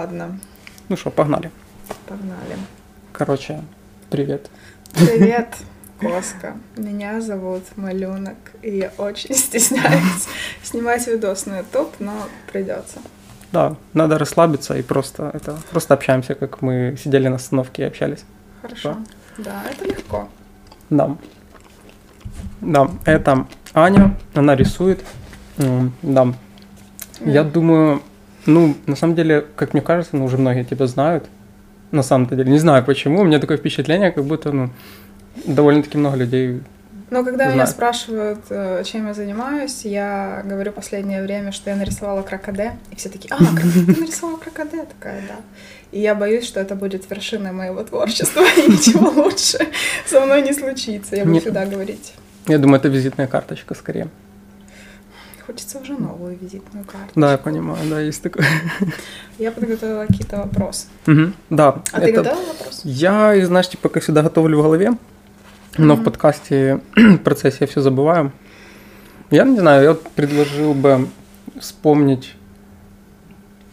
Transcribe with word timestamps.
ладно. 0.00 0.38
Ну 0.88 0.96
что, 0.96 1.10
погнали. 1.10 1.50
Погнали. 2.06 2.56
Короче, 3.12 3.60
привет. 4.08 4.50
Привет, 4.92 5.54
Коска. 6.00 6.54
Меня 6.76 7.20
зовут 7.20 7.64
Малюнок, 7.76 8.38
и 8.62 8.78
я 8.78 8.92
очень 8.96 9.34
стесняюсь 9.46 10.26
снимать 10.62 11.06
видос 11.06 11.46
на 11.46 11.58
YouTube, 11.58 11.92
но 11.98 12.12
придется. 12.50 13.00
Да, 13.52 13.76
надо 13.92 14.16
расслабиться 14.16 14.74
и 14.78 14.82
просто 14.82 15.30
это 15.34 15.58
просто 15.70 15.94
общаемся, 15.94 16.34
как 16.34 16.62
мы 16.62 16.96
сидели 17.02 17.28
на 17.28 17.36
остановке 17.36 17.82
и 17.82 17.86
общались. 17.86 18.24
Хорошо. 18.62 18.96
Да, 19.36 19.62
это 19.70 19.84
легко. 19.84 20.28
Да. 20.88 21.16
Да, 22.62 22.90
это 23.04 23.46
Аня, 23.74 24.16
она 24.34 24.56
рисует. 24.56 25.04
Да. 26.02 26.32
Я 27.20 27.44
думаю, 27.44 28.02
ну, 28.46 28.76
на 28.86 28.96
самом 28.96 29.14
деле, 29.14 29.44
как 29.56 29.72
мне 29.72 29.82
кажется, 29.82 30.16
ну, 30.16 30.24
уже 30.24 30.38
многие 30.38 30.64
тебя 30.64 30.86
знают. 30.86 31.24
На 31.90 32.02
самом-то 32.02 32.36
деле, 32.36 32.52
не 32.52 32.58
знаю 32.58 32.84
почему, 32.84 33.20
у 33.20 33.24
меня 33.24 33.40
такое 33.40 33.56
впечатление, 33.56 34.12
как 34.12 34.24
будто, 34.24 34.52
ну, 34.52 34.70
довольно-таки 35.44 35.98
много 35.98 36.16
людей. 36.16 36.62
Но 37.10 37.24
когда 37.24 37.46
меня 37.46 37.54
Знаю. 37.54 37.68
спрашивают, 37.68 38.38
э, 38.50 38.84
чем 38.84 39.08
я 39.08 39.14
занимаюсь, 39.14 39.80
я 39.84 40.42
говорю 40.44 40.70
последнее 40.70 41.22
время, 41.22 41.50
что 41.50 41.70
я 41.70 41.76
нарисовала 41.76 42.22
крокоде, 42.22 42.74
и 42.92 42.94
все 42.94 43.08
такие, 43.08 43.34
а, 43.34 43.38
ты 43.94 44.00
нарисовала 44.00 44.36
крокоде? 44.36 44.84
Такая, 44.84 45.20
да. 45.26 45.36
И 45.90 46.00
я 46.00 46.14
боюсь, 46.14 46.46
что 46.46 46.60
это 46.60 46.76
будет 46.76 47.10
вершиной 47.10 47.50
моего 47.50 47.82
творчества, 47.82 48.42
и 48.56 48.70
ничего 48.70 49.10
лучше 49.10 49.58
со 50.06 50.20
мной 50.20 50.42
не 50.42 50.52
случится. 50.52 51.16
Я 51.16 51.24
буду 51.24 51.40
всегда 51.40 51.66
говорить. 51.66 52.14
Я 52.46 52.58
думаю, 52.58 52.78
это 52.78 52.88
визитная 52.88 53.26
карточка 53.26 53.74
скорее. 53.74 54.06
Хочется 55.50 55.78
уже 55.80 55.94
новую 55.94 56.38
визитную 56.40 56.84
карту. 56.84 57.10
Да, 57.16 57.32
я 57.32 57.36
понимаю, 57.38 57.78
да, 57.90 58.00
есть 58.00 58.22
такое. 58.22 58.46
Я 59.36 59.50
подготовила 59.50 60.06
какие-то 60.06 60.36
вопросы. 60.36 60.86
Мгм, 61.06 61.34
Да. 61.50 61.82
А 61.90 62.00
ты 62.00 62.10
это- 62.12 62.22
готовила 62.22 62.46
вопрос? 62.52 62.82
Я, 62.84 63.34
знаешь, 63.46 63.68
типа, 63.68 63.88
как 63.88 64.04
всегда, 64.04 64.22
готовлю 64.22 64.58
в 64.58 64.62
голове, 64.62 64.92
но 65.76 65.94
в 65.94 65.98
Мгм. 65.98 66.04
подкасте, 66.04 66.80
в 66.96 67.16
процессе 67.18 67.56
я 67.62 67.66
все 67.66 67.80
забываю. 67.80 68.30
Я 69.32 69.42
не 69.42 69.58
знаю, 69.58 69.82
я 69.82 69.88
вот 69.90 70.08
предложил 70.10 70.72
бы 70.72 71.08
вспомнить, 71.58 72.36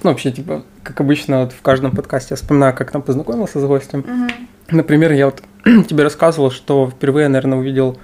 ну, 0.02 0.09
вообще, 0.09 0.31
типа, 0.31 0.64
как 0.81 1.00
обычно, 1.00 1.42
вот 1.42 1.52
в 1.53 1.61
каждом 1.61 1.92
подкасте 1.95 2.30
я 2.31 2.38
вспоминаю, 2.38 2.73
как 2.75 2.89
там 2.89 3.03
познакомился 3.03 3.59
с 3.59 3.64
гостем. 3.66 4.00
Мгм. 4.00 4.30
Например, 4.72 5.11
я 5.11 5.25
вот 5.28 5.44
тебе 5.88 6.03
рассказывал, 6.03 6.50
что 6.50 6.89
впервые, 6.89 7.28
наверное, 7.28 7.59
увидел 7.59 8.00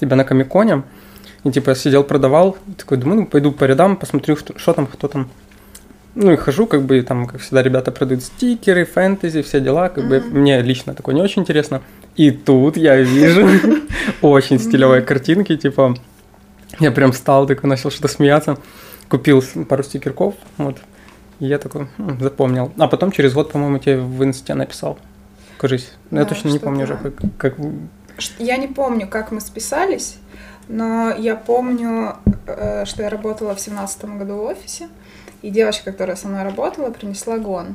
тебя 0.00 0.16
на 0.16 0.24
Комиконе, 0.24 0.82
и 1.44 1.50
типа 1.50 1.70
я 1.70 1.74
сидел, 1.76 2.04
продавал, 2.04 2.56
такой, 2.76 2.98
думаю, 2.98 3.20
ну, 3.20 3.26
пойду 3.26 3.52
по 3.52 3.64
рядам, 3.64 3.96
посмотрю, 3.96 4.36
что, 4.36 4.72
там, 4.72 4.86
кто 4.86 5.08
там. 5.08 5.28
Ну 6.14 6.32
и 6.32 6.36
хожу, 6.36 6.66
как 6.66 6.82
бы, 6.82 7.00
там, 7.02 7.26
как 7.26 7.40
всегда, 7.40 7.62
ребята 7.62 7.92
продают 7.92 8.24
стикеры, 8.24 8.84
фэнтези, 8.84 9.42
все 9.42 9.60
дела, 9.60 9.88
как 9.88 10.08
бы, 10.08 10.18
Мгм. 10.20 10.40
мне 10.40 10.60
лично 10.62 10.94
такое 10.94 11.14
не 11.14 11.22
очень 11.22 11.42
интересно. 11.42 11.80
И 12.16 12.30
тут 12.32 12.76
я 12.76 12.96
вижу 12.96 13.46
очень 14.22 14.58
стилевые 14.58 15.02
картинки, 15.02 15.56
типа, 15.56 15.94
я 16.80 16.90
прям 16.90 17.12
встал, 17.12 17.46
такой, 17.46 17.70
начал 17.70 17.90
что-то 17.90 18.08
смеяться, 18.08 18.58
купил 19.08 19.42
пару 19.68 19.82
стикерков, 19.84 20.34
вот, 20.56 20.78
и 21.38 21.46
я 21.46 21.58
такой, 21.58 21.86
«Хм, 21.98 22.18
запомнил. 22.20 22.72
А 22.78 22.88
потом 22.88 23.12
через 23.12 23.32
год, 23.32 23.52
по-моему, 23.52 23.78
тебе 23.78 23.98
в 23.98 24.24
инсте 24.24 24.54
написал. 24.54 24.98
Кажись. 25.56 25.92
Ну, 26.10 26.18
я 26.18 26.24
Да, 26.24 26.28
точно 26.30 26.48
не 26.48 26.58
помню 26.58 26.84
уже, 26.84 26.96
как, 26.96 27.14
как... 27.36 27.54
Я 28.38 28.56
не 28.56 28.66
помню, 28.66 29.06
как 29.08 29.30
мы 29.30 29.40
списались, 29.40 30.18
но 30.68 31.10
я 31.10 31.34
помню, 31.36 32.16
э, 32.46 32.84
что 32.84 33.02
я 33.02 33.08
работала 33.10 33.54
в 33.54 33.60
семнадцатом 33.60 34.18
году 34.18 34.36
в 34.36 34.42
офисе, 34.42 34.88
и 35.42 35.50
девочка, 35.50 35.92
которая 35.92 36.16
со 36.16 36.28
мной 36.28 36.42
работала, 36.42 36.90
принесла 36.90 37.38
гон 37.38 37.74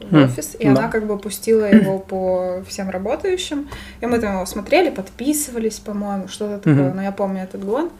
в 0.00 0.10
Хм, 0.12 0.24
офис, 0.24 0.56
и 0.58 0.64
да. 0.64 0.70
она 0.72 0.88
как 0.88 1.06
бы 1.06 1.16
пустила 1.18 1.64
его 1.64 1.98
по 1.98 2.62
всем 2.66 2.90
работающим, 2.90 3.68
и 4.00 4.06
мы 4.06 4.18
там 4.18 4.34
его 4.34 4.46
смотрели, 4.46 4.90
подписывались, 4.90 5.78
по-моему, 5.78 6.26
что-то 6.28 6.58
такое, 6.58 6.88
Мгм. 6.88 6.96
но 6.96 7.02
я 7.02 7.12
помню 7.12 7.42
этот 7.44 7.64
гон. 7.64 7.90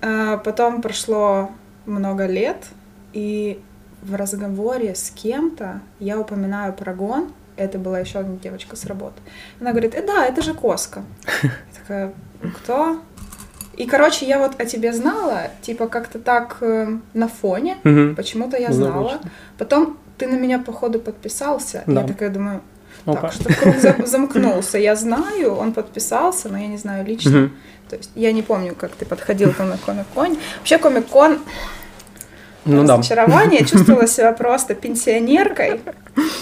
А, 0.00 0.38
Потом 0.38 0.80
прошло 0.82 1.50
много 1.86 2.26
лет, 2.26 2.64
и 3.12 3.60
в 4.02 4.14
разговоре 4.14 4.94
с 4.94 5.10
кем-то 5.10 5.80
я 5.98 6.18
упоминаю 6.18 6.72
про 6.72 6.94
гон, 6.94 7.32
это 7.56 7.78
была 7.78 7.98
еще 8.00 8.18
одна 8.20 8.36
девочка 8.36 8.74
с 8.76 8.84
работы. 8.86 9.20
Она 9.60 9.70
говорит, 9.70 9.94
э, 9.94 10.02
да, 10.06 10.26
это 10.26 10.42
же 10.42 10.54
Коска. 10.54 11.02
Я 11.42 11.50
такая, 11.78 12.12
кто? 12.56 13.00
И, 13.76 13.86
короче, 13.86 14.26
я 14.26 14.38
вот 14.38 14.52
о 14.60 14.64
тебе 14.64 14.92
знала, 14.92 15.42
типа 15.62 15.86
как-то 15.88 16.18
так 16.18 16.58
э, 16.60 16.88
на 17.14 17.28
фоне, 17.28 17.76
Мгм. 17.84 18.14
почему-то 18.16 18.56
я 18.56 18.72
знала. 18.72 19.10
Заочно. 19.12 19.30
Потом 19.58 19.98
ты 20.18 20.26
на 20.26 20.36
меня, 20.36 20.58
походу, 20.58 20.98
подписался. 21.00 21.82
Да. 21.86 22.02
Я 22.02 22.06
такая 22.06 22.30
думаю, 22.30 22.60
Опа. 23.04 23.20
так, 23.22 23.32
что 23.32 23.52
круг 23.52 23.76
зам- 23.76 24.06
замкнулся. 24.06 24.78
Я 24.78 24.94
знаю, 24.96 25.54
он 25.56 25.72
подписался, 25.72 26.48
но 26.48 26.58
я 26.58 26.68
не 26.68 26.76
знаю 26.78 27.04
лично. 27.04 27.30
Мгм. 27.38 27.52
То 27.90 27.96
есть 27.96 28.10
я 28.14 28.32
не 28.32 28.42
помню, 28.42 28.74
как 28.74 28.92
ты 28.92 29.04
подходил 29.04 29.52
там 29.52 29.68
на 29.70 29.76
Комик-Кон. 29.76 30.36
Вообще 30.58 30.78
Комик-Кон 30.78 31.38
Ну 32.64 32.84
да. 32.86 32.96
разочарование. 32.96 33.60
Я 33.60 33.66
чувствовала 33.66 34.06
себя 34.06 34.32
просто 34.38 34.74
пенсионеркой, 34.74 35.80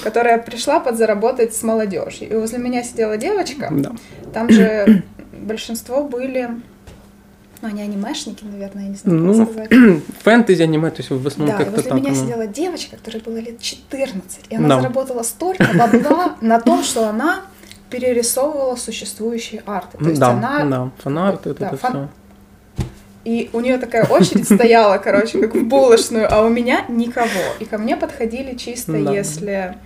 которая 0.05 0.39
пришла 0.39 0.79
подзаработать 0.81 1.55
с 1.55 1.63
молодежью. 1.63 2.31
И 2.31 2.35
возле 2.35 2.59
меня 2.59 2.83
сидела 2.85 3.17
девочка. 3.17 3.69
Да. 3.73 3.93
Там 4.33 4.51
же 4.51 5.03
большинство 5.33 6.05
были... 6.05 6.51
Ну, 7.63 7.69
они 7.69 7.81
анимешники, 7.83 8.43
наверное, 8.45 8.83
я 8.85 8.89
не 8.91 8.97
знаю, 8.97 9.19
как 9.19 9.37
Ну, 9.37 9.47
сказать. 9.47 10.03
фэнтези 10.25 10.63
аниме, 10.63 10.91
то 10.91 10.97
есть 10.99 11.11
в 11.11 11.27
основном 11.27 11.57
Да, 11.57 11.65
как-то 11.65 11.77
возле 11.77 11.91
так. 11.91 12.01
меня 12.01 12.11
ну. 12.11 12.17
сидела 12.17 12.47
девочка, 12.49 12.97
которой 12.97 13.19
было 13.23 13.37
лет 13.39 13.61
14, 13.61 14.41
и 14.51 14.57
она 14.57 14.69
Да. 14.69 14.81
заработала 14.81 15.23
столько 15.23 15.65
бабла 15.75 16.37
на 16.41 16.61
том, 16.61 16.83
что 16.83 17.09
она 17.09 17.43
перерисовывала 17.89 18.75
существующие 18.77 19.63
арты. 19.65 19.97
То 19.99 20.09
есть 20.09 20.21
да, 20.21 20.31
она... 20.31 20.65
да, 20.65 20.91
фанарт, 20.99 21.47
это, 21.47 21.61
Да, 21.61 21.67
это 21.69 21.77
фан- 21.77 21.91
все. 21.91 22.09
И 23.25 23.49
у 23.53 23.61
нее 23.61 23.79
такая 23.79 24.05
очередь 24.07 24.47
стояла, 24.47 24.99
короче, 24.99 25.41
как 25.41 25.55
в 25.55 25.65
булочную, 25.65 26.27
а 26.29 26.45
у 26.45 26.49
меня 26.49 26.85
никого. 26.89 27.29
И 27.61 27.65
ко 27.65 27.79
мне 27.79 27.97
подходили 27.97 28.57
чисто, 28.57 28.93
Да. 28.93 29.13
если 29.13 29.77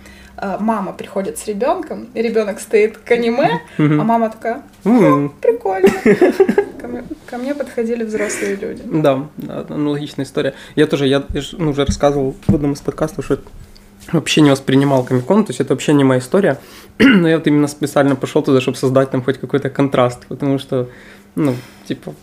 мама 0.59 0.93
приходит 0.93 1.37
с 1.37 1.47
ребенком, 1.47 2.07
и 2.13 2.21
ребенок 2.21 2.59
стоит 2.59 2.97
к 2.97 3.11
аниме, 3.11 3.61
а 3.77 4.03
мама 4.03 4.29
такая, 4.29 4.61
прикольно. 5.41 5.89
Ко 6.77 6.87
мне, 6.87 7.03
ко 7.25 7.37
мне 7.39 7.55
подходили 7.55 8.03
взрослые 8.03 8.55
люди. 8.55 8.83
Да, 8.85 9.27
аналогичная 9.67 10.25
история. 10.25 10.53
Я 10.75 10.85
тоже, 10.85 11.07
я, 11.07 11.23
ну, 11.53 11.71
уже 11.71 11.85
рассказывал 11.85 12.35
в 12.47 12.53
одном 12.53 12.73
из 12.73 12.81
подкастов, 12.81 13.25
что 13.25 13.39
вообще 14.11 14.41
не 14.41 14.51
воспринимал 14.51 15.03
Комикон, 15.03 15.43
то 15.43 15.49
есть 15.49 15.59
это 15.59 15.73
вообще 15.73 15.93
не 15.93 16.03
моя 16.03 16.19
история. 16.19 16.59
Но 16.99 17.27
я 17.27 17.37
вот 17.37 17.47
именно 17.47 17.67
специально 17.67 18.15
пошел 18.15 18.41
туда, 18.41 18.61
чтобы 18.61 18.77
создать 18.77 19.11
там 19.11 19.23
хоть 19.23 19.39
какой-то 19.39 19.69
контраст, 19.69 20.25
потому 20.27 20.59
что, 20.59 20.89
ну, 21.35 21.55
типа, 21.87 22.13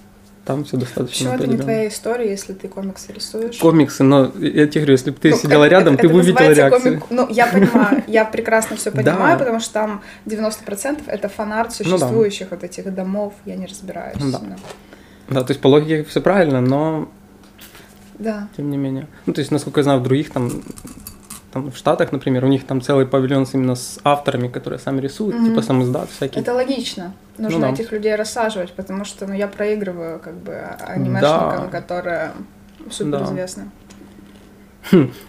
там 0.45 0.65
все 0.65 0.77
достаточно 0.77 1.31
Почему 1.31 1.45
это 1.45 1.47
не 1.57 1.57
твоя 1.63 1.89
история, 1.89 2.31
если 2.31 2.53
ты 2.53 2.69
комиксы 2.69 3.13
рисуешь? 3.13 3.57
Комиксы, 3.59 4.03
но 4.05 4.31
я 4.39 4.67
тебе 4.67 4.81
говорю, 4.83 4.93
если 4.93 5.11
бы 5.11 5.17
ты 5.19 5.31
Ну, 5.31 5.37
сидела 5.37 5.65
это- 5.65 5.71
рядом, 5.75 5.95
это- 5.95 6.03
ты 6.03 6.07
это 6.09 6.15
бы 6.15 6.21
увидела 6.21 6.53
реакцию. 6.53 7.01
комик- 7.01 7.07
Ну, 7.11 7.27
я 7.31 7.47
понимаю, 7.47 8.05
я 8.07 8.25
прекрасно 8.25 8.77
все 8.77 8.91
Да. 8.93 9.03
понимаю, 9.03 9.39
потому 9.39 9.61
что 9.61 9.73
там 9.73 10.03
90% 10.27 11.05
это 11.07 11.29
фанарт 11.29 11.75
Ну 11.81 11.85
да. 11.85 11.99
существующих 11.99 12.51
вот 12.51 12.63
этих 12.65 12.95
домов, 12.95 13.33
я 13.47 13.57
не 13.57 13.67
разбираюсь. 13.67 14.19
Да. 14.19 14.41
Ну, 14.43 14.57
Да, 15.31 15.41
то 15.43 15.53
есть 15.53 15.61
по 15.63 15.69
логике 15.69 16.05
все 16.05 16.21
правильно, 16.21 16.61
но 16.61 17.09
Да. 18.19 18.49
тем 18.57 18.71
не 18.71 18.77
менее. 18.77 19.07
Ну, 19.27 19.33
то 19.33 19.41
есть, 19.41 19.51
насколько 19.51 19.81
я 19.81 19.85
знаю, 19.85 20.01
в 20.01 20.03
других 20.03 20.31
там, 20.31 20.51
там 21.55 21.71
в 21.71 21.77
Штатах, 21.77 22.11
например, 22.13 22.45
у 22.45 22.49
них 22.49 22.67
там 22.67 22.81
целый 22.81 23.07
павильон 23.07 23.47
именно 23.55 23.77
с 23.77 24.01
авторами, 24.05 24.49
которые 24.49 24.79
сами 24.81 25.01
рисуют, 25.01 25.37
Мгм. 25.37 25.47
типа 25.51 25.63
сам 25.63 25.83
издат 25.83 26.11
всякие. 26.11 26.43
Это 26.43 26.53
логично. 26.53 27.13
Нужно 27.39 27.59
Ну 27.59 27.67
да. 27.67 27.73
этих 27.73 27.93
людей 27.93 28.15
рассаживать, 28.17 28.73
потому 28.73 29.05
что 29.05 29.27
ну, 29.27 29.35
я 29.35 29.47
проигрываю 29.47 30.19
как 30.19 30.35
бы 30.35 30.53
анимешникам, 30.81 31.69
Да. 31.71 31.81
которые 31.81 32.33
супер 32.91 33.23
известны. 33.23 33.65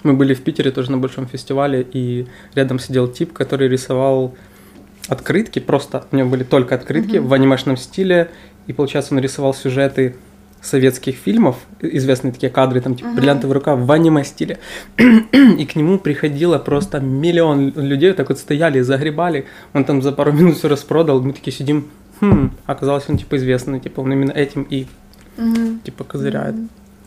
Мы 0.03 0.13
были 0.13 0.33
в 0.33 0.43
Питере 0.43 0.71
тоже 0.71 0.91
на 0.91 0.97
большом 0.97 1.27
фестивале, 1.27 1.81
и 1.93 2.27
рядом 2.55 2.79
сидел 2.79 3.07
тип, 3.07 3.31
который 3.31 3.69
рисовал 3.69 4.33
открытки, 5.07 5.59
просто 5.59 6.05
у 6.11 6.15
него 6.15 6.29
были 6.29 6.43
только 6.43 6.75
открытки 6.75 7.17
Мгм. 7.17 7.27
в 7.27 7.33
анимешном 7.33 7.77
стиле, 7.77 8.29
и, 8.67 8.73
получается, 8.73 9.13
он 9.13 9.19
рисовал 9.21 9.53
сюжеты 9.53 10.15
советских 10.65 11.15
фильмов, 11.15 11.55
известные 11.81 12.31
такие 12.33 12.49
кадры, 12.51 12.81
там, 12.81 12.95
типа, 12.95 13.07
Мгм. 13.09 13.15
бриллиантовая 13.17 13.53
рука 13.53 13.75
в 13.75 13.91
аниме-стиле. 13.91 14.57
И 14.97 15.65
к 15.65 15.75
нему 15.75 15.99
приходило 15.99 16.57
просто 16.59 16.99
миллион 16.99 17.69
людей, 17.75 18.13
так 18.13 18.29
вот 18.29 18.39
стояли 18.39 18.81
загребали. 18.81 19.45
Он 19.73 19.85
там 19.85 20.01
за 20.01 20.11
пару 20.11 20.31
минут 20.31 20.57
все 20.57 20.67
распродал, 20.67 21.21
мы 21.21 21.33
такие 21.33 21.53
сидим, 21.55 21.87
хм, 22.21 22.51
оказалось, 22.65 23.05
он, 23.09 23.17
типа, 23.17 23.35
известный, 23.37 23.79
типа, 23.79 24.01
он 24.01 24.11
именно 24.13 24.31
этим 24.31 24.63
и, 24.69 24.87
типа, 25.83 26.03
козыряет. 26.03 26.55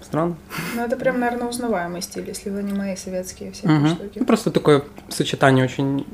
Странно. 0.02 0.36
Ну, 0.76 0.82
это 0.84 0.96
прям, 0.96 1.20
наверное, 1.20 1.48
узнаваемый 1.48 2.00
стиль, 2.02 2.24
если 2.28 2.50
в 2.50 2.56
аниме 2.56 2.94
и 2.94 2.96
советские 2.96 3.50
все 3.52 3.62
эти 3.64 3.70
Мгм. 3.72 3.88
штуки. 3.88 4.18
Ну, 4.20 4.24
просто 4.24 4.50
такое 4.50 4.82
сочетание 5.08 5.64
очень 5.64 6.06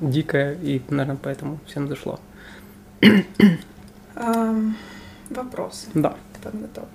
дикое, 0.00 0.56
и, 0.62 0.80
наверное, 0.90 1.18
поэтому 1.22 1.58
всем 1.66 1.86
зашло. 1.88 2.18
Вопросы 5.30 5.86
Да. 5.94 6.14
Подготовлю. 6.50 6.88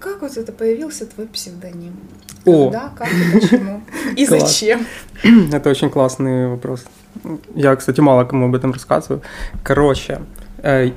как 0.00 0.22
вот 0.22 0.36
это 0.36 0.52
появился 0.52 1.06
твой 1.06 1.26
псевдоним? 1.26 1.94
О. 2.44 2.70
Когда, 2.70 2.92
как 2.96 3.08
и 3.08 3.40
почему? 3.40 3.82
И 4.16 4.26
зачем? 4.26 4.86
Это 5.52 5.70
очень 5.70 5.90
классный 5.90 6.48
вопрос. 6.48 6.84
Я, 7.54 7.74
кстати, 7.76 8.00
мало 8.00 8.24
кому 8.24 8.46
об 8.46 8.54
этом 8.54 8.72
рассказываю. 8.72 9.22
Короче, 9.64 10.20
э, 10.58 10.90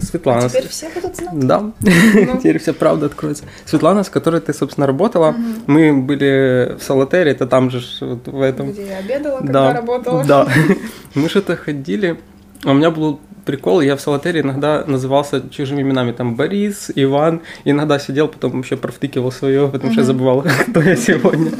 Светлана... 0.00 0.48
Теперь 0.48 0.66
все 0.68 0.88
будут 0.88 1.14
знать. 1.16 1.38
Да, 1.38 1.60
Ну. 1.60 1.72
теперь 2.38 2.58
вся 2.58 2.72
правда 2.72 3.06
откроется. 3.06 3.44
Светлана, 3.66 4.02
с 4.02 4.08
которой 4.08 4.40
ты, 4.40 4.52
собственно, 4.54 4.86
работала, 4.86 5.30
Мгм. 5.32 5.54
мы 5.66 5.92
были 6.02 6.76
в 6.80 6.82
Солотере, 6.82 7.30
это 7.30 7.46
там 7.46 7.70
же 7.70 7.80
вот 8.00 8.26
в 8.26 8.40
этом. 8.40 8.72
Где 8.72 8.86
я 8.86 8.98
обедала, 8.98 9.38
когда 9.38 9.52
Да, 9.52 9.72
работала. 9.74 10.24
да. 10.24 10.48
Мы 11.14 11.28
что-то 11.28 11.56
ходили. 11.56 12.18
А 12.64 12.70
У 12.70 12.74
меня 12.74 12.90
был 12.90 13.20
прикол, 13.46 13.80
я 13.80 13.96
в 13.96 14.00
Солотере 14.00 14.40
иногда 14.40 14.84
назывался 14.86 15.48
чужими 15.48 15.80
именами, 15.80 16.12
там 16.12 16.34
Борис, 16.34 16.90
Иван, 16.94 17.40
иногда 17.64 17.98
сидел, 17.98 18.28
потом 18.28 18.52
вообще 18.52 18.76
провтыкивал 18.76 19.32
свое, 19.32 19.68
потому 19.68 19.92
что 19.92 20.02
я 20.02 20.06
забывал, 20.06 20.44
кто 20.68 20.82
я 20.82 20.96
сегодня. 20.96 21.52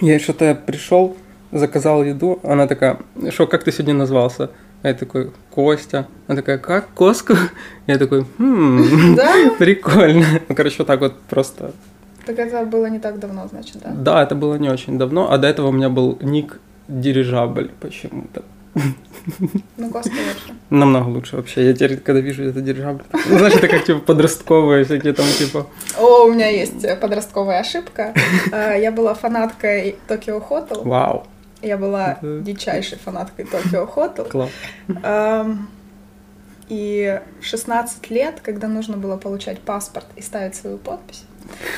Я 0.00 0.18
что-то 0.18 0.54
пришел, 0.54 1.16
заказал 1.52 2.02
еду, 2.02 2.40
она 2.42 2.66
такая, 2.66 2.98
что, 3.30 3.46
как 3.46 3.62
ты 3.62 3.70
сегодня 3.70 3.94
назвался? 3.94 4.50
А 4.82 4.88
Я 4.88 4.94
такой, 4.94 5.30
Костя. 5.50 6.06
Она 6.26 6.36
такая, 6.36 6.56
как, 6.56 6.88
Коску? 6.94 7.34
Я 7.86 7.98
такой, 7.98 8.24
«Хм, 8.38 9.16
прикольно. 9.58 10.24
Ну, 10.48 10.54
короче, 10.54 10.76
вот 10.78 10.86
так 10.86 11.00
вот 11.00 11.20
просто. 11.28 11.72
Так 12.24 12.38
это 12.38 12.64
было 12.64 12.86
не 12.86 12.98
так 12.98 13.18
давно, 13.18 13.46
значит, 13.48 13.76
да? 13.82 13.90
Да, 13.94 14.22
это 14.22 14.34
было 14.34 14.54
не 14.54 14.70
очень 14.70 14.98
давно, 14.98 15.30
а 15.30 15.36
до 15.36 15.48
этого 15.48 15.68
у 15.68 15.72
меня 15.72 15.90
был 15.90 16.18
ник 16.22 16.60
дирижабль 16.88 17.70
почему-то. 17.80 18.42
Ну, 19.76 19.90
Коска 19.90 20.10
лучше. 20.12 20.54
Намного 20.70 21.08
лучше 21.08 21.36
вообще. 21.36 21.66
Я 21.66 21.74
теперь, 21.74 21.96
когда 21.98 22.20
вижу 22.20 22.44
это 22.44 22.60
дирижабль, 22.60 23.02
ну, 23.28 23.38
знаешь, 23.38 23.54
это 23.54 23.68
как 23.68 23.84
типа 23.84 24.00
подростковые 24.00 24.84
всякие 24.84 25.12
там 25.12 25.26
типа. 25.26 25.66
О, 25.98 26.24
у 26.24 26.32
меня 26.32 26.48
есть 26.48 26.84
э, 26.84 26.96
подростковая 26.96 27.60
ошибка. 27.60 28.14
Э, 28.52 28.80
Я 28.80 28.92
была 28.92 29.14
фанаткой 29.14 29.96
Токио 30.08 30.40
Хотел. 30.40 30.82
Вау, 30.84 31.26
Я 31.62 31.76
была 31.76 32.12
Это- 32.12 32.40
дичайшей 32.40 32.98
фанаткой 32.98 33.44
Токио 33.46 33.86
Хотел. 33.86 34.24
класс. 34.26 34.50
И 36.68 37.20
в 37.40 37.44
16 37.44 38.10
лет, 38.10 38.40
когда 38.42 38.68
нужно 38.68 38.96
было 38.96 39.16
получать 39.16 39.58
паспорт 39.60 40.06
и 40.14 40.22
ставить 40.22 40.54
свою 40.54 40.78
подпись, 40.78 41.24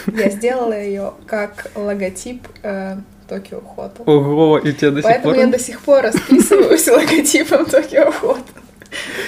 я 0.07 0.29
сделала 0.29 0.79
ее 0.79 1.15
как 1.27 1.71
логотип 1.75 2.47
э, 2.63 2.99
Токио 3.33 3.61
Хотел. 3.61 4.05
Ого, 4.07 4.59
и 4.59 4.73
тебе 4.73 4.91
до 4.91 5.03
сих 5.03 5.11
Поэтому 5.11 5.35
пор 5.35 5.45
я 5.45 5.47
до 5.47 5.59
сих 5.59 5.81
пор 5.81 6.03
расписываюсь 6.03 6.89
логотипом 6.89 7.65
Токио 7.65 8.11
Хотел. 8.11 8.45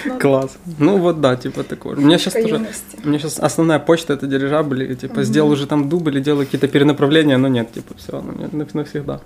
Ну, 0.04 0.18
класс. 0.18 0.58
Ну 0.78 0.98
вот 0.98 1.22
да, 1.22 1.36
типа 1.36 1.64
такое. 1.64 1.96
У 1.96 2.00
меня 2.00 2.18
сейчас 2.18 2.34
тоже. 2.34 2.66
У 3.02 3.08
меня 3.08 3.18
сейчас 3.18 3.38
основная 3.38 3.78
почта 3.78 4.12
это 4.12 4.26
дирижабль, 4.26 4.92
и, 4.92 4.94
типа 4.94 5.22
сделал 5.22 5.50
уже 5.50 5.66
там 5.66 5.88
дубль, 5.88 6.20
делаю 6.20 6.44
какие-то 6.44 6.68
перенаправления, 6.68 7.38
но 7.38 7.48
нет, 7.48 7.72
типа 7.72 7.94
все, 7.96 8.22
навсегда. 8.52 9.20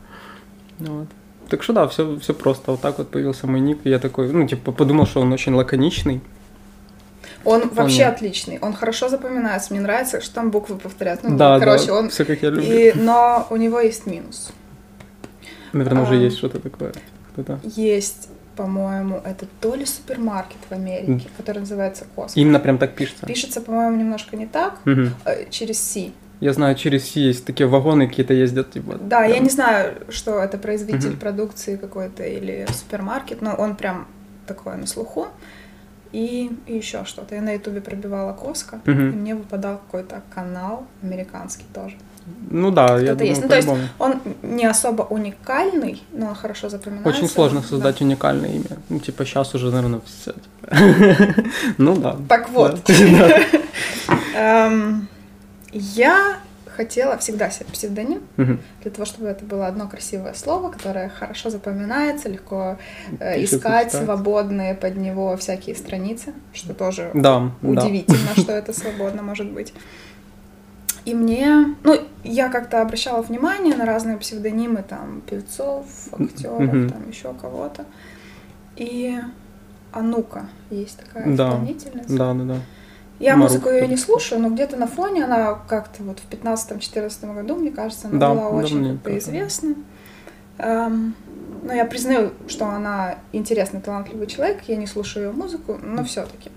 Ну 0.78 0.98
Вот. 0.98 1.08
Так 1.48 1.62
что 1.62 1.72
да, 1.72 1.88
все, 1.88 2.18
все 2.20 2.34
просто. 2.34 2.70
Вот 2.70 2.80
так 2.80 2.98
вот 2.98 3.08
появился 3.08 3.46
мой 3.46 3.60
ник, 3.60 3.78
и 3.84 3.90
я 3.90 3.98
такой, 3.98 4.30
ну, 4.30 4.46
типа, 4.46 4.70
подумал, 4.70 5.06
что 5.06 5.20
он 5.20 5.32
очень 5.32 5.54
лаконичный. 5.54 6.20
Он 7.44 7.68
вообще 7.70 8.04
отличный, 8.04 8.58
он 8.60 8.74
хорошо 8.74 9.08
запоминается, 9.08 9.72
мне 9.72 9.80
нравится, 9.80 10.20
что 10.20 10.34
там 10.34 10.50
буквы 10.50 10.76
повторяют. 10.76 11.22
Ну, 11.22 11.36
да, 11.36 11.58
короче, 11.58 11.86
да, 11.86 11.94
он... 11.94 12.10
все 12.10 12.24
как 12.24 12.42
я 12.42 12.50
люблю. 12.50 12.62
И, 12.64 12.92
но 12.94 13.46
у 13.50 13.56
него 13.56 13.80
есть 13.80 14.06
минус. 14.06 14.50
Наверное, 15.72 16.02
уже 16.02 16.14
а, 16.14 16.16
есть 16.16 16.38
что-то 16.38 16.58
такое. 16.60 16.92
Кто-то. 17.32 17.60
Есть, 17.62 18.28
по-моему, 18.56 19.20
это 19.24 19.46
то 19.60 19.74
ли 19.74 19.84
супермаркет 19.86 20.58
в 20.68 20.72
Америке, 20.72 21.28
который 21.36 21.60
называется 21.60 22.04
Космо. 22.14 22.40
Именно 22.42 22.60
прям 22.60 22.78
так 22.78 22.94
пишется. 22.94 23.26
Пишется, 23.26 23.60
по-моему, 23.60 23.96
немножко 23.96 24.36
не 24.36 24.46
так, 24.46 24.80
э, 24.86 25.46
через 25.50 25.78
C. 25.78 26.10
Я 26.40 26.52
знаю, 26.52 26.76
через 26.76 27.04
Си 27.04 27.20
есть 27.20 27.44
такие 27.44 27.66
вагоны 27.68 28.06
какие-то 28.08 28.32
ездят, 28.32 28.70
типа. 28.70 28.96
Да, 29.00 29.24
я 29.24 29.38
не 29.40 29.50
знаю, 29.50 29.94
что 30.08 30.38
это 30.38 30.56
производитель 30.58 31.16
продукции 31.16 31.76
какой-то 31.76 32.22
или 32.24 32.66
супермаркет, 32.72 33.42
но 33.42 33.54
он 33.54 33.74
прям 33.76 34.06
такой 34.46 34.76
на 34.76 34.86
слуху. 34.86 35.26
И, 36.12 36.50
и 36.66 36.76
еще 36.76 37.04
что-то. 37.04 37.34
Я 37.34 37.42
на 37.42 37.52
ютубе 37.52 37.80
пробивала 37.82 38.32
Коска, 38.32 38.80
Мгм. 38.86 39.10
и 39.10 39.12
мне 39.16 39.34
выпадал 39.34 39.76
какой-то 39.78 40.22
канал 40.34 40.86
американский 41.02 41.66
тоже. 41.74 41.96
Ну 42.50 42.70
да, 42.70 42.98
я 42.98 43.14
думаю, 43.14 43.28
есть. 43.28 43.42
Ну, 43.42 43.48
то 43.48 43.56
есть. 43.56 43.68
Он 43.98 44.20
не 44.42 44.64
особо 44.66 45.02
уникальный, 45.02 46.02
но 46.12 46.28
он 46.28 46.34
хорошо 46.34 46.68
запоминается. 46.68 47.10
Очень 47.10 47.28
сложно 47.28 47.60
Да. 47.60 47.66
создать 47.66 48.00
уникальное 48.00 48.50
имя. 48.50 48.78
Ну, 48.88 48.98
типа, 49.00 49.24
сейчас 49.24 49.54
уже, 49.54 49.70
наверное, 49.70 50.00
все. 50.06 50.32
Ну 51.78 51.96
да. 51.96 52.16
Так 52.28 52.50
вот. 52.50 52.80
Да. 52.88 53.40
Эм, 54.66 55.08
Я 55.72 56.38
хотела 56.76 57.18
всегда 57.18 57.50
себе 57.50 57.66
псевдоним, 57.72 58.20
для 58.36 58.90
того, 58.92 59.04
чтобы 59.04 59.26
это 59.26 59.44
было 59.44 59.66
одно 59.66 59.88
красивое 59.88 60.32
слово, 60.34 60.70
которое 60.70 61.08
хорошо 61.08 61.50
запоминается, 61.50 62.28
легко 62.28 62.78
э, 63.18 63.42
искать 63.42 63.90
свободные 63.92 64.74
под 64.74 64.96
него 64.96 65.36
всякие 65.36 65.74
страницы, 65.74 66.32
что 66.52 66.74
тоже 66.74 67.10
Да, 67.14 67.50
да. 67.62 67.68
удивительно, 67.82 68.30
что 68.36 68.52
это 68.52 68.72
свободно 68.72 69.22
может 69.22 69.50
быть. 69.50 69.74
И 71.08 71.14
мне, 71.14 71.74
ну, 71.84 71.98
я 72.22 72.50
как-то 72.50 72.82
обращала 72.82 73.22
внимание 73.22 73.74
на 73.74 73.86
разные 73.86 74.18
псевдонимы, 74.18 74.84
там, 74.86 75.22
певцов, 75.22 75.86
актеров, 76.12 76.60
Мгм. 76.60 76.90
там, 76.90 77.08
еще 77.08 77.32
кого-то. 77.32 77.86
И 78.76 79.18
Анука 79.90 80.50
есть 80.68 80.98
такая 80.98 81.34
Да. 81.34 81.48
исполнительница. 81.48 82.14
Да, 82.14 82.34
да, 82.34 82.44
да. 82.44 82.56
Я 83.20 83.36
Марук 83.36 83.52
музыку 83.52 83.70
ее 83.70 83.88
не 83.88 83.96
слушаю, 83.96 84.38
но 84.42 84.50
где-то 84.50 84.76
на 84.76 84.86
фоне 84.86 85.24
она 85.24 85.54
как-то 85.54 86.02
вот 86.02 86.18
в 86.20 86.28
15-14 86.28 87.34
году, 87.34 87.56
мне 87.56 87.70
кажется, 87.70 88.08
она 88.08 88.18
Да, 88.18 88.28
была 88.34 88.42
да, 88.42 88.48
очень 88.50 88.98
тоже. 88.98 89.18
известна. 89.18 89.76
Эм, 90.58 91.14
но 91.62 91.72
я 91.72 91.86
признаю, 91.86 92.32
что 92.48 92.66
она 92.66 93.14
интересный, 93.32 93.80
талантливый 93.80 94.26
человек, 94.26 94.60
я 94.66 94.76
не 94.76 94.86
слушаю 94.86 95.28
ее 95.28 95.32
музыку, 95.32 95.78
но 95.82 96.04
все-таки. 96.04 96.50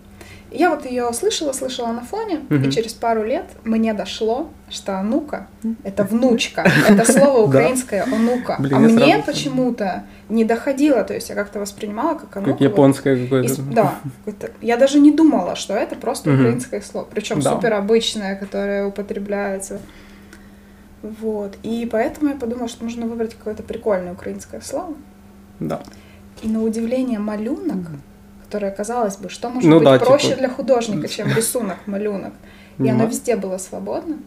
Я 0.51 0.69
вот 0.69 0.85
ее 0.85 1.11
слышала, 1.13 1.53
слышала 1.53 1.93
на 1.93 2.01
фоне, 2.01 2.41
Мгм. 2.49 2.63
и 2.63 2.71
через 2.71 2.91
пару 2.93 3.23
лет 3.23 3.45
мне 3.63 3.93
дошло, 3.93 4.49
что 4.69 4.99
«онука»— 4.99 5.47
это 5.83 6.03
внучка, 6.11 6.69
это 6.89 7.09
слово 7.09 7.47
украинское 7.47 8.03
«онука». 8.03 8.57
Блин, 8.59 8.75
а 8.75 8.79
мне 8.79 9.13
сразу- 9.15 9.23
почему-то 9.25 10.03
не 10.27 10.43
доходило, 10.43 11.03
то 11.05 11.13
есть 11.13 11.29
я 11.29 11.35
как-то 11.35 11.59
воспринимала 11.59 12.15
как 12.15 12.35
«онука». 12.35 12.51
Как 12.51 12.59
вот 12.59 12.65
японское 12.69 13.15
из- 13.15 13.23
какое-то. 13.23 13.61
Да, 13.61 13.95
какое-то- 14.25 14.51
я 14.61 14.75
даже 14.75 14.99
не 14.99 15.11
думала, 15.11 15.55
что 15.55 15.73
это 15.73 15.95
просто 15.95 16.29
Мгм. 16.29 16.39
украинское 16.41 16.81
слово, 16.81 17.07
причем 17.09 17.39
Да. 17.39 17.53
супер 17.53 17.73
обычное, 17.73 18.35
которое 18.35 18.85
употребляется. 18.87 19.79
Вот. 21.01 21.57
И 21.63 21.87
поэтому 21.91 22.29
я 22.29 22.35
подумала, 22.35 22.67
что 22.67 22.83
нужно 22.83 23.07
выбрать 23.07 23.33
какое-то 23.35 23.63
прикольное 23.63 24.13
украинское 24.13 24.61
слово. 24.61 24.93
Да. 25.59 25.81
И 26.43 26.47
на 26.47 26.61
удивление 26.63 27.19
малюнок, 27.19 27.87
которое 28.51 28.71
казалось 28.71 29.15
бы, 29.15 29.29
что 29.29 29.49
может 29.49 29.69
Ну 29.69 29.77
быть 29.79 29.85
да, 29.85 29.97
проще 29.99 30.27
типа- 30.27 30.39
для 30.39 30.49
художника, 30.49 31.07
чем 31.07 31.29
рисунок 31.33 31.77
малюнок. 31.87 32.33
И 32.79 32.89
оно 32.89 33.05
везде 33.05 33.37
было 33.37 33.57
свободно. 33.57 34.17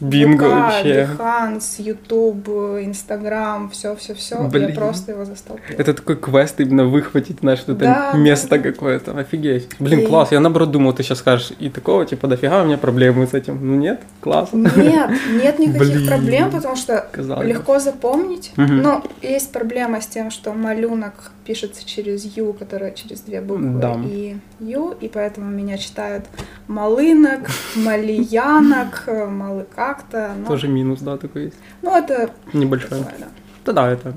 Бинго 0.00 0.44
ВК, 0.48 0.52
вообще. 0.54 1.08
Behance, 1.18 1.78
YouTube, 1.82 2.48
Instagram, 2.48 3.70
все, 3.70 3.94
все, 3.96 4.14
все. 4.14 4.48
Я 4.52 4.68
просто 4.74 5.12
его 5.12 5.24
застолпила. 5.24 5.76
Это 5.78 5.94
такой 5.94 6.16
квест 6.16 6.60
именно 6.60 6.84
выхватить, 6.84 7.40
знаешь, 7.40 7.60
что 7.60 7.74
Да, 7.74 8.12
место 8.14 8.48
да, 8.50 8.58
какое-то. 8.58 9.18
Офигеть. 9.18 9.68
Блин, 9.78 10.00
И- 10.00 10.06
класс. 10.06 10.32
Я 10.32 10.40
наоборот 10.40 10.70
думал, 10.70 10.92
ты 10.92 11.02
сейчас 11.02 11.18
скажешь 11.18 11.52
и 11.58 11.68
такого, 11.70 12.06
типа, 12.06 12.26
дофига 12.28 12.62
у 12.62 12.66
меня 12.66 12.78
проблемы 12.78 13.26
с 13.26 13.34
этим. 13.34 13.58
Ну 13.60 13.74
нет, 13.76 14.00
класс. 14.20 14.50
Нет, 14.52 15.10
нет 15.30 15.58
никаких 15.58 15.78
Блин. 15.78 16.06
проблем, 16.08 16.50
потому 16.50 16.76
что 16.76 17.06
Казалось 17.12 17.46
легко 17.46 17.78
запомнить. 17.78 18.52
Мгм. 18.56 18.82
Но 18.82 19.04
есть 19.22 19.52
проблема 19.52 20.00
с 20.00 20.06
тем, 20.06 20.30
что 20.30 20.52
малюнок 20.52 21.32
пишется 21.44 21.86
через 21.86 22.24
Ю, 22.36 22.52
которая 22.52 22.90
через 22.92 23.20
две 23.20 23.40
буквы 23.40 23.80
Да. 23.80 23.96
и 24.04 24.36
Ю, 24.60 24.94
и 25.00 25.08
поэтому 25.08 25.50
меня 25.50 25.78
читают 25.78 26.24
малынок, 26.66 27.48
малиянок, 27.76 29.04
малы 29.28 29.66
как-то. 29.74 30.34
но- 30.38 30.46
Тоже 30.46 30.68
минус, 30.68 31.00
да, 31.00 31.16
такой 31.16 31.44
есть. 31.46 31.56
Ну, 31.82 31.96
это 31.96 32.30
Небольшой. 32.52 32.88
такое, 32.90 33.14
да. 33.18 33.26
Да, 33.64 33.72
да, 33.72 33.90
это 33.90 34.12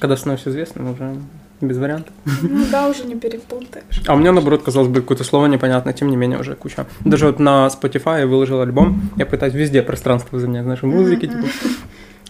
когда 0.00 0.16
становишься 0.16 0.50
известным, 0.50 0.92
уже 0.92 1.16
без 1.60 1.76
вариантов. 1.78 2.12
Ну 2.42 2.64
да, 2.70 2.88
уже 2.88 3.04
не 3.04 3.16
перепутаешь. 3.16 4.02
А 4.06 4.14
у 4.14 4.18
меня, 4.18 4.30
наоборот, 4.32 4.62
казалось 4.62 4.88
бы, 4.88 5.00
какое-то 5.00 5.24
слово 5.24 5.46
непонятное, 5.46 5.92
тем 5.92 6.08
не 6.08 6.16
менее, 6.16 6.38
уже 6.38 6.54
куча. 6.54 6.86
Даже 7.04 7.26
вот 7.26 7.40
на 7.40 7.66
Spotify 7.66 8.20
я 8.20 8.26
выложил 8.28 8.60
альбом, 8.60 9.10
я 9.16 9.26
пытаюсь 9.26 9.54
везде 9.54 9.82
пространство 9.82 10.38
занять, 10.38 10.62
знаешь, 10.62 10.82
Мгм, 10.82 11.18
типа. 11.18 11.34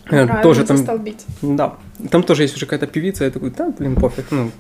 Э, 0.06 0.08
Правильно, 0.08 0.42
Тоже 0.42 0.64
там, 0.64 0.78
застолбить. 0.78 1.26
да, 1.42 1.74
там 2.10 2.22
тоже 2.22 2.44
есть 2.44 2.56
уже 2.56 2.64
какая-то 2.64 2.86
певица, 2.86 3.24
я 3.24 3.30
такой, 3.30 3.50
да, 3.50 3.68
блин, 3.78 3.94
пофиг, 3.96 4.30
ну, 4.30 4.50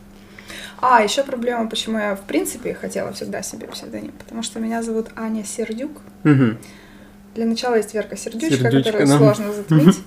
А, 0.82 1.00
еще 1.02 1.24
проблема, 1.24 1.66
почему 1.70 1.98
я 1.98 2.14
в 2.14 2.20
принципе 2.20 2.74
хотела 2.74 3.12
всегда 3.14 3.40
себе 3.42 3.66
псевдоним, 3.66 4.12
потому 4.18 4.42
что 4.42 4.60
меня 4.60 4.82
зовут 4.82 5.06
Аня 5.16 5.42
Сердюк. 5.44 5.92
мгм. 6.24 6.58
Для 7.34 7.46
начала 7.46 7.76
есть 7.76 7.94
Верка 7.94 8.16
Сердючка, 8.16 8.56
Сердючка, 8.56 8.92
которую 8.92 9.08
да. 9.08 9.18
сложно 9.18 9.52
затмить. 9.52 10.00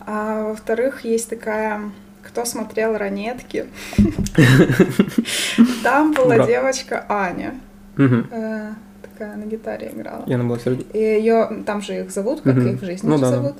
А 0.00 0.48
во-вторых, 0.48 1.04
есть 1.04 1.28
такая, 1.28 1.82
кто 2.22 2.44
смотрел 2.44 2.96
ранетки. 2.96 3.66
Там 5.82 6.12
была 6.12 6.46
девочка 6.46 7.04
Аня. 7.08 7.54
Э, 7.96 8.70
такая 9.02 9.36
на 9.36 9.44
гитаре 9.44 9.90
играла. 9.94 10.24
И 10.26 10.32
она 10.32 10.44
была 10.44 10.58
Сердюк. 10.58 10.86
И 10.94 10.98
ее, 10.98 11.62
там 11.66 11.82
же 11.82 12.00
их 12.00 12.10
зовут, 12.10 12.42
как 12.42 12.56
их 12.56 12.80
в 12.80 12.84
жизни 12.84 13.08
Ну 13.08 13.18
зовут. 13.18 13.56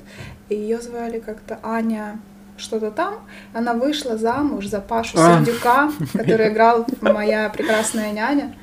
И 0.47 0.55
ее 0.55 0.81
звали 0.81 1.19
как-то 1.19 1.59
Аня 1.61 2.19
что-то 2.57 2.91
там. 2.91 3.15
Она 3.53 3.73
вышла 3.73 4.17
замуж 4.17 4.67
за 4.67 4.79
Пашу 4.79 5.17
А. 5.19 5.43
Сердюка, 5.43 5.91
который 6.13 6.49
играл 6.51 6.85
«Моя 7.01 7.49
прекрасная 7.49 8.11
няня». 8.11 8.53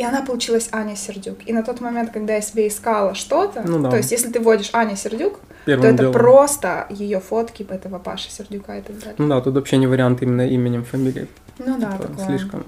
И 0.00 0.02
она 0.02 0.22
получилась 0.22 0.70
Аня 0.72 0.96
Сердюк. 0.96 1.38
И 1.44 1.52
на 1.52 1.62
тот 1.62 1.82
момент, 1.82 2.10
когда 2.10 2.32
я 2.34 2.40
себе 2.40 2.68
искала 2.68 3.14
что-то, 3.14 3.60
Ну 3.66 3.82
да. 3.82 3.90
то 3.90 3.96
есть 3.98 4.10
если 4.12 4.30
ты 4.32 4.40
вводишь 4.40 4.70
Аня 4.72 4.96
Сердюк, 4.96 5.34
то 5.34 5.46
Первым 5.66 5.86
это 5.88 5.98
делом. 5.98 6.12
просто 6.14 6.86
ее 6.88 7.20
фотки 7.20 7.66
этого 7.68 7.98
Паши 7.98 8.30
Сердюка 8.30 8.78
и 8.78 8.80
так 8.80 8.98
далее. 8.98 9.14
Ну 9.18 9.28
да, 9.28 9.42
тут 9.42 9.54
вообще 9.56 9.76
не 9.76 9.86
вариант 9.86 10.22
именно 10.22 10.48
именем, 10.48 10.84
фамилией. 10.84 11.28
Ну 11.58 11.78
да, 11.78 11.92
Типа, 11.92 12.04
такое. 12.08 12.26
Слишком. 12.26 12.64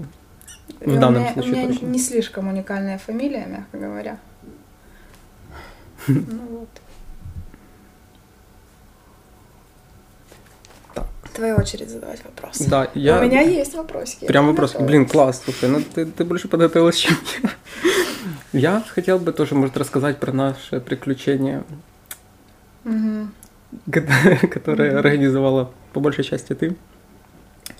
И 0.80 0.90
в 0.90 0.96
у 0.96 1.00
данном 1.00 1.22
меня, 1.22 1.32
случае 1.32 1.52
у 1.52 1.56
меня 1.56 1.68
точно. 1.68 1.86
не 1.86 1.98
слишком 1.98 2.48
уникальная 2.48 2.98
фамилия, 2.98 3.46
мягко 3.46 3.78
говоря. 3.78 4.18
Ну 6.08 6.42
вот. 6.50 6.68
Твоя 11.34 11.56
очередь 11.56 11.88
задавать 11.90 12.22
вопросы. 12.24 12.68
Да, 12.68 12.90
я... 12.94 13.18
У 13.18 13.22
меня 13.24 13.40
есть 13.40 13.74
вопросики. 13.74 14.26
Прям 14.26 14.46
вопрос. 14.46 14.72
готова. 14.72 14.86
Блин, 14.86 15.06
класс, 15.06 15.42
слушай, 15.44 15.68
ну 15.68 15.82
ты, 15.82 16.04
ты 16.06 16.24
больше 16.24 16.48
подготовилась, 16.48 16.96
чем 16.96 17.16
я. 17.42 17.50
Я 18.52 18.84
хотел 18.86 19.18
бы 19.18 19.32
тоже, 19.32 19.54
может, 19.54 19.76
рассказать 19.76 20.20
про 20.20 20.32
наше 20.32 20.80
приключение, 20.80 21.64
ко- 22.84 24.46
которое 24.50 24.90
Мгм. 24.90 24.98
организовала 24.98 25.72
по 25.92 26.00
большей 26.00 26.24
части 26.24 26.54
ты. 26.54 26.76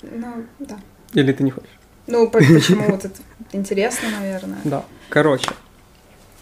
Ну, 0.03 0.45
да. 0.59 0.79
Или 1.13 1.33
ты 1.33 1.43
не 1.45 1.51
хочешь? 1.51 1.69
Ну, 2.07 2.29
по- 2.31 2.39
почему 2.39 2.91
вот 2.91 3.05
это 3.05 3.21
интересно, 3.53 4.09
наверное. 4.19 4.59
Да. 4.65 4.85
Короче, 5.11 5.51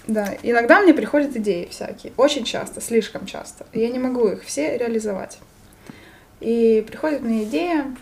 Да, 0.06 0.32
иногда 0.42 0.80
мне 0.80 0.94
приходят 0.94 1.36
идеи 1.36 1.68
всякие, 1.70 2.12
очень 2.16 2.44
часто, 2.44 2.80
слишком 2.80 3.26
часто. 3.26 3.66
Я 3.72 3.90
не 3.90 3.98
могу 3.98 4.28
их 4.28 4.44
все 4.44 4.76
реализовать. 4.78 5.38
И 6.40 6.85
приходит 6.87 7.20
мне 7.23 7.44
идея, 7.44 7.94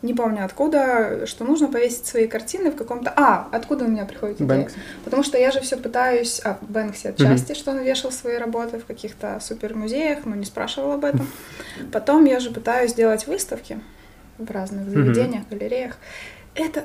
не 0.00 0.14
помню 0.14 0.44
откуда, 0.44 1.26
что 1.26 1.44
нужно 1.44 1.66
повесить 1.68 2.06
свои 2.06 2.28
картины 2.28 2.70
в 2.70 2.76
каком-то... 2.76 3.12
А, 3.16 3.48
откуда 3.50 3.84
у 3.84 3.88
меня 3.88 4.04
приходит 4.04 4.36
идея? 4.36 4.46
Бэнкс. 4.48 4.74
Потому 5.04 5.22
что 5.24 5.38
я 5.38 5.50
же 5.50 5.60
все 5.60 5.76
пытаюсь... 5.76 6.40
А, 6.44 6.56
Бэнкси 6.60 7.08
отчасти, 7.08 7.54
что 7.54 7.72
он 7.72 7.80
вешал 7.82 8.12
свои 8.12 8.36
работы 8.36 8.78
в 8.78 8.84
каких-то 8.86 9.40
супермузеях, 9.40 10.24
но 10.24 10.36
не 10.36 10.44
спрашивал 10.44 10.92
об 10.92 11.04
этом. 11.04 11.26
Потом 11.92 12.24
я 12.26 12.38
же 12.38 12.50
пытаюсь 12.52 12.94
делать 12.94 13.26
выставки 13.26 13.80
в 14.38 14.48
разных 14.50 14.88
заведениях, 14.88 15.48
галереях. 15.50 15.96
Это 16.54 16.84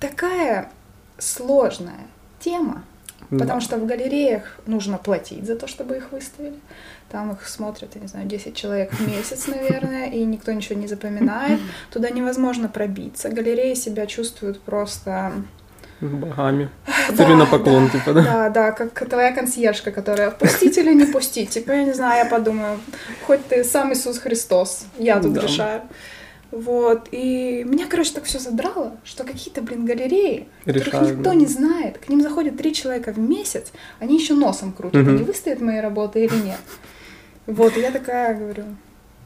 такая 0.00 0.70
сложная 1.18 2.06
тема, 2.40 2.82
потому 3.30 3.46
Да. 3.46 3.60
что 3.60 3.76
в 3.76 3.86
галереях 3.86 4.58
нужно 4.66 4.98
платить 4.98 5.46
за 5.46 5.54
то, 5.54 5.68
чтобы 5.68 5.98
их 5.98 6.10
выставили. 6.10 6.58
Там 7.10 7.32
их 7.32 7.48
смотрят, 7.48 7.90
я 7.96 8.00
не 8.00 8.06
знаю, 8.06 8.26
10 8.28 8.54
человек 8.54 8.92
в 8.92 9.06
месяц, 9.08 9.48
наверное, 9.48 10.06
и 10.10 10.24
никто 10.24 10.52
ничего 10.52 10.78
не 10.78 10.86
запоминает. 10.86 11.58
Туда 11.90 12.08
невозможно 12.10 12.68
пробиться. 12.68 13.28
Галереи 13.30 13.74
себя 13.74 14.06
чувствуют 14.06 14.60
просто... 14.60 15.32
Богами. 16.00 16.70
Да, 17.10 17.16
Ходили 17.16 17.34
на 17.34 17.46
поклон, 17.46 17.90
типа, 17.90 18.12
да? 18.12 18.22
Да, 18.22 18.48
да, 18.50 18.72
как 18.72 19.08
твоя 19.08 19.32
консьержка, 19.32 19.90
которая 19.90 20.30
пустить 20.30 20.78
или 20.78 20.94
не 20.94 21.04
пустить. 21.04 21.50
Типа, 21.50 21.72
я 21.72 21.82
не 21.84 21.92
знаю, 21.92 22.24
я 22.24 22.30
подумаю, 22.30 22.78
хоть 23.26 23.44
ты 23.48 23.64
сам 23.64 23.92
Иисус 23.92 24.18
Христос, 24.18 24.86
я 24.98 25.20
тут 25.20 25.32
Да. 25.32 25.40
решаю. 25.40 25.82
Вот, 26.52 27.08
и 27.12 27.64
меня, 27.64 27.86
короче, 27.88 28.12
так 28.12 28.24
все 28.24 28.38
задрало, 28.38 28.96
что 29.04 29.24
какие-то, 29.24 29.62
блин, 29.62 29.84
галереи, 29.84 30.48
которых 30.64 30.86
Решают, 30.86 31.10
никто 31.10 31.30
да. 31.30 31.34
не 31.36 31.46
знает, 31.46 31.98
к 31.98 32.08
ним 32.08 32.20
заходят 32.22 32.56
три 32.56 32.72
человека 32.74 33.12
в 33.12 33.18
месяц, 33.18 33.72
они 34.00 34.16
еще 34.18 34.34
носом 34.34 34.72
крутят, 34.72 35.02
Мгм. 35.02 35.14
они 35.16 35.22
выставят 35.24 35.60
мои 35.60 35.78
работы 35.80 36.24
или 36.24 36.34
нет. 36.34 36.58
Вот, 37.46 37.76
и 37.76 37.80
я 37.80 37.90
такая 37.90 38.34
говорю, 38.38 38.64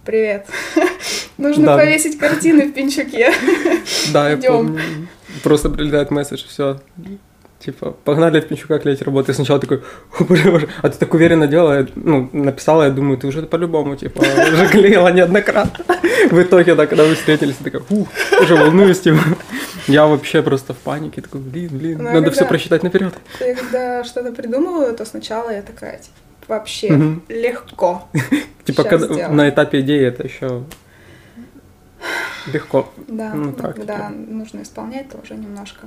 привет, 0.04 0.47
нужно 1.38 1.66
Да. 1.66 1.76
повесить 1.76 2.18
картины 2.18 2.68
в 2.68 2.73
Пинчуке. 2.73 3.33
Да, 4.12 4.30
я 4.30 4.37
помню. 4.37 4.80
Просто 5.42 5.68
прилетает 5.71 6.11
месседж, 6.11 6.44
все. 6.49 6.80
Типа, 7.59 7.92
погнали 8.04 8.40
в 8.40 8.47
Пинчука 8.47 8.78
клеить 8.78 9.00
работы. 9.02 9.33
И 9.33 9.35
сначала 9.35 9.59
такой, 9.59 9.83
боже. 10.21 10.68
А 10.83 10.88
ты 10.90 10.99
так 10.99 11.14
уверенно 11.14 11.47
делала, 11.47 11.78
я, 11.80 11.87
ну, 11.97 12.28
написала, 12.33 12.85
я 12.85 12.90
думаю, 12.90 13.16
ты 13.16 13.26
уже 13.26 13.42
по-любому, 13.42 13.97
типа, 13.97 14.21
уже 14.52 14.68
клеила 14.68 15.09
неоднократно. 15.12 15.85
В 16.30 16.42
итоге, 16.42 16.75
да, 16.75 16.87
когда 16.87 17.04
вы 17.04 17.14
встретились, 17.14 17.56
я 17.61 17.64
такая, 17.64 17.83
ух, 17.88 18.09
уже 18.42 18.54
волнуюсь, 18.54 19.00
типа. 19.00 19.18
Я 19.87 20.06
вообще 20.06 20.42
просто 20.42 20.73
в 20.75 20.76
панике, 20.78 21.23
такой, 21.23 21.40
блин, 21.40 21.71
блин, 21.73 21.99
Ну, 22.02 22.09
а 22.09 22.12
надо 22.12 22.26
когда- 22.26 22.30
все 22.33 22.44
просчитать 22.44 22.83
наперед. 22.83 23.14
Я 23.40 23.54
когда 23.54 24.04
что-то 24.04 24.33
придумываю, 24.33 24.94
то 24.94 25.04
сначала 25.06 25.50
я 25.50 25.62
такая, 25.62 25.99
типа, 25.99 26.16
вообще 26.49 26.93
Мгм. 26.93 27.23
легко. 27.29 28.09
Типа, 28.65 28.85
когда, 28.85 29.29
на 29.29 29.49
этапе 29.49 29.81
идеи 29.81 30.07
это 30.07 30.23
еще 30.25 30.65
легко. 32.53 32.91
Да, 33.09 33.33
Ну, 33.35 33.53
когда 33.53 34.11
нужно 34.11 34.63
исполнять, 34.63 35.09
то 35.09 35.19
уже 35.23 35.35
немножко 35.35 35.83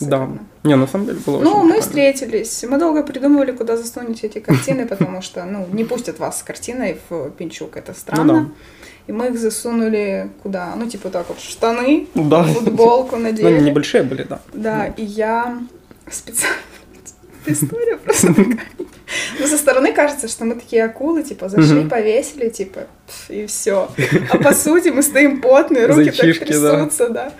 Да. 0.00 0.06
сыграно. 0.06 0.38
Не, 0.64 0.76
на 0.76 0.86
самом 0.86 1.06
деле 1.06 1.18
было 1.24 1.38
Ну, 1.40 1.50
мы 1.62 1.74
прикольно. 1.74 1.80
встретились, 1.82 2.64
мы 2.68 2.78
долго 2.78 3.02
придумывали, 3.02 3.52
куда 3.52 3.76
засунуть 3.76 4.24
эти 4.24 4.38
картины, 4.40 4.86
потому 4.86 5.22
что, 5.22 5.44
ну, 5.44 5.66
не 5.72 5.84
пустят 5.84 6.18
вас 6.18 6.40
с 6.40 6.42
картиной 6.42 6.98
в 7.08 7.30
Пинчук, 7.30 7.76
это 7.76 7.94
странно. 7.94 8.32
Ну 8.40 8.50
И 9.08 9.12
мы 9.12 9.26
их 9.28 9.38
засунули 9.38 10.30
куда? 10.42 10.74
Ну, 10.76 10.88
типа 10.88 11.10
так 11.10 11.28
вот, 11.28 11.38
в 11.38 11.48
штаны, 11.48 12.06
Да. 12.14 12.44
футболку 12.44 13.16
Ну, 13.16 13.22
надели. 13.24 13.46
они 13.54 13.60
небольшие 13.70 14.02
были, 14.04 14.22
да. 14.22 14.40
Да, 14.54 14.86
и 14.86 15.04
я 15.04 15.58
специально... 16.10 16.56
Эта 17.42 17.52
история 17.52 17.96
просто 17.96 18.28
такая. 18.28 18.60
Ну, 19.38 19.46
со 19.46 19.58
стороны 19.58 19.92
кажется, 19.92 20.28
что 20.28 20.44
мы 20.44 20.54
такие 20.54 20.84
акулы, 20.84 21.22
типа, 21.22 21.48
зашли, 21.48 21.84
повесили, 21.88 22.48
типа, 22.48 22.86
и 23.28 23.46
все. 23.46 23.90
А 24.30 24.38
по 24.38 24.52
сути 24.54 24.88
мы 24.88 25.02
стоим 25.02 25.40
потные, 25.40 25.86
руки 25.86 26.06
так 26.06 26.14
Зайчишки, 26.14 26.52
да. 26.52 26.76
трясутся, 26.76 27.08
да. 27.10 27.32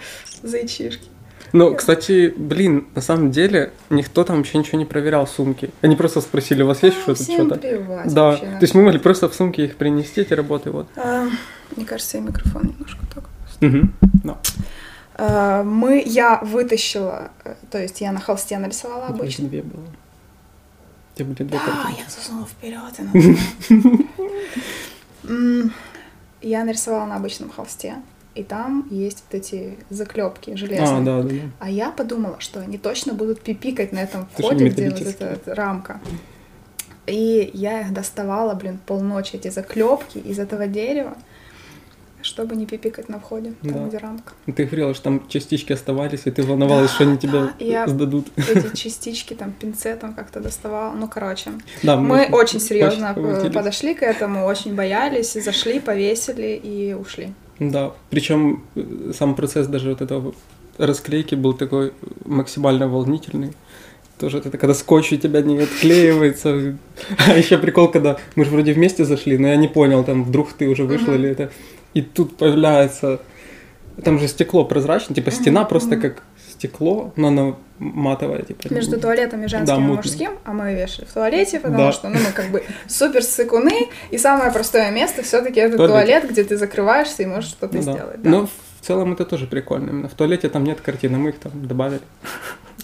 Зайчишки. 0.42 1.08
Ну, 1.52 1.74
кстати, 1.74 2.32
блин, 2.34 2.86
на 2.94 3.02
самом 3.02 3.30
деле 3.30 3.72
никто 3.90 4.24
там 4.24 4.38
вообще 4.38 4.58
ничего 4.58 4.78
не 4.78 4.86
проверял 4.86 5.26
сумки. 5.26 5.70
Они 5.82 5.96
просто 5.96 6.20
спросили, 6.22 6.62
у 6.62 6.66
вас 6.66 6.82
есть 6.82 6.96
А, 6.98 7.00
что-то, 7.14 7.22
что-то? 7.22 7.60
Да, 8.06 8.24
вообще 8.30 8.44
то 8.46 8.58
есть 8.62 8.74
мы 8.74 8.82
могли 8.82 8.98
просто 8.98 9.28
в 9.28 9.34
сумке 9.34 9.64
их 9.66 9.76
принести, 9.76 10.22
эти 10.22 10.32
работы, 10.32 10.70
вот. 10.70 10.86
А, 10.96 11.26
Мне 11.76 11.84
кажется, 11.84 12.16
я 12.16 12.22
микрофон 12.22 12.62
немножко 12.68 13.00
так. 13.14 13.24
Мгм. 13.60 13.94
Да. 14.24 14.32
А, 14.32 14.42
Мы, 15.18 16.02
я 16.04 16.38
вытащила, 16.42 17.30
э, 17.44 17.54
то 17.70 17.78
есть 17.80 18.00
я 18.00 18.12
на 18.12 18.20
холсте 18.20 18.58
нарисовала 18.58 19.06
обычно. 19.06 19.48
две 19.48 19.62
было. 19.62 19.84
Тебя 21.14 21.26
были 21.26 21.36
две 21.48 21.58
Да, 21.58 21.58
картинки. 21.58 22.00
я 22.00 22.08
засунула 22.10 22.46
вперед 22.46 22.94
Я 26.40 26.64
нарисовала 26.64 27.06
на 27.06 27.16
обычном 27.16 27.50
холсте, 27.50 27.96
и 28.34 28.42
там 28.42 28.88
есть 28.90 29.22
вот 29.28 29.38
эти 29.38 29.78
заклепки 29.90 30.50
А, 30.52 30.56
железные. 30.56 31.02
да, 31.02 31.22
да, 31.22 31.28
да. 31.28 31.34
А 31.60 31.70
я 31.70 31.90
подумала, 31.90 32.36
что 32.40 32.60
они 32.60 32.78
точно 32.78 33.12
будут 33.12 33.42
пипикать 33.42 33.92
на 33.92 33.98
этом 34.00 34.26
входе, 34.26 34.68
где 34.68 34.90
вот 34.90 35.00
эта 35.20 35.54
рамка. 35.54 36.00
И 37.06 37.50
я 37.54 37.80
их 37.82 37.92
доставала, 37.92 38.54
блин, 38.54 38.78
полночи, 38.86 39.36
эти 39.36 39.48
заклепки 39.48 40.18
из 40.18 40.38
этого 40.38 40.66
дерева, 40.66 41.16
чтобы 42.22 42.56
не 42.56 42.66
пипикать 42.66 43.08
на 43.08 43.18
входе, 43.18 43.52
там, 43.62 43.72
Да. 43.72 43.86
где 43.88 43.98
рамка. 43.98 44.32
Ты 44.46 44.64
говорила, 44.64 44.94
что 44.94 45.04
там 45.04 45.28
частички 45.28 45.72
оставались, 45.72 46.22
и 46.24 46.30
ты 46.30 46.42
волновалась, 46.42 46.90
что 46.90 47.04
они 47.04 47.18
тебя 47.18 47.32
да, 47.32 47.52
я- 47.64 47.86
сдадут. 47.86 48.26
Эти 48.36 48.74
частички 48.76 49.34
там 49.34 49.52
пинцетом 49.52 50.14
как-то 50.14 50.40
доставала. 50.40 50.94
Ну, 50.94 51.08
короче. 51.08 51.50
Да, 51.82 51.96
Мы 51.96 52.28
очень 52.32 52.60
серьезно 52.60 53.12
э, 53.16 53.50
подошли 53.50 53.94
к 53.94 54.02
этому, 54.02 54.44
очень 54.46 54.74
боялись, 54.74 55.32
зашли, 55.32 55.80
повесили 55.80 56.60
и 56.62 56.94
ушли. 56.94 57.32
Да, 57.58 57.92
причем 58.10 58.64
сам 59.16 59.34
процесс 59.34 59.66
даже 59.66 59.90
вот 59.90 60.00
этого 60.00 60.34
расклейки 60.78 61.34
был 61.34 61.52
такой 61.52 61.92
максимально 62.24 62.88
волнительный. 62.88 63.52
Тоже 64.18 64.38
это, 64.38 64.50
когда 64.56 64.72
скотч 64.74 65.12
у 65.12 65.16
тебя 65.16 65.42
не 65.42 65.58
отклеивается. 65.58 66.76
А 67.26 67.36
еще 67.36 67.58
прикол, 67.58 67.88
когда 67.88 68.16
мы 68.36 68.44
же 68.44 68.50
вроде 68.50 68.72
вместе 68.72 69.04
зашли, 69.04 69.36
но 69.38 69.48
я 69.48 69.56
не 69.56 69.68
понял, 69.68 70.04
там 70.04 70.24
вдруг 70.24 70.52
ты 70.52 70.68
уже 70.68 70.84
вышла 70.84 71.12
или 71.14 71.28
это. 71.28 71.50
И 71.94 72.02
тут 72.02 72.36
появляется... 72.36 73.20
Там 74.02 74.18
же 74.18 74.26
стекло 74.26 74.64
прозрачное, 74.64 75.14
типа 75.14 75.30
стена 75.30 75.64
просто 75.64 75.98
как 75.98 76.22
стекло, 76.50 77.12
но 77.16 77.28
оно 77.28 77.58
матовое, 77.78 78.40
типа. 78.42 78.72
Между 78.72 78.98
туалетами 78.98 79.46
женским 79.46 79.76
и 79.76 79.80
мутно. 79.80 79.96
мужским, 79.96 80.30
а 80.44 80.52
мы 80.54 80.74
вешали 80.74 81.04
в 81.04 81.12
туалете, 81.12 81.60
потому 81.60 81.78
Да. 81.86 81.92
что 81.92 82.08
ну, 82.08 82.14
мы 82.18 82.32
как 82.32 82.50
бы 82.50 82.64
супер 82.88 83.22
сыкуны, 83.22 83.88
и 84.10 84.16
самое 84.16 84.50
простое 84.50 84.90
место 84.92 85.22
все-таки 85.22 85.60
это 85.60 85.76
Туалет. 85.76 85.90
туалет, 85.92 86.30
где 86.30 86.42
ты 86.44 86.56
закрываешься 86.56 87.22
и 87.22 87.26
можешь 87.26 87.50
что-то 87.50 87.76
Ну 87.76 87.82
да. 87.84 87.92
сделать. 87.92 88.22
Да. 88.22 88.30
Но 88.30 88.46
в 88.46 88.86
целом 88.86 89.12
это 89.12 89.26
тоже 89.26 89.46
прикольно. 89.46 89.90
Именно 89.90 90.08
в 90.08 90.14
туалете 90.14 90.48
там 90.48 90.64
нет 90.64 90.80
картин, 90.80 91.14
а 91.14 91.18
мы 91.18 91.30
их 91.30 91.38
там 91.38 91.52
добавили. 91.66 92.00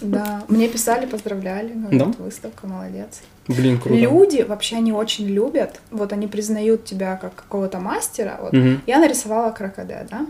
Да. 0.01 0.43
Мне 0.47 0.67
писали, 0.67 1.05
поздравляли, 1.05 1.73
говорят, 1.73 2.17
выставка, 2.19 2.67
молодец. 2.67 3.21
Блин, 3.47 3.79
круто. 3.79 3.99
Люди 3.99 4.43
вообще 4.47 4.77
они 4.77 4.91
очень 4.93 5.25
любят, 5.27 5.81
вот 5.91 6.13
они 6.13 6.27
признают 6.27 6.85
тебя 6.85 7.15
как 7.15 7.33
какого-то 7.35 7.79
мастера. 7.79 8.37
Вот 8.41 8.53
Мгм. 8.53 8.81
я 8.85 8.99
нарисовала 8.99 9.51
крокоде, 9.51 10.05
да? 10.09 10.25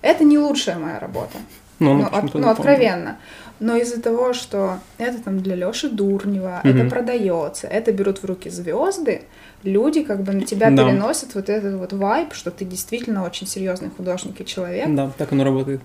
Это 0.00 0.24
не 0.24 0.38
лучшая 0.38 0.78
моя 0.78 0.98
работа. 0.98 1.38
Ну, 1.78 1.94
ну, 1.94 2.00
ну, 2.02 2.06
от- 2.06 2.34
ну, 2.34 2.48
откровенно. 2.48 3.18
Но 3.58 3.76
из-за 3.76 4.00
того, 4.00 4.32
что 4.32 4.78
это 4.98 5.18
там 5.22 5.40
для 5.40 5.54
Лёши 5.56 5.88
Дурнева, 5.88 6.60
Мгм. 6.64 6.76
это 6.80 6.90
продается, 6.90 7.66
это 7.66 7.92
берут 7.92 8.18
в 8.22 8.24
руки 8.24 8.50
звезды, 8.50 9.22
люди 9.64 10.02
как 10.02 10.22
бы 10.22 10.32
на 10.32 10.42
тебя 10.42 10.70
Да. 10.70 10.84
переносят 10.84 11.34
вот 11.34 11.48
этот 11.48 11.74
вот 11.76 11.92
вайб, 11.92 12.32
что 12.34 12.50
ты 12.50 12.64
действительно 12.64 13.24
очень 13.24 13.46
серьезный 13.46 13.90
художник 13.96 14.40
и 14.40 14.44
человек. 14.46 14.86
Да, 14.94 15.10
так 15.18 15.32
оно 15.32 15.44
работает. 15.44 15.80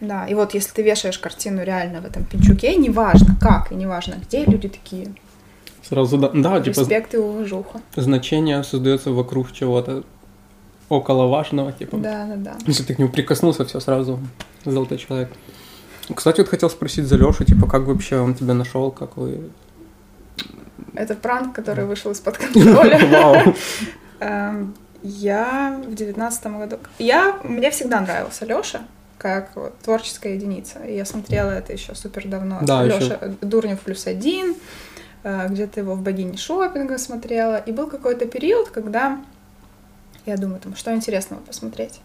Да, 0.00 0.26
и 0.26 0.34
вот 0.34 0.54
если 0.54 0.72
ты 0.72 0.82
вешаешь 0.82 1.18
картину 1.18 1.64
реально 1.64 2.00
в 2.00 2.06
этом 2.06 2.24
пинчуке, 2.24 2.76
неважно 2.76 3.36
как 3.40 3.72
и 3.72 3.74
неважно 3.74 4.14
где, 4.22 4.44
люди 4.44 4.68
такие, 4.68 5.08
Сразу, 5.82 6.18
да, 6.18 6.30
да 6.34 6.60
типа 6.60 6.80
респект 6.80 7.14
и 7.14 7.16
уважуха. 7.16 7.80
значение 7.96 8.62
создается 8.62 9.10
вокруг 9.10 9.52
чего-то 9.52 10.04
около 10.88 11.26
важного, 11.26 11.72
типа. 11.72 11.96
Да, 11.96 12.26
да, 12.26 12.36
да. 12.36 12.56
Если 12.66 12.82
ты 12.82 12.94
к 12.94 12.98
нему 12.98 13.10
прикоснулся, 13.10 13.64
все 13.64 13.80
сразу 13.80 14.18
золотой 14.64 14.98
человек. 14.98 15.30
Кстати, 16.14 16.40
вот 16.40 16.48
хотел 16.48 16.68
спросить 16.70 17.06
за 17.06 17.16
Лешу, 17.16 17.44
типа, 17.44 17.66
как 17.66 17.82
вообще 17.86 18.18
он 18.18 18.34
тебя 18.34 18.54
нашел, 18.54 18.90
как 18.90 19.16
вы... 19.16 19.50
Это 20.94 21.14
пранк, 21.14 21.54
который 21.54 21.84
вышел 21.84 22.10
из-под 22.12 22.38
контроля. 22.38 23.06
Вау. 23.10 23.54
Эм, 24.20 24.74
Я 25.02 25.80
в 25.86 25.94
девятнадцатом 25.94 26.58
году... 26.58 26.78
Я... 26.98 27.38
Мне 27.44 27.70
всегда 27.70 28.00
нравился 28.00 28.46
Лёша 28.46 28.80
как 29.18 29.50
вот 29.56 29.76
творческая 29.80 30.34
единица. 30.34 30.78
И 30.80 30.94
я 30.96 31.04
смотрела 31.04 31.50
это 31.50 31.72
еще 31.72 31.94
супер 31.94 32.26
давно. 32.28 32.60
Да. 32.62 32.84
Лёша 32.84 33.34
Дурнев 33.42 33.80
плюс 33.80 34.06
один. 34.06 34.54
э, 35.24 35.48
Где-то 35.48 35.80
его 35.80 35.94
в 35.94 36.02
богине 36.02 36.36
шопинга 36.36 36.98
смотрела. 36.98 37.56
И 37.56 37.72
был 37.72 37.88
какой-то 37.88 38.26
период, 38.26 38.70
когда 38.70 39.18
я 40.26 40.36
думаю, 40.36 40.60
там, 40.60 40.76
что 40.76 40.94
интересного 40.94 41.40
посмотреть. 41.40 42.00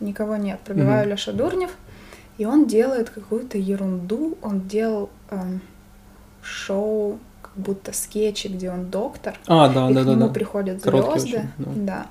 Никого 0.00 0.36
нет. 0.36 0.60
Пробиваю 0.60 1.02
Мгм. 1.02 1.10
Лёша 1.10 1.32
Дурнев, 1.32 1.70
и 2.38 2.44
он 2.46 2.66
делает 2.66 3.10
какую-то 3.10 3.58
ерунду. 3.58 4.36
Он 4.42 4.66
делал 4.66 5.08
эм, 5.30 5.60
шоу, 6.42 7.18
как 7.42 7.52
будто 7.54 7.92
скетчи, 7.92 8.48
где 8.48 8.70
он 8.70 8.90
доктор 8.90 9.34
А, 9.46 9.68
да, 9.68 9.90
и 9.90 9.94
да, 9.94 10.02
к 10.02 10.04
да, 10.04 10.10
нему 10.12 10.26
да. 10.28 10.32
приходят 10.32 10.82
Короткие 10.82 11.20
звезды. 11.20 11.48
очень, 11.58 11.84
да. 11.86 11.92
да. 11.92 12.06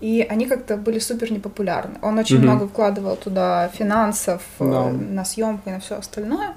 И 0.00 0.26
они 0.28 0.46
как-то 0.46 0.76
были 0.76 0.98
супер 0.98 1.30
непопулярны. 1.30 1.98
Он 2.02 2.18
очень 2.18 2.36
Мгм. 2.38 2.44
много 2.46 2.68
вкладывал 2.68 3.16
туда 3.16 3.68
финансов 3.68 4.42
э, 4.58 4.64
Да. 4.70 4.88
на 4.90 5.24
съемку 5.24 5.68
и 5.68 5.72
на 5.72 5.80
все 5.80 5.96
остальное. 5.98 6.54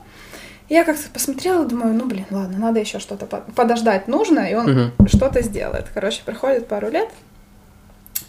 И 0.69 0.73
я 0.75 0.85
как-то 0.85 1.09
посмотрела, 1.13 1.65
думаю, 1.65 1.93
ну 1.93 2.05
блин, 2.05 2.25
ладно, 2.31 2.57
надо 2.57 2.79
еще 2.79 3.00
что-то 3.00 3.25
по- 3.25 3.43
подождать 3.55 4.07
нужно, 4.07 4.39
и 4.50 4.55
он 4.55 4.71
Мгм. 4.71 5.07
что-то 5.07 5.41
сделает. 5.41 5.88
Короче, 5.93 6.21
проходит 6.23 6.67
пару 6.67 6.89
лет, 6.89 7.09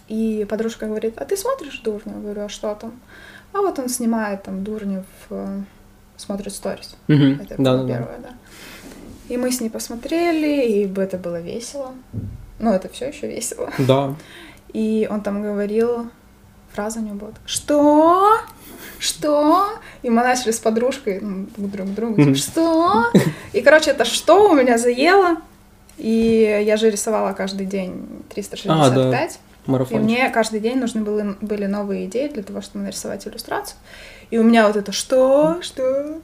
и 0.09 0.45
подружка 0.49 0.87
говорит, 0.87 1.15
а 1.17 1.25
ты 1.25 1.37
смотришь 1.37 1.81
Дурнев? 1.85 2.21
Говорю, 2.21 2.43
а 2.45 2.49
что 2.49 2.75
там? 2.75 2.93
А 3.53 3.59
вот 3.59 3.79
он 3.79 3.89
снимает 3.89 4.43
там 4.43 4.65
Дурнев, 4.65 5.05
э, 5.31 5.61
смотрит 6.17 6.53
сторис. 6.53 6.97
Мгм. 7.09 7.41
Это 7.43 7.55
Да, 7.59 7.77
да, 7.77 7.83
да. 7.83 7.89
первое, 7.89 8.19
да. 8.21 8.31
И 9.29 9.37
мы 9.37 9.51
с 9.53 9.61
ней 9.61 9.71
посмотрели, 9.71 10.67
и 10.67 10.93
это 11.01 11.17
было 11.19 11.41
весело. 11.41 11.93
Ну, 12.59 12.73
это 12.73 12.89
все 12.89 13.09
еще 13.09 13.27
весело. 13.29 13.71
Да. 13.79 14.15
И 14.75 15.09
он 15.11 15.23
там 15.23 15.41
говорил, 15.41 16.11
фраза 16.73 16.99
у 16.99 17.03
него 17.03 17.15
была, 17.15 17.31
что? 17.47 18.39
Что? 18.99 19.69
И 20.03 20.11
мы 20.11 20.23
начали 20.23 20.51
с 20.51 20.59
подружкой 20.59 21.21
ну, 21.21 21.47
друг 21.57 21.89
к 21.89 21.95
другу, 21.95 22.23
типа, 22.23 22.35
что? 22.35 23.05
И, 23.53 23.63
короче, 23.63 23.93
это 23.93 24.05
что 24.05 24.51
у 24.51 24.55
меня 24.55 24.77
заело. 24.77 25.37
И 25.97 26.63
я 26.67 26.77
же 26.77 26.91
рисовала 26.91 27.33
каждый 27.33 27.67
день 27.67 28.25
365. 28.35 29.39
И 29.67 29.71
Марафон. 29.71 30.03
мне 30.03 30.29
каждый 30.31 30.61
день 30.61 30.79
нужны 30.79 31.03
были, 31.03 31.37
были 31.41 31.67
новые 31.67 32.07
идеи 32.07 32.29
для 32.29 32.43
того, 32.43 32.61
чтобы 32.61 32.85
нарисовать 32.85 33.27
иллюстрацию. 33.27 33.79
И 34.31 34.39
у 34.39 34.43
меня 34.43 34.67
вот 34.67 34.77
это 34.77 34.93
что? 34.93 35.59
Что? 35.63 36.21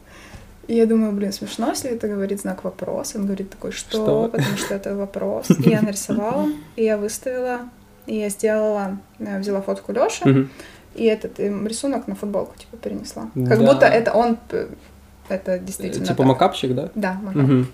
И 0.67 0.75
я 0.75 0.87
думаю, 0.87 1.13
блин, 1.13 1.33
смешно, 1.33 1.71
если 1.71 1.91
это 1.91 2.09
говорит 2.09 2.41
знак 2.41 2.65
вопроса. 2.65 3.19
Он 3.19 3.27
говорит 3.27 3.51
такой, 3.51 3.73
что? 3.73 3.91
Что? 3.91 4.29
Потому 4.29 4.57
что 4.57 4.75
это 4.75 4.95
вопрос. 4.95 5.47
И 5.51 5.71
я 5.71 5.81
нарисовала, 5.83 6.49
и 6.77 6.85
я 6.85 6.97
выставила, 6.97 7.61
и 8.11 8.17
я 8.19 8.29
сделала, 8.29 8.99
я 9.19 9.39
взяла 9.39 9.61
фотку 9.61 9.93
Лёши, 9.93 10.29
Мгм. 10.29 10.51
и 10.95 11.05
этот 11.05 11.39
им 11.41 11.67
рисунок 11.67 12.09
на 12.09 12.15
футболку 12.15 12.55
типа 12.59 12.77
перенесла. 12.77 13.25
Как 13.49 13.59
Да. 13.61 13.67
будто 13.73 13.87
это 13.87 14.13
он, 14.13 14.37
это 15.29 15.59
действительно 15.59 16.05
Типа 16.07 16.19
так. 16.19 16.27
макапчик, 16.27 16.75
да? 16.75 16.89
Да, 16.95 17.13
макап. 17.23 17.43
Мгм. 17.43 17.67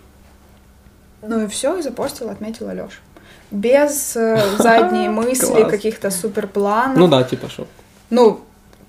Ну 1.22 1.44
и 1.44 1.46
все, 1.48 1.78
и 1.78 1.82
запостила, 1.82 2.32
отметила 2.32 2.72
Лёшу. 2.74 3.00
Без 3.50 4.16
э, 4.16 4.38
задней 4.58 5.08
мысли, 5.22 5.68
каких-то 5.70 6.10
супер 6.10 6.46
планов. 6.48 6.98
Ну 6.98 7.08
да, 7.08 7.22
типа 7.24 7.48
что. 7.48 7.66
Ну, 8.10 8.40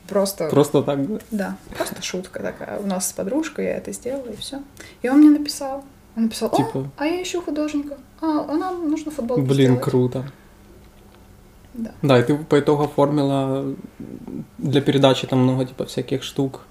просто, 0.07 0.49
Просто 0.49 0.83
так, 0.83 0.99
да? 1.07 1.19
да, 1.31 1.55
просто 1.77 2.01
шутка 2.01 2.39
такая. 2.41 2.79
У 2.79 2.88
нас 2.88 3.07
с 3.10 3.13
подружкой 3.13 3.65
я 3.65 3.77
это 3.77 3.91
сделала, 3.93 4.27
и 4.29 4.36
все. 4.36 4.60
И 5.01 5.10
он 5.10 5.19
мне 5.19 5.29
написал. 5.29 5.83
Он 6.15 6.23
написал, 6.23 6.49
о, 6.51 6.57
Типа? 6.57 6.89
а 6.97 7.05
я 7.05 7.21
ищу 7.21 7.41
художника. 7.41 7.95
А, 8.21 8.45
а 8.49 8.53
нам 8.57 8.89
нужно 8.89 9.12
футболку 9.12 9.41
Блин, 9.43 9.67
сделать». 9.73 9.81
круто. 9.83 10.23
Да. 11.78 11.92
Да, 12.02 12.20
и 12.20 12.24
ты 12.24 12.36
по 12.36 12.60
итогу 12.60 12.84
оформила 12.84 13.74
для 14.58 14.82
передачи 14.82 15.28
там 15.28 15.40
много 15.40 15.66
типа 15.66 15.86
всяких 15.86 16.24
штук. 16.24 16.62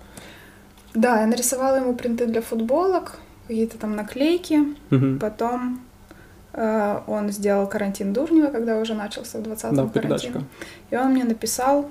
Да, 0.94 1.20
я 1.20 1.26
нарисовала 1.26 1.76
ему 1.76 1.94
принты 1.94 2.26
для 2.26 2.40
футболок, 2.42 3.18
какие-то 3.48 3.78
там 3.78 3.94
наклейки. 3.96 4.58
Мгм. 4.90 5.18
Потом 5.18 5.80
э, 6.52 7.00
он 7.06 7.30
сделал 7.30 7.66
карантин 7.68 8.12
Дурнева, 8.12 8.50
когда 8.50 8.78
уже 8.78 8.94
начался 8.94 9.38
в 9.38 9.42
20-м 9.42 9.74
Да, 9.76 9.82
карантин. 9.82 9.92
передачка. 9.92 10.42
И 10.90 10.96
он 10.96 11.12
мне 11.12 11.24
написал 11.24 11.88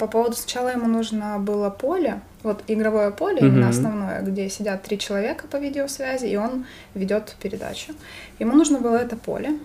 по 0.00 0.06
поводу... 0.06 0.34
Сначала 0.36 0.68
ему 0.68 0.86
нужно 0.86 1.38
было 1.38 1.70
поле, 1.70 2.20
вот 2.42 2.62
игровое 2.68 3.10
поле, 3.10 3.38
именно 3.40 3.66
Мгм. 3.66 3.70
основное, 3.70 4.22
где 4.22 4.48
сидят 4.48 4.82
три 4.82 4.98
человека 4.98 5.46
по 5.50 5.56
видеосвязи, 5.56 6.26
и 6.26 6.36
он 6.36 6.64
ведет 6.94 7.36
передачу. 7.42 7.92
Ему 8.38 8.54
нужно 8.56 8.78
было 8.78 8.96
это 8.96 9.16
поле, 9.16 9.58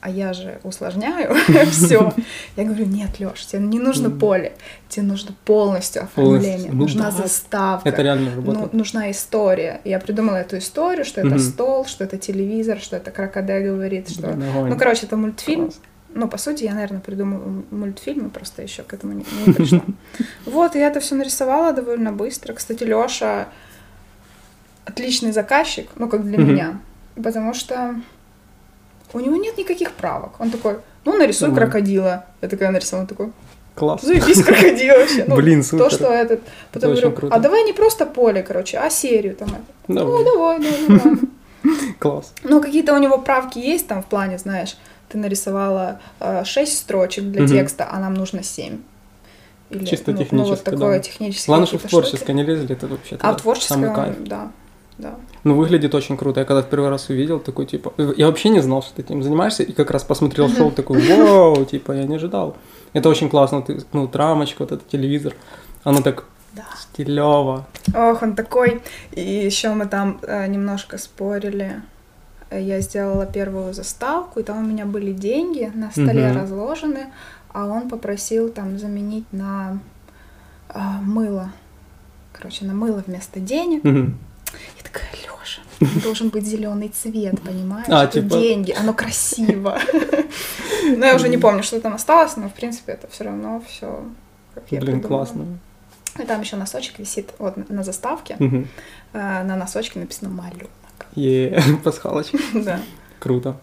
а 0.00 0.08
я 0.08 0.32
же 0.32 0.58
усложняю 0.62 1.34
все. 1.70 2.12
Я 2.56 2.64
говорю, 2.64 2.86
нет, 2.86 3.20
Лёш, 3.20 3.44
тебе 3.44 3.62
не 3.62 3.78
нужно 3.78 4.10
поле, 4.10 4.52
тебе 4.88 5.04
нужно 5.06 5.34
полностью 5.44 6.02
оформление, 6.02 6.70
Ну 6.72 6.78
нужна 6.82 7.10
заставка. 7.10 7.88
Это 7.88 8.02
реально 8.02 8.30
Ну, 8.30 8.36
работает. 8.36 8.72
нужна 8.72 9.10
история. 9.10 9.80
Я 9.84 9.98
придумала 9.98 10.36
эту 10.36 10.58
историю, 10.58 11.04
что 11.04 11.20
это 11.20 11.38
стол, 11.38 11.84
что 11.86 12.04
это 12.04 12.16
телевизор, 12.16 12.80
что 12.80 12.96
это 12.96 13.10
крокоде 13.10 13.60
говорит, 13.60 14.08
что... 14.10 14.34
Ну, 14.34 14.76
короче, 14.76 15.06
это 15.06 15.16
мультфильм. 15.16 15.70
Ну, 16.12 16.26
по 16.26 16.38
сути, 16.38 16.64
я, 16.64 16.74
наверное, 16.74 17.00
придумала 17.00 17.62
мультфильмы, 17.70 18.30
просто 18.30 18.62
еще 18.62 18.82
к 18.82 18.92
этому 18.94 19.12
не, 19.12 19.24
не 19.46 19.52
пришла. 19.52 19.80
Вот, 20.44 20.74
я 20.74 20.88
это 20.88 20.98
все 20.98 21.14
нарисовала 21.14 21.72
довольно 21.72 22.10
быстро. 22.12 22.52
Кстати, 22.52 22.82
Лёша 22.82 23.46
отличный 24.84 25.30
заказчик, 25.32 25.88
ну, 25.96 26.08
как 26.08 26.24
для 26.24 26.38
меня, 26.38 26.80
потому 27.14 27.54
что 27.54 27.94
у 29.12 29.20
него 29.20 29.36
нет 29.36 29.58
никаких 29.58 29.92
правок. 29.92 30.32
Он 30.38 30.50
такой, 30.50 30.78
ну, 31.04 31.16
нарисуй 31.16 31.48
Нормально. 31.48 31.70
крокодила. 31.72 32.24
Я 32.42 32.48
такая 32.48 32.70
нарисовала, 32.70 33.02
он 33.02 33.08
такой, 33.08 33.32
Класс. 33.74 34.02
заебись 34.02 34.42
крокодил 34.44 34.94
вообще. 34.96 35.24
Ну, 35.26 35.36
Блин, 35.36 35.62
То, 35.62 35.68
супер. 35.68 35.90
что 35.90 36.04
этот... 36.12 36.40
Потом 36.72 36.92
очень 36.92 37.00
говорю, 37.02 37.16
круто. 37.16 37.34
а 37.34 37.38
давай 37.38 37.64
не 37.64 37.72
просто 37.72 38.06
поле, 38.06 38.42
короче, 38.42 38.78
а 38.78 38.90
серию 38.90 39.34
там. 39.36 39.48
это». 39.48 39.60
Давай. 39.88 40.12
Ну, 40.18 40.24
давай, 40.24 40.58
давай, 40.60 40.86
давай. 41.62 41.94
Класс. 41.98 42.32
Ну, 42.42 42.60
какие-то 42.60 42.94
у 42.94 42.98
него 42.98 43.18
правки 43.18 43.58
есть 43.58 43.86
там 43.86 44.02
в 44.02 44.06
плане, 44.06 44.38
знаешь, 44.38 44.76
ты 45.08 45.18
нарисовала 45.18 46.00
э, 46.20 46.44
6 46.44 46.78
строчек 46.78 47.24
для 47.24 47.42
Мгм. 47.42 47.50
текста, 47.52 47.88
а 47.90 47.98
нам 47.98 48.14
нужно 48.14 48.42
7. 48.42 48.78
Или, 49.70 49.84
Чисто 49.84 50.10
ну, 50.12 50.18
Ну, 50.18 50.18
вот 50.18 50.24
технически, 50.58 50.64
такое 50.64 50.96
да. 50.96 50.98
техническое. 51.00 51.46
Главное, 51.46 51.66
чтобы 51.66 51.86
в 51.86 51.90
творческое 51.90 52.32
не 52.32 52.42
лезли, 52.42 52.74
это 52.74 52.86
вообще. 52.88 53.16
А 53.20 53.32
в 53.32 53.36
творческое, 53.40 54.14
да, 54.26 54.50
да. 55.00 55.14
Ну, 55.44 55.54
выглядит 55.56 55.94
очень 55.94 56.16
круто. 56.16 56.40
Я 56.40 56.46
когда 56.46 56.62
в 56.62 56.68
первый 56.68 56.90
раз 56.90 57.08
увидел, 57.10 57.40
такой, 57.40 57.66
типа... 57.66 57.92
Я 58.16 58.26
вообще 58.26 58.48
не 58.50 58.60
знал, 58.60 58.82
что 58.82 58.94
ты 58.96 59.02
этим 59.02 59.22
занимаешься, 59.22 59.62
и 59.62 59.72
как 59.72 59.90
раз 59.90 60.04
посмотрел 60.04 60.48
шоу, 60.48 60.70
такой, 60.70 61.00
вау, 61.00 61.64
типа, 61.64 61.92
я 61.92 62.04
не 62.04 62.16
ожидал. 62.16 62.56
Это 62.92 63.08
очень 63.08 63.28
классно. 63.30 63.62
Ты, 63.62 63.80
ну, 63.92 64.02
вот 64.02 64.16
рамочка, 64.16 64.62
вот 64.62 64.72
этот 64.72 64.88
телевизор. 64.88 65.34
Оно 65.84 66.00
так 66.02 66.24
Да. 66.52 66.64
стилево. 66.78 67.66
Ох, 67.94 68.22
он 68.22 68.34
такой. 68.34 68.82
И 69.12 69.20
еще 69.46 69.70
мы 69.74 69.86
там 69.86 70.18
э, 70.22 70.46
немножко 70.48 70.98
спорили. 70.98 71.80
Э, 72.50 72.60
Я 72.60 72.80
сделала 72.80 73.24
первую 73.26 73.72
заставку, 73.74 74.40
и 74.40 74.42
там 74.42 74.58
у 74.58 74.66
меня 74.66 74.84
были 74.86 75.12
деньги 75.12 75.70
на 75.74 75.90
столе 75.90 76.28
Мгм. 76.28 76.36
разложены, 76.40 77.06
а 77.52 77.66
он 77.66 77.88
попросил 77.88 78.48
там 78.50 78.78
заменить 78.78 79.26
на 79.32 79.78
а, 80.68 81.00
мыло. 81.02 81.50
Короче, 82.32 82.64
на 82.64 82.74
мыло 82.74 83.02
вместо 83.06 83.40
денег. 83.40 83.82
Мгм. 83.84 84.18
Я 84.76 84.82
такая, 84.82 85.08
Лёша, 85.24 85.60
должен 86.02 86.28
быть 86.30 86.46
зеленый 86.46 86.88
цвет, 86.88 87.40
понимаешь? 87.42 87.86
А, 87.88 88.04
Это 88.04 88.20
типа- 88.22 88.34
деньги, 88.38 88.72
оно 88.72 88.92
красиво. 88.94 89.78
Но 90.96 91.06
я 91.06 91.14
уже 91.14 91.28
не 91.28 91.38
помню, 91.38 91.62
что 91.62 91.80
там 91.80 91.94
осталось, 91.94 92.36
но 92.36 92.48
в 92.48 92.54
принципе 92.54 92.92
это 92.92 93.06
все 93.08 93.24
равно 93.24 93.62
все. 93.68 94.02
Блин, 94.70 95.00
классно. 95.02 95.44
И 96.18 96.22
там 96.24 96.40
еще 96.40 96.56
носочек 96.56 96.98
висит 96.98 97.30
вот 97.38 97.68
на 97.70 97.82
заставке. 97.84 98.36
Э, 99.12 99.42
На 99.44 99.56
носочке 99.56 100.00
написано 100.00 100.30
малюнок. 100.30 100.70
Е, 101.14 101.62
пасхалочка. 101.84 102.38
Да. 102.54 102.80
Круто. 103.18 103.56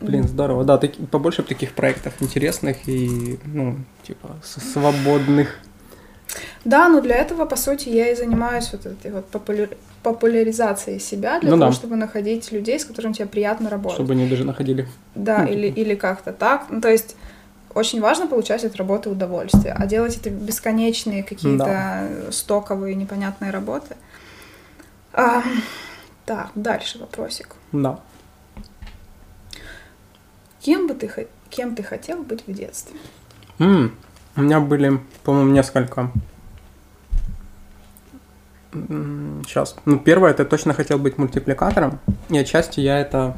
Блин, 0.00 0.28
здорово. 0.28 0.64
Да, 0.64 0.78
таки- 0.78 1.04
побольше 1.06 1.42
таких 1.42 1.72
проектов 1.74 2.14
интересных 2.20 2.88
и, 2.88 3.38
ну, 3.44 3.76
типа, 4.04 4.36
свободных. 4.42 5.58
Да, 6.64 6.88
но 6.88 7.00
для 7.00 7.16
этого, 7.16 7.44
по 7.46 7.56
сути, 7.56 7.88
я 7.88 8.10
и 8.10 8.14
занимаюсь 8.16 8.70
вот 8.72 8.86
этой 8.86 9.10
вот 9.10 9.30
популяр- 9.30 9.76
популяризацией 10.02 11.00
себя, 11.00 11.40
для 11.40 11.50
Ну 11.50 11.58
того, 11.58 11.70
да. 11.70 11.76
чтобы 11.76 11.96
находить 11.96 12.52
людей, 12.52 12.78
с 12.78 12.84
которыми 12.84 13.12
тебе 13.12 13.26
приятно 13.26 13.70
работать. 13.70 13.96
Чтобы 13.96 14.12
они 14.14 14.28
даже 14.28 14.44
находили. 14.44 14.86
Да, 15.14 15.38
Ну, 15.38 15.48
или, 15.52 15.66
или 15.68 15.94
как-то 15.94 16.32
так. 16.32 16.66
Ну, 16.70 16.80
то 16.80 16.88
есть 16.90 17.16
очень 17.74 18.00
важно 18.00 18.26
получать 18.26 18.64
от 18.64 18.76
работы 18.76 19.10
удовольствие, 19.10 19.74
а 19.78 19.86
делать 19.86 20.16
это 20.16 20.30
бесконечные 20.30 21.22
какие-то 21.22 22.08
стоковые 22.30 22.94
непонятные 22.94 23.50
работы. 23.50 23.96
А, 25.12 25.42
так, 26.26 26.50
дальше 26.54 26.98
вопросик. 26.98 27.56
Да. 27.72 27.98
Кем 30.60 30.86
бы 30.86 30.94
ты, 30.94 31.28
кем 31.50 31.74
ты 31.74 31.82
хотел 31.82 32.22
быть 32.22 32.44
в 32.46 32.52
детстве? 32.52 32.96
М, 33.58 33.94
У 34.38 34.42
меня 34.42 34.60
были, 34.60 35.00
по-моему, 35.24 35.50
несколько. 35.52 36.12
Сейчас. 38.72 39.74
Ну, 39.84 39.98
первое, 39.98 40.30
это 40.30 40.44
точно 40.44 40.74
хотел 40.74 40.98
быть 40.98 41.18
мультипликатором. 41.18 41.98
И 42.28 42.38
отчасти 42.38 42.78
я 42.80 43.00
это 43.00 43.36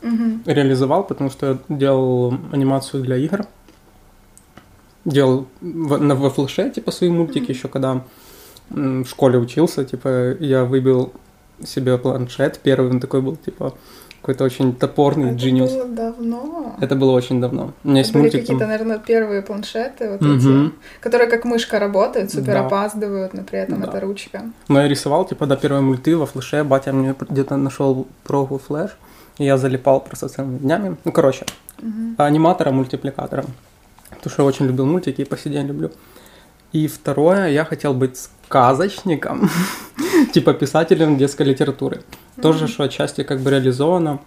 Мгм. 0.00 0.42
реализовал, 0.46 1.04
потому 1.04 1.28
что 1.30 1.46
я 1.46 1.58
делал 1.76 2.34
анимацию 2.50 3.02
для 3.02 3.16
игр. 3.16 3.44
Делал 5.04 5.46
в- 5.60 5.98
на, 6.00 6.14
во 6.14 6.30
флеше, 6.30 6.70
типа, 6.70 6.92
свои 6.92 7.10
мультики, 7.10 7.50
еще 7.50 7.68
когда 7.68 8.02
в 8.70 9.04
школе 9.04 9.38
учился, 9.38 9.84
типа, 9.84 10.36
я 10.40 10.64
выбил 10.64 11.12
себе 11.62 11.98
планшет, 11.98 12.60
первый 12.62 12.90
он 12.90 13.00
такой 13.00 13.20
был, 13.20 13.36
типа, 13.36 13.74
какой-то 14.20 14.44
очень 14.44 14.74
топорный, 14.74 15.30
Это 15.30 15.38
genius. 15.46 15.68
было 15.74 15.84
давно. 15.86 16.76
Это 16.80 16.96
было 16.96 17.12
очень 17.12 17.40
давно. 17.40 17.72
У 17.84 17.88
меня 17.88 18.00
есть 18.00 18.12
были 18.12 18.22
мультик 18.22 18.40
какие-то, 18.40 18.60
там... 18.60 18.68
наверное, 18.70 18.98
первые 18.98 19.42
планшеты, 19.42 20.10
вот 20.10 20.20
Мгм. 20.20 20.66
эти, 20.66 20.72
которые 21.00 21.30
как 21.30 21.44
мышка 21.44 21.78
работают, 21.78 22.30
супер 22.30 22.54
Да. 22.54 22.66
опаздывают, 22.66 23.34
но 23.34 23.42
при 23.42 23.58
этом 23.60 23.80
Да. 23.80 23.88
это 23.88 24.00
ручка. 24.00 24.42
Но 24.68 24.80
я 24.82 24.88
рисовал, 24.88 25.24
типа, 25.24 25.46
до 25.46 25.56
первой 25.56 25.80
мульты 25.80 26.16
во 26.16 26.26
флеше, 26.26 26.64
батя 26.64 26.92
мне 26.92 27.14
где-то 27.30 27.56
нашел 27.56 28.06
прогу 28.24 28.58
флеш, 28.58 28.90
и 29.38 29.44
я 29.44 29.56
залипал 29.56 30.00
просто 30.00 30.28
целыми 30.28 30.58
днями. 30.58 30.96
Ну, 31.04 31.12
короче, 31.12 31.44
Мгм. 31.80 32.14
аниматором, 32.18 32.74
мультипликатором. 32.76 33.46
Потому 34.10 34.30
что 34.32 34.42
я 34.42 34.48
очень 34.48 34.66
любил 34.66 34.86
мультики 34.86 35.20
и 35.22 35.24
по 35.24 35.36
сей 35.38 35.52
день 35.52 35.66
люблю. 35.66 35.90
И 36.72 36.86
второе, 36.88 37.48
я 37.48 37.64
хотел 37.64 37.94
быть 37.94 38.16
сказочником, 38.18 39.48
типа 40.34 40.52
писателем 40.54 41.16
детской 41.16 41.46
литературы. 41.46 42.00
Тоже, 42.42 42.68
что 42.68 42.84
отчасти 42.84 43.22
как 43.24 43.40
бы 43.40 43.50
реализовано, 43.50 44.20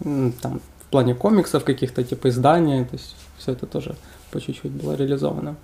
там, 0.00 0.60
в 0.80 0.90
плане 0.90 1.14
комиксов 1.14 1.64
каких-то, 1.64 2.02
типа 2.02 2.28
издания, 2.28 2.84
то 2.84 2.94
есть 2.96 3.16
все 3.38 3.52
это 3.52 3.66
тоже 3.66 3.96
по 4.30 4.40
чуть-чуть 4.40 4.72
было 4.72 4.94
реализовано. 4.94 5.56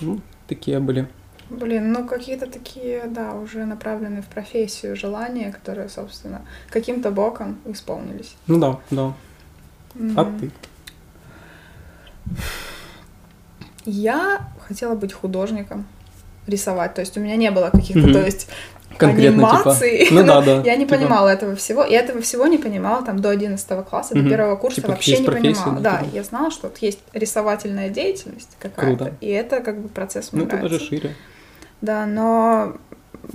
Ну, 0.00 0.20
такие 0.46 0.78
были. 0.80 1.08
Блин, 1.50 1.92
ну 1.92 2.06
какие-то 2.06 2.46
такие, 2.46 3.04
да, 3.06 3.34
уже 3.34 3.64
направленные 3.64 4.22
в 4.22 4.26
профессию 4.26 4.94
желания, 4.96 5.50
которые, 5.50 5.88
собственно, 5.88 6.42
каким-то 6.70 7.10
боком 7.10 7.58
исполнились. 7.64 8.36
Ну 8.46 8.58
да, 8.58 8.78
да. 8.90 9.14
А 10.16 10.24
Мгм. 10.24 10.38
ты? 10.38 10.50
Я 13.84 14.48
хотела 14.66 14.94
быть 14.94 15.12
художником, 15.12 15.86
рисовать. 16.46 16.94
То 16.94 17.00
есть 17.00 17.16
у 17.16 17.20
меня 17.20 17.36
не 17.36 17.50
было 17.50 17.70
каких-то, 17.70 18.00
Мгм. 18.00 18.12
то 18.12 18.24
есть 18.24 18.48
Конкретно, 18.98 19.48
анимаций. 19.48 19.98
типа. 20.06 20.14
Ну 20.14 20.26
да, 20.26 20.40
да. 20.46 20.62
Я 20.64 20.76
не 20.76 20.84
Типа, 20.86 20.96
понимала 20.96 21.28
этого 21.28 21.54
всего. 21.56 21.84
Я 21.84 22.00
этого 22.00 22.20
всего 22.20 22.46
не 22.46 22.58
понимала 22.58 23.02
там 23.04 23.20
до 23.20 23.30
11 23.30 23.84
класса, 23.88 24.14
до 24.14 24.20
Мгм. 24.20 24.28
первого 24.30 24.56
курса 24.56 24.76
Типа, 24.80 24.88
вообще 24.92 25.18
не 25.18 25.26
понимала. 25.26 25.80
да, 25.80 25.98
типа. 25.98 26.10
я 26.14 26.22
знала, 26.24 26.50
что 26.50 26.68
вот 26.68 26.78
есть 26.78 26.98
рисовательная 27.12 27.88
деятельность 27.88 28.50
какая-то. 28.58 28.96
Круто. 29.04 29.14
И 29.20 29.28
это 29.28 29.60
как 29.60 29.80
бы 29.80 29.88
процесс 29.88 30.32
мне 30.32 30.42
Ну, 30.42 30.46
это 30.48 30.56
нравится. 30.56 30.78
даже 30.78 30.88
шире. 30.90 31.14
Да, 31.80 32.06
но 32.06 32.74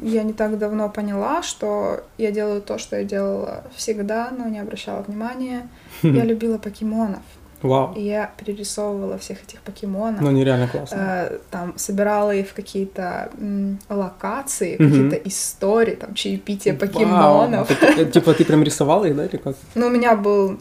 я 0.01 0.23
не 0.23 0.33
так 0.33 0.57
давно 0.57 0.89
поняла, 0.89 1.43
что 1.43 2.03
я 2.17 2.31
делаю 2.31 2.61
то, 2.61 2.77
что 2.77 2.97
я 2.97 3.03
делала 3.03 3.63
всегда, 3.75 4.31
но 4.37 4.47
не 4.47 4.59
обращала 4.59 5.01
внимания. 5.01 5.67
Я 6.01 6.23
любила 6.23 6.57
покемонов. 6.57 7.21
Вау. 7.63 7.93
И 7.95 8.01
я 8.01 8.29
перерисовывала 8.37 9.17
всех 9.17 9.41
этих 9.43 9.61
покемонов. 9.61 10.21
Ну, 10.21 10.31
нереально 10.31 10.67
классно. 10.67 10.97
Э, 10.99 11.37
там 11.49 11.73
собирала 11.77 12.31
их 12.35 12.49
в 12.49 12.53
какие-то 12.53 13.29
м, 13.39 13.79
локации, 13.89 14.75
Мгм. 14.79 14.89
какие-то 15.09 15.29
истории, 15.29 15.95
там 15.95 16.13
чаепитие 16.13 16.73
Вау. 16.73 16.79
покемонов. 16.87 17.67
Так, 17.67 17.97
э, 17.97 18.05
Типа 18.11 18.33
ты 18.33 18.43
прям 18.45 18.63
рисовала 18.63 19.05
их, 19.05 19.15
да, 19.15 19.25
или 19.25 19.37
как? 19.37 19.55
Ну, 19.75 19.87
у 19.87 19.89
меня 19.89 20.15
был 20.15 20.59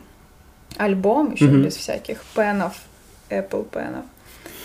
альбом 0.78 1.32
еще 1.34 1.44
Мгм. 1.46 1.62
без 1.64 1.76
всяких 1.76 2.22
пенов, 2.34 2.72
Apple 3.30 3.64
пенов. 3.64 4.04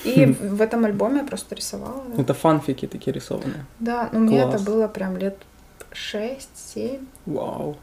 И 0.06 0.26
Хм. 0.26 0.56
в 0.58 0.62
этом 0.62 0.86
альбоме 0.86 1.17
я 1.21 1.23
просто 1.26 1.56
рисовала. 1.56 2.04
да. 2.15 2.21
Это 2.21 2.34
фанфики 2.34 2.88
такие 2.88 3.13
рисованные. 3.13 3.65
Да, 3.80 4.10
но 4.13 4.19
мне 4.19 4.38
это 4.39 4.50
Класс. 4.52 4.62
было 4.63 4.88
прям 4.88 5.17
лет 5.17 5.36
6-7. 5.91 7.00
Вау. 7.26 7.76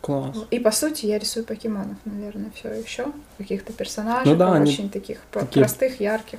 Класс. 0.00 0.36
И 0.50 0.58
по 0.60 0.70
сути 0.70 1.06
я 1.06 1.18
рисую 1.18 1.44
покемонов, 1.44 1.96
наверное, 2.04 2.50
все 2.54 2.70
еще. 2.72 3.06
Каких-то 3.38 3.72
персонажей, 3.72 4.32
Ну 4.32 4.38
да, 4.38 4.52
они 4.54 4.70
очень 4.72 4.88
таких 4.90 5.18
такие- 5.30 5.60
простых, 5.64 6.00
ярких. 6.00 6.38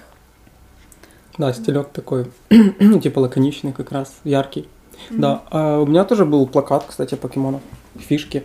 Да, 1.38 1.54
стилек 1.54 1.90
такой, 1.90 2.26
типа 2.50 3.20
лаконичный 3.20 3.74
как 3.74 3.92
раз, 3.92 4.16
яркий. 4.24 4.68
Мгм. 5.10 5.22
Да, 5.22 5.44
а 5.52 5.80
у 5.82 5.86
меня 5.86 6.04
тоже 6.06 6.26
был 6.26 6.48
плакат, 6.48 6.86
кстати, 6.88 7.16
покемонов. 7.16 7.62
Фишки. 8.00 8.44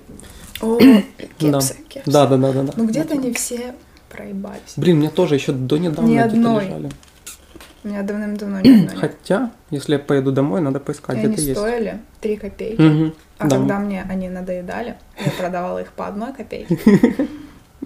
О, 0.60 0.78
Да. 0.80 1.02
кепсы, 1.38 1.76
кепсы. 1.88 2.10
Да, 2.10 2.26
да, 2.26 2.36
да, 2.36 2.52
да. 2.52 2.62
да. 2.64 2.72
Ну 2.76 2.86
где-то 2.86 3.14
они 3.14 3.32
все 3.32 3.74
проебались. 4.10 4.74
Блин, 4.76 4.98
мне 4.98 5.08
тоже 5.10 5.36
еще 5.36 5.52
до 5.52 5.78
недавно 5.78 6.08
Ни 6.08 6.12
где-то 6.14 6.26
одной. 6.26 6.64
лежали. 6.66 6.90
У 7.84 7.88
меня 7.88 8.02
давным-давно 8.02 8.58
одной 8.58 8.80
нет. 8.82 8.92
Хотя, 8.94 9.50
если 9.70 9.94
я 9.94 9.98
поеду 9.98 10.30
домой, 10.30 10.60
надо 10.60 10.78
поискать, 10.78 11.16
они 11.16 11.28
где-то 11.28 11.40
есть. 11.42 11.60
стоили 11.60 12.00
3 12.20 12.36
копейки. 12.36 12.80
Мгм, 12.80 13.14
А 13.42 13.48
да. 13.48 13.56
когда 13.56 13.78
мне 13.78 14.06
они 14.08 14.28
надоедали, 14.28 14.96
я 15.18 15.30
продавала 15.32 15.80
их 15.80 15.92
по 15.92 16.06
одной 16.06 16.32
копейке. 16.32 16.78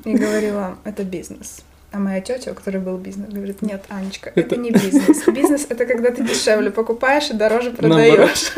И 0.05 0.15
говорила, 0.17 0.77
это 0.85 1.03
бизнес. 1.05 1.63
А 1.93 1.99
моя 1.99 2.21
тетя, 2.21 2.51
у 2.51 2.55
которой 2.55 2.79
был 2.79 2.99
бизнес, 2.99 3.31
говорит, 3.33 3.63
нет, 3.63 3.85
Анечка, 3.89 4.31
это, 4.35 4.41
Это- 4.41 4.57
не 4.57 4.71
бизнес. 4.71 5.27
Бизнес 5.29 5.67
это 5.69 5.87
когда 5.87 6.11
ты 6.11 6.23
дешевле 6.25 6.71
покупаешь 6.71 7.31
и 7.31 7.33
дороже 7.33 7.71
продаешь. 7.71 8.53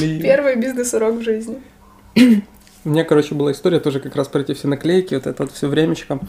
Первый 0.22 0.56
бизнес-урок 0.56 1.16
в 1.16 1.22
жизни. 1.22 1.60
У 2.84 2.88
меня, 2.88 3.04
короче, 3.04 3.34
была 3.34 3.52
история 3.52 3.80
тоже 3.80 4.00
как 4.00 4.14
раз 4.16 4.28
про 4.28 4.40
эти 4.40 4.54
все 4.54 4.68
наклейки, 4.68 5.14
вот 5.14 5.26
это 5.26 5.42
вот 5.42 5.52
все 5.52 5.66
времечко. 5.66 6.20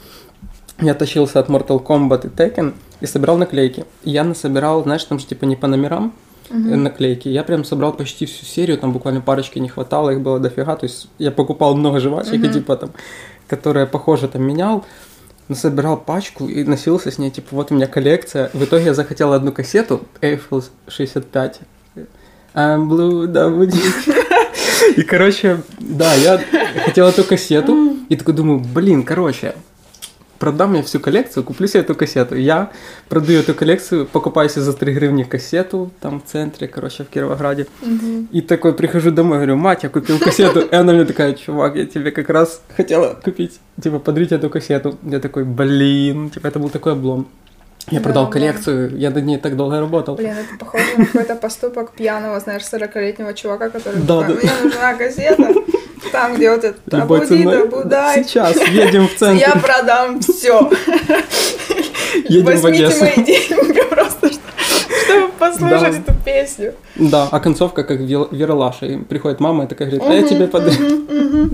Я 0.80 0.96
тащился 0.96 1.40
от 1.40 1.50
Mortal 1.50 1.84
Kombat 1.84 2.26
и 2.26 2.30
Tekken 2.30 2.74
и 3.00 3.06
собирал 3.06 3.38
наклейки. 3.38 3.86
Я 4.04 4.24
насобирал, 4.24 4.84
знаешь, 4.84 5.04
там 5.04 5.20
же 5.20 5.28
типа 5.28 5.46
не 5.46 5.56
по 5.56 5.68
номерам 5.68 6.14
э, 6.50 6.54
наклейки. 6.54 7.28
Я 7.30 7.44
прям 7.44 7.64
собрал 7.64 7.94
почти 7.94 8.26
всю 8.26 8.46
серию, 8.46 8.78
там 8.78 8.92
буквально 8.94 9.22
парочки 9.22 9.60
не 9.60 9.70
хватало, 9.70 10.10
их 10.12 10.22
было 10.22 10.40
дофига. 10.40 10.76
То 10.76 10.86
есть 10.86 11.08
я 11.20 11.32
покупал 11.32 11.76
много 11.76 12.00
жвачек, 12.00 12.34
и 12.34 12.38
Мгм. 12.38 12.54
типа 12.54 12.76
там, 12.78 12.92
которые 13.48 13.86
похоже 13.86 14.28
там 14.28 14.44
менял. 14.44 14.86
Насобирал 15.48 15.98
пачку 15.98 16.48
и 16.48 16.64
носился 16.64 17.12
с 17.12 17.18
ней, 17.18 17.30
типа, 17.30 17.50
вот 17.52 17.72
у 17.72 17.76
меня 17.76 17.88
коллекция. 17.88 18.50
В 18.54 18.64
итоге 18.64 18.86
я 18.86 18.94
захотел 18.94 19.34
одну 19.34 19.52
кассету, 19.52 20.02
Eiffel 20.22 20.64
65. 20.88 21.60
I'm 22.54 22.88
blue, 22.88 23.28
да. 23.28 23.50
И, 24.98 25.04
короче, 25.04 25.62
да, 25.80 26.14
я 26.16 26.42
хотел 26.86 27.08
эту 27.08 27.24
кассету, 27.24 27.96
и 28.10 28.16
такой 28.16 28.34
думаю, 28.34 28.60
блин, 28.60 29.04
короче, 29.04 29.56
продам 30.42 30.74
я 30.74 30.82
всю 30.82 31.00
коллекцию, 31.00 31.44
куплю 31.44 31.68
себе 31.68 31.82
эту 31.84 31.96
кассету. 31.96 32.36
Я 32.36 32.72
продаю 33.10 33.40
эту 33.40 33.54
коллекцию, 33.54 34.06
покупаю 34.08 34.50
себе 34.50 34.62
за 34.64 34.74
3 34.74 34.94
гривни 34.94 35.24
кассету, 35.24 35.92
там 36.02 36.20
в 36.20 36.26
центре, 36.32 36.68
короче, 36.68 37.04
в 37.04 37.08
Кировограде. 37.10 37.68
Мгм. 37.82 38.28
И 38.34 38.42
такой 38.42 38.74
прихожу 38.74 39.12
домой, 39.12 39.38
говорю, 39.38 39.56
мать, 39.56 39.84
я 39.84 39.90
купил 39.90 40.18
кассету. 40.20 40.60
И 40.62 40.76
она 40.76 40.94
мне 40.94 41.06
такая, 41.06 41.34
чувак, 41.34 41.76
я 41.76 41.86
тебе 41.86 42.12
как 42.12 42.30
раз 42.30 42.62
хотела 42.76 43.14
купить, 43.24 43.60
типа, 43.84 44.00
подарить 44.00 44.32
эту 44.32 44.50
кассету. 44.50 44.98
Я 45.04 45.20
такой, 45.20 45.44
блин, 45.44 46.30
типа, 46.32 46.48
это 46.48 46.60
был 46.60 46.70
такой 46.70 46.94
облом. 46.94 47.28
Я 47.92 48.00
Да, 48.00 48.04
продал 48.04 48.26
да. 48.26 48.32
коллекцию, 48.32 48.98
я 48.98 49.10
над 49.12 49.26
ней 49.26 49.38
так 49.38 49.56
долго 49.56 49.80
работал. 49.80 50.16
Блин, 50.16 50.32
это 50.32 50.58
похоже 50.60 50.84
на 50.98 51.06
какой-то 51.06 51.36
поступок 51.36 51.92
пьяного, 51.92 52.40
знаешь, 52.40 52.64
40-летнего 52.64 53.34
чувака, 53.34 53.70
который 53.70 54.02
Да, 54.02 54.22
такой, 54.22 54.36
да. 54.36 54.42
мне 54.42 54.64
нужна 54.64 54.94
кассета, 54.94 55.54
там, 56.12 56.36
где 56.36 56.52
вот 56.52 56.64
это 56.64 56.78
Любой 56.98 57.18
«Абуди 57.20 57.30
ценой. 57.44 57.70
да 57.86 58.14
Сейчас 58.24 58.56
едем 58.70 59.08
в 59.08 59.16
центр. 59.16 59.40
я 59.48 59.56
продам 59.56 60.20
все. 60.22 60.70
Едем 62.28 62.58
в 62.58 62.62
Возьмите 62.62 62.86
Одессу. 62.88 63.04
мои 63.06 63.16
деньги 63.26 63.82
просто, 63.90 64.32
что- 64.34 64.42
чтобы 65.06 65.32
послушать 65.40 65.82
Да. 66.06 66.12
эту 66.14 66.14
песню. 66.26 66.74
Да, 66.96 67.28
а 67.32 67.40
концовка 67.40 67.84
как 67.84 68.00
Веролаша. 68.00 68.86
И 68.86 68.98
приходит 68.98 69.40
мама 69.40 69.64
и 69.66 69.68
такая 69.68 69.90
говорит, 69.90 70.08
а 70.10 70.14
я 70.14 70.28
тебе 70.28 70.48
подарю. 70.48 71.52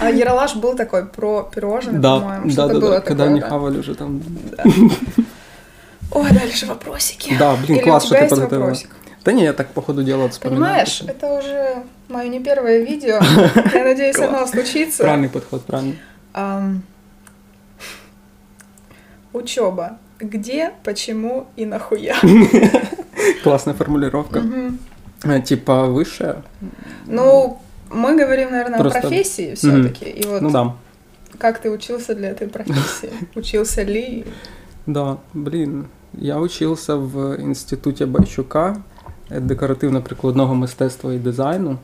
А 0.00 0.10
Яралаш 0.10 0.56
был 0.56 0.74
такой 0.74 1.06
про 1.06 1.48
пирожное, 1.54 2.00
Да, 2.00 2.18
по-моему, 2.18 2.50
да, 2.50 2.66
да, 2.66 2.74
было 2.74 2.90
да, 2.90 3.00
когда 3.00 3.24
такое, 3.24 3.30
они 3.30 3.40
да. 3.40 3.48
хавали 3.48 3.78
уже 3.78 3.94
там. 3.94 4.20
Ой, 6.12 6.30
дальше 6.32 6.66
вопросики. 6.66 7.36
Да, 7.38 7.54
блин, 7.54 7.78
Или 7.78 7.84
класс, 7.84 8.04
у 8.04 8.06
что 8.06 8.14
тебя 8.16 8.18
ты 8.20 8.24
есть 8.24 8.30
подготовила. 8.34 8.64
вопросик? 8.66 8.90
Да 9.24 9.32
не, 9.32 9.44
я 9.44 9.52
так 9.52 9.68
по 9.68 9.82
ходу 9.82 10.02
дела 10.02 10.28
вспоминаю. 10.28 10.62
Понимаешь, 10.64 11.02
это 11.06 11.26
уже 11.38 11.82
мое 12.09 12.27
не 12.29 12.39
первое 12.39 12.79
видео. 12.85 13.19
Я 13.73 13.83
надеюсь, 13.83 14.19
оно 14.19 14.45
случится. 14.47 15.03
Правильный 15.03 15.29
подход, 15.29 15.65
правильный. 15.65 15.97
Ам, 16.33 16.81
Учеба. 19.33 19.97
Где, 20.19 20.71
почему 20.83 21.47
и 21.55 21.65
нахуя? 21.65 22.15
Классная 23.43 23.73
формулировка. 23.73 24.39
Мгм. 24.39 24.79
Э, 25.23 25.41
Типа 25.41 25.85
высшая? 25.87 26.43
Ну, 27.07 27.59
мы 27.91 28.15
говорим, 28.15 28.51
наверное, 28.51 28.79
Просто- 28.79 28.99
о 28.99 29.01
профессии 29.01 29.55
все-таки. 29.55 30.05
И 30.05 30.25
вот 30.27 30.41
Ну 30.41 30.51
да. 30.51 30.73
как 31.37 31.59
ты 31.59 31.69
учился 31.71 32.15
для 32.15 32.29
этой 32.29 32.47
профессии? 32.47 33.09
Учился 33.35 33.83
ли? 33.83 34.25
Да, 34.87 35.17
блін. 35.33 35.85
Я 36.13 36.37
учився 36.37 36.95
в 36.95 37.39
інституті 37.41 38.05
Байчука 38.05 38.75
е, 39.31 39.39
декоративно-прикладного 39.39 40.55
мистецтва 40.55 41.13
і 41.13 41.17
дизайну. 41.17 41.77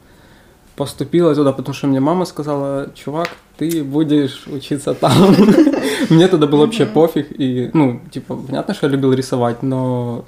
Поступила 0.76 1.34
туда, 1.34 1.52
потому 1.52 1.74
что 1.74 1.86
мне 1.86 2.00
мама 2.00 2.24
сказала, 2.24 2.90
чувак, 2.94 3.28
ты 3.56 3.84
будешь 3.84 4.46
учиться 4.46 4.94
там. 4.94 5.12
Мне 6.10 6.28
тогда 6.28 6.46
было 6.46 6.62
вообще 6.62 6.86
пофиг. 6.86 7.28
И, 7.40 7.70
ну, 7.72 8.00
типа, 8.10 8.36
понятно, 8.36 8.74
что 8.74 8.86
я 8.86 8.92
любил 8.92 9.12
рисовать, 9.12 9.62
но 9.62 10.24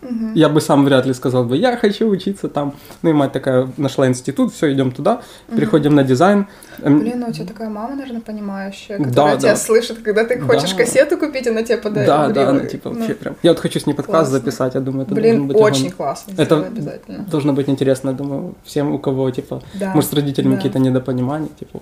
Мгм. 0.00 0.34
я 0.34 0.48
бы 0.48 0.60
сам 0.60 0.84
вряд 0.84 1.06
ли 1.06 1.12
сказал 1.14 1.44
бы, 1.44 1.56
я 1.56 1.76
хочу 1.76 2.08
учиться 2.08 2.48
там. 2.48 2.74
Ну 3.02 3.10
и 3.10 3.12
мать 3.12 3.32
такая 3.32 3.68
нашла 3.76 4.06
институт, 4.06 4.52
все, 4.54 4.72
идем 4.72 4.92
туда, 4.92 5.22
приходим 5.54 5.94
на 5.94 6.04
дизайн. 6.04 6.46
Эм, 6.82 7.00
Блин, 7.00 7.20
ну 7.20 7.28
у 7.28 7.32
тебя 7.32 7.46
такая 7.46 7.68
мама, 7.68 7.96
наверное, 7.96 8.20
понимающая, 8.20 8.98
Да, 8.98 9.04
которая 9.04 9.34
да. 9.34 9.40
тебя 9.40 9.56
слышит, 9.56 9.98
когда 10.02 10.24
ты 10.24 10.38
хочешь 10.40 10.70
Да. 10.70 10.76
кассету 10.76 11.18
купить, 11.18 11.46
она 11.48 11.62
тебе 11.64 11.78
подает. 11.78 12.06
Да, 12.06 12.28
да, 12.28 12.52
Ну, 12.52 12.60
ну, 12.62 12.66
типа, 12.68 12.90
вообще 12.90 13.14
прям. 13.14 13.34
Я 13.42 13.50
вот 13.50 13.58
хочу 13.60 13.80
с 13.80 13.86
ней 13.86 13.94
подкаст 13.94 14.30
Классно. 14.30 14.38
записать, 14.38 14.74
я 14.74 14.80
думаю, 14.80 15.02
это 15.06 15.14
Блин, 15.14 15.48
быть 15.48 15.56
очень 15.56 15.86
огонь. 15.86 15.96
классно. 15.96 16.32
Это- 16.36 16.66
обязательно. 16.66 17.24
Должно 17.24 17.52
быть 17.52 17.68
интересно, 17.68 18.10
я 18.10 18.14
думаю, 18.16 18.54
всем, 18.64 18.92
у 18.92 18.98
кого, 19.00 19.28
типа, 19.30 19.62
Да. 19.74 19.92
может, 19.94 20.10
с 20.10 20.12
родителями 20.12 20.52
да. 20.52 20.56
какие-то 20.58 20.78
недопонимания, 20.78 21.48
типа. 21.58 21.80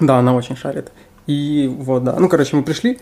Да, 0.00 0.18
она 0.18 0.34
очень 0.34 0.56
шарит. 0.56 0.90
И 1.26 1.72
вот, 1.78 2.04
да. 2.04 2.16
Ну, 2.18 2.28
короче, 2.28 2.56
мы 2.56 2.62
пришли 2.62 2.98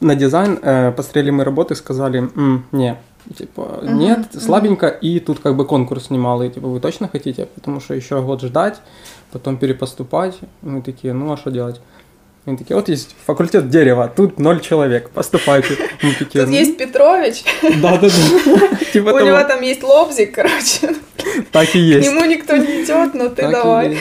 на 0.00 0.14
дизайн, 0.14 0.58
э, 0.62 0.92
посмотрели 0.92 1.30
мы 1.30 1.44
работы, 1.44 1.74
сказали, 1.74 2.18
«М, 2.36 2.64
не, 2.72 2.96
типа, 3.36 3.80
Мгм, 3.82 3.98
нет, 3.98 4.18
мгм. 4.18 4.40
слабенько, 4.40 4.88
и 4.88 5.20
тут 5.20 5.38
как 5.40 5.56
бы 5.56 5.64
конкурс 5.64 6.10
немалый, 6.10 6.50
типа, 6.50 6.68
вы 6.68 6.80
точно 6.80 7.08
хотите? 7.08 7.46
Потому 7.46 7.80
что 7.80 7.94
еще 7.94 8.20
год 8.22 8.42
ждать, 8.42 8.80
потом 9.32 9.56
перепоступать. 9.56 10.38
Мы 10.62 10.82
такие, 10.82 11.12
ну, 11.12 11.32
а 11.32 11.36
что 11.36 11.50
делать? 11.50 11.80
Они 12.44 12.56
такие, 12.56 12.74
вот 12.74 12.88
есть 12.88 13.14
факультет 13.24 13.70
дерева, 13.70 14.12
тут 14.14 14.40
ноль 14.40 14.60
человек, 14.60 15.10
поступайте. 15.10 15.76
Мы 16.02 16.12
такие, 16.12 16.40
Тут 16.44 16.48
«Ну, 16.48 16.58
есть 16.58 16.76
Петрович, 16.76 17.44
Да-да-да. 17.80 18.76
Типа 18.92 19.10
у 19.10 19.20
него 19.20 19.44
там 19.44 19.62
есть 19.62 19.82
лобзик, 19.84 20.34
короче. 20.34 20.96
Так 21.52 21.68
и 21.68 21.72
К 21.72 21.74
есть. 21.76 22.08
нему 22.10 22.24
никто 22.24 22.56
не 22.56 22.82
идет, 22.82 23.14
но 23.14 23.28
ты 23.28 23.48
давай. 23.48 23.96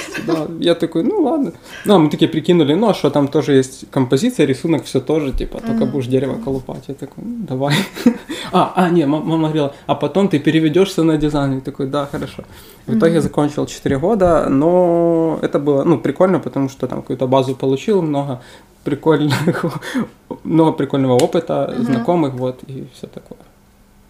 Я 0.60 0.74
такой, 0.74 1.04
ну 1.04 1.22
ладно. 1.22 1.54
Ну, 1.86 1.96
а 1.96 2.00
мы 2.00 2.10
такие 2.10 2.28
прикинули, 2.28 2.74
ну, 2.74 2.90
а 2.90 2.94
что 2.96 3.12
там 3.12 3.28
тоже 3.28 3.54
есть 3.54 3.86
композиция, 3.92 4.48
рисунок, 4.48 4.86
все 4.86 5.00
тоже, 5.00 5.32
типа, 5.32 5.62
только 5.62 5.86
будешь 5.86 6.08
дерево 6.08 6.40
колупать. 6.44 6.84
Я 6.88 6.96
такой, 6.96 7.24
ну, 7.24 7.46
давай. 7.48 7.76
А, 8.54 8.74
а, 8.76 8.90
не, 8.90 9.06
ма- 9.06 9.22
мама 9.22 9.44
говорила, 9.48 9.74
а 9.86 9.96
потом 9.96 10.28
ты 10.28 10.38
переведешься 10.40 11.04
на 11.04 11.16
дизайн. 11.18 11.54
Я 11.56 11.62
такой, 11.62 11.86
да, 11.88 12.06
хорошо. 12.12 12.44
В 12.88 12.98
итоге 12.98 13.16
я 13.16 13.22
закончил 13.22 13.66
4 13.66 13.98
года, 14.00 14.50
но 14.50 15.40
это 15.42 15.60
было, 15.60 15.84
ну, 15.84 16.00
прикольно, 16.00 16.40
потому 16.40 16.70
что 16.70 16.88
там 16.88 17.02
какую-то 17.02 17.28
базу 17.28 17.56
получил, 17.56 18.02
много 18.02 18.42
прикольных, 18.84 19.66
много 20.44 20.72
прикольного 20.72 21.14
опыта, 21.14 21.72
Мгм. 21.74 21.84
знакомых, 21.86 22.34
вот, 22.34 22.64
и 22.68 22.88
все 22.94 23.08
такое. 23.08 23.40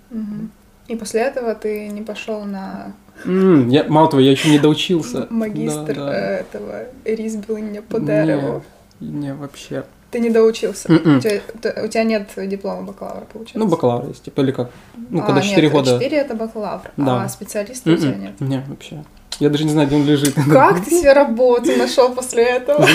Мгм. 0.10 0.52
И 0.88 0.96
после 0.96 1.22
этого 1.22 1.54
ты 1.56 1.90
не 1.90 2.02
пошел 2.02 2.44
на 2.46 2.94
М, 3.26 3.70
я, 3.70 3.84
мало 3.88 4.10
того, 4.10 4.22
я 4.22 4.32
еще 4.32 4.50
не 4.50 4.58
доучился. 4.60 5.28
магистр 5.30 5.94
Да, 5.96 6.06
да. 6.06 6.14
э, 6.14 6.40
этого 6.42 6.84
ризбилинга 7.06 7.82
по 7.84 8.00
дереву. 8.00 8.64
Не, 9.00 9.10
не, 9.10 9.34
вообще. 9.34 9.84
Ты 10.12 10.20
не 10.20 10.30
доучился. 10.30 10.92
Мгм. 10.92 11.18
У 11.18 11.20
тебя, 11.22 11.42
у 11.84 11.88
тебя 11.88 12.04
нет 12.04 12.30
диплома 12.36 12.82
бакалавра, 12.84 13.26
получается? 13.32 13.60
Ну, 13.60 13.68
бакалавр 13.68 14.10
есть, 14.10 14.24
типа, 14.24 14.42
или 14.42 14.52
как? 14.52 14.70
Ну, 15.10 15.20
А, 15.22 15.26
когда 15.26 15.42
нет, 15.42 15.50
4 15.50 15.70
года. 15.70 15.92
4 15.94 16.18
это 16.18 16.36
бакалавр, 16.36 16.92
Да. 16.98 17.24
а 17.24 17.30
специалиста 17.30 17.92
у 17.92 17.96
тебя 17.96 18.10
М-м. 18.10 18.22
нет. 18.22 18.42
Не, 18.42 18.64
вообще. 18.68 19.04
Я 19.40 19.50
даже 19.50 19.64
не 19.64 19.72
знаю, 19.72 19.88
где 19.88 19.96
он 19.96 20.06
лежит. 20.06 20.34
Как 20.52 20.84
ты 20.84 20.92
себе 20.92 21.14
работу 21.14 21.76
нашел 21.78 22.14
после 22.14 22.44
этого? 22.44 22.86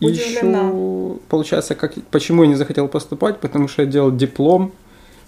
Удивлена. 0.00 0.68
еще, 0.68 1.18
получается, 1.28 1.74
как, 1.74 1.92
почему 2.10 2.42
я 2.44 2.48
не 2.48 2.54
захотел 2.54 2.88
поступать, 2.88 3.38
потому 3.38 3.68
что 3.68 3.82
я 3.82 3.88
делал 3.88 4.10
диплом 4.10 4.72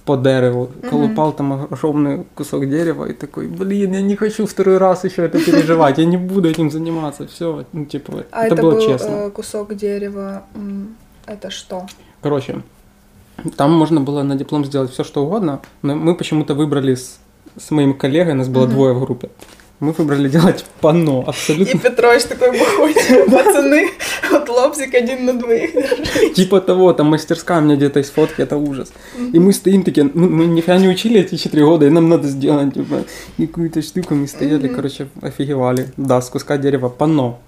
по 0.04 0.16
дереву, 0.16 0.68
колупал 0.90 1.32
там 1.32 1.52
огромный 1.52 2.24
кусок 2.34 2.68
дерева 2.68 3.04
и 3.04 3.12
такой, 3.12 3.46
блин, 3.46 3.92
я 3.92 4.02
не 4.02 4.16
хочу 4.16 4.46
второй 4.46 4.78
раз 4.78 5.04
еще 5.04 5.22
это 5.24 5.38
переживать, 5.38 5.98
я 5.98 6.04
не 6.04 6.16
буду 6.16 6.48
этим 6.48 6.70
заниматься, 6.70 7.26
все, 7.26 7.64
ну, 7.72 7.84
типа, 7.84 8.24
А 8.32 8.44
это, 8.46 8.54
это, 8.54 8.62
было 8.62 8.72
был 8.72 8.80
честно. 8.80 9.06
э, 9.10 9.30
кусок 9.30 9.74
дерева. 9.76 10.42
Это 11.26 11.50
что? 11.50 11.86
Короче, 12.20 12.62
там 13.56 13.72
можно 13.72 14.00
было 14.00 14.22
на 14.24 14.34
диплом 14.34 14.64
сделать 14.64 14.90
все, 14.90 15.04
что 15.04 15.24
угодно, 15.24 15.60
но 15.82 15.94
мы 15.94 16.16
почему-то 16.16 16.54
выбрали 16.54 16.94
с, 16.96 17.18
с 17.56 17.70
моим 17.70 17.94
коллегой, 17.94 18.34
нас 18.34 18.48
было 18.48 18.64
Мгм. 18.64 18.72
двое 18.74 18.94
в 18.94 19.00
группе, 19.00 19.28
мы 19.82 19.90
выбрали 19.90 20.28
делать 20.28 20.64
панно, 20.80 21.22
И 21.26 21.28
абсолютно 21.30 21.80
Петрович 21.80 22.22
такой 22.22 22.52
выходит, 22.52 23.26
пацаны, 23.30 23.90
вот 24.30 24.48
лобзик 24.48 24.94
один 24.94 25.24
на 25.26 25.32
двоих. 25.32 25.72
типа 26.34 26.60
того, 26.60 26.92
там 26.92 27.08
мастерская 27.08 27.58
у 27.58 27.62
меня 27.64 27.74
где-то 27.74 27.98
есть 27.98 28.12
фотки, 28.14 28.42
это 28.42 28.56
ужас. 28.56 28.92
И 29.32 29.40
мы 29.40 29.52
стоим 29.52 29.82
такие, 29.82 30.08
мы, 30.14 30.28
мы 30.28 30.46
нифига 30.46 30.78
не 30.78 30.88
учили 30.88 31.18
эти 31.20 31.34
4 31.34 31.64
года, 31.64 31.86
и 31.86 31.90
нам 31.90 32.08
надо 32.08 32.28
сделать, 32.28 32.74
типа, 32.74 33.02
какую-то 33.36 33.82
штуку, 33.82 34.14
мы 34.14 34.28
стояли, 34.28 34.68
короче, 34.68 35.08
офигевали. 35.20 35.88
Да, 35.96 36.22
с 36.22 36.30
куска 36.30 36.58
дерева 36.58 36.88
панно. 36.88 37.40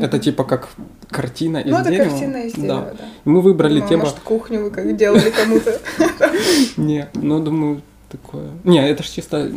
Это 0.00 0.18
типа 0.18 0.42
как 0.42 0.68
картина 1.08 1.58
из 1.58 1.70
Ну, 1.70 1.78
это 1.78 1.90
дерева. 1.90 2.10
картина 2.10 2.36
из 2.38 2.52
Да. 2.54 2.60
дерева, 2.60 2.94
да. 2.98 3.04
И 3.24 3.28
мы 3.28 3.40
выбрали 3.40 3.80
Ну, 3.80 3.88
тему... 3.88 4.02
Может, 4.02 4.18
кухню 4.18 4.64
вы 4.64 4.70
как 4.70 4.96
делали 4.96 5.30
кому-то. 5.30 5.80
Не, 6.76 7.08
ну, 7.14 7.38
думаю, 7.38 7.80
такое... 8.10 8.48
Не, 8.64 8.86
это 8.90 9.02
же 9.04 9.10
чисто 9.10 9.50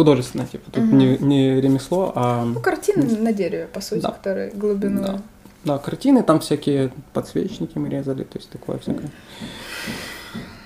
художественное, 0.00 0.46
типа, 0.46 0.70
тут 0.70 0.84
Мгм. 0.84 0.98
не, 0.98 1.18
не 1.18 1.60
ремесло, 1.60 2.12
а... 2.14 2.44
Ну, 2.44 2.60
картины 2.60 3.04
на 3.18 3.32
дереве, 3.32 3.66
по 3.66 3.80
сути, 3.80 4.02
Да. 4.02 4.10
которые 4.10 4.50
глубину. 4.50 5.02
Да. 5.02 5.22
Да, 5.64 5.78
картины, 5.78 6.22
там 6.22 6.40
всякие 6.40 6.90
подсвечники 7.12 7.76
мы 7.78 7.88
резали, 7.90 8.24
то 8.24 8.38
есть 8.38 8.50
такое 8.50 8.78
всякое. 8.78 9.10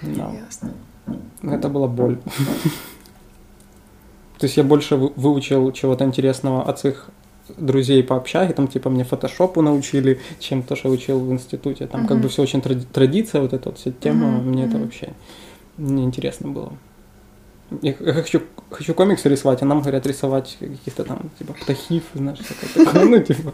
Да. 0.03 0.31
Ясно. 0.47 0.71
Это 1.43 1.69
была 1.69 1.89
боль. 1.89 2.19
То 4.39 4.47
есть 4.47 4.57
я 4.57 4.65
больше 4.65 4.97
вы- 4.97 5.13
выучил 5.17 5.71
чего-то 5.73 6.05
интересного 6.05 6.63
от 6.63 6.79
своих 6.79 7.09
друзей 7.59 8.03
по 8.03 8.17
общаге, 8.17 8.53
там 8.55 8.69
типа 8.69 8.91
мне 8.91 9.05
фотошопу 9.05 9.63
научили, 9.63 10.21
чем 10.39 10.63
то, 10.63 10.77
что 10.77 10.91
учил 10.91 11.21
в 11.21 11.33
институте. 11.33 11.87
Там 11.87 12.07
как 12.07 12.21
бы 12.21 12.29
все 12.29 12.43
очень 12.43 12.61
тради- 12.61 12.87
традиция, 12.93 13.41
вот 13.43 13.53
эта 13.53 13.69
вот 13.71 13.79
вся 13.79 13.91
тема, 13.93 14.41
мне 14.43 14.67
это 14.67 14.79
вообще 14.79 15.13
неинтересно 15.79 16.49
было. 16.51 16.73
Я, 17.82 17.94
я 18.00 18.14
хочу, 18.14 18.42
хочу 18.72 18.94
комиксы 18.94 19.30
рисовать, 19.30 19.62
а 19.62 19.66
нам 19.66 19.80
говорят 19.82 20.08
рисовать 20.08 20.58
каких-то 20.60 21.04
там, 21.04 21.18
типа, 21.38 21.54
птахів, 21.54 22.04
знаешь, 22.16 22.40
всякое 22.40 22.86
такое, 22.86 23.06
ну, 23.06 23.20
типа, 23.20 23.52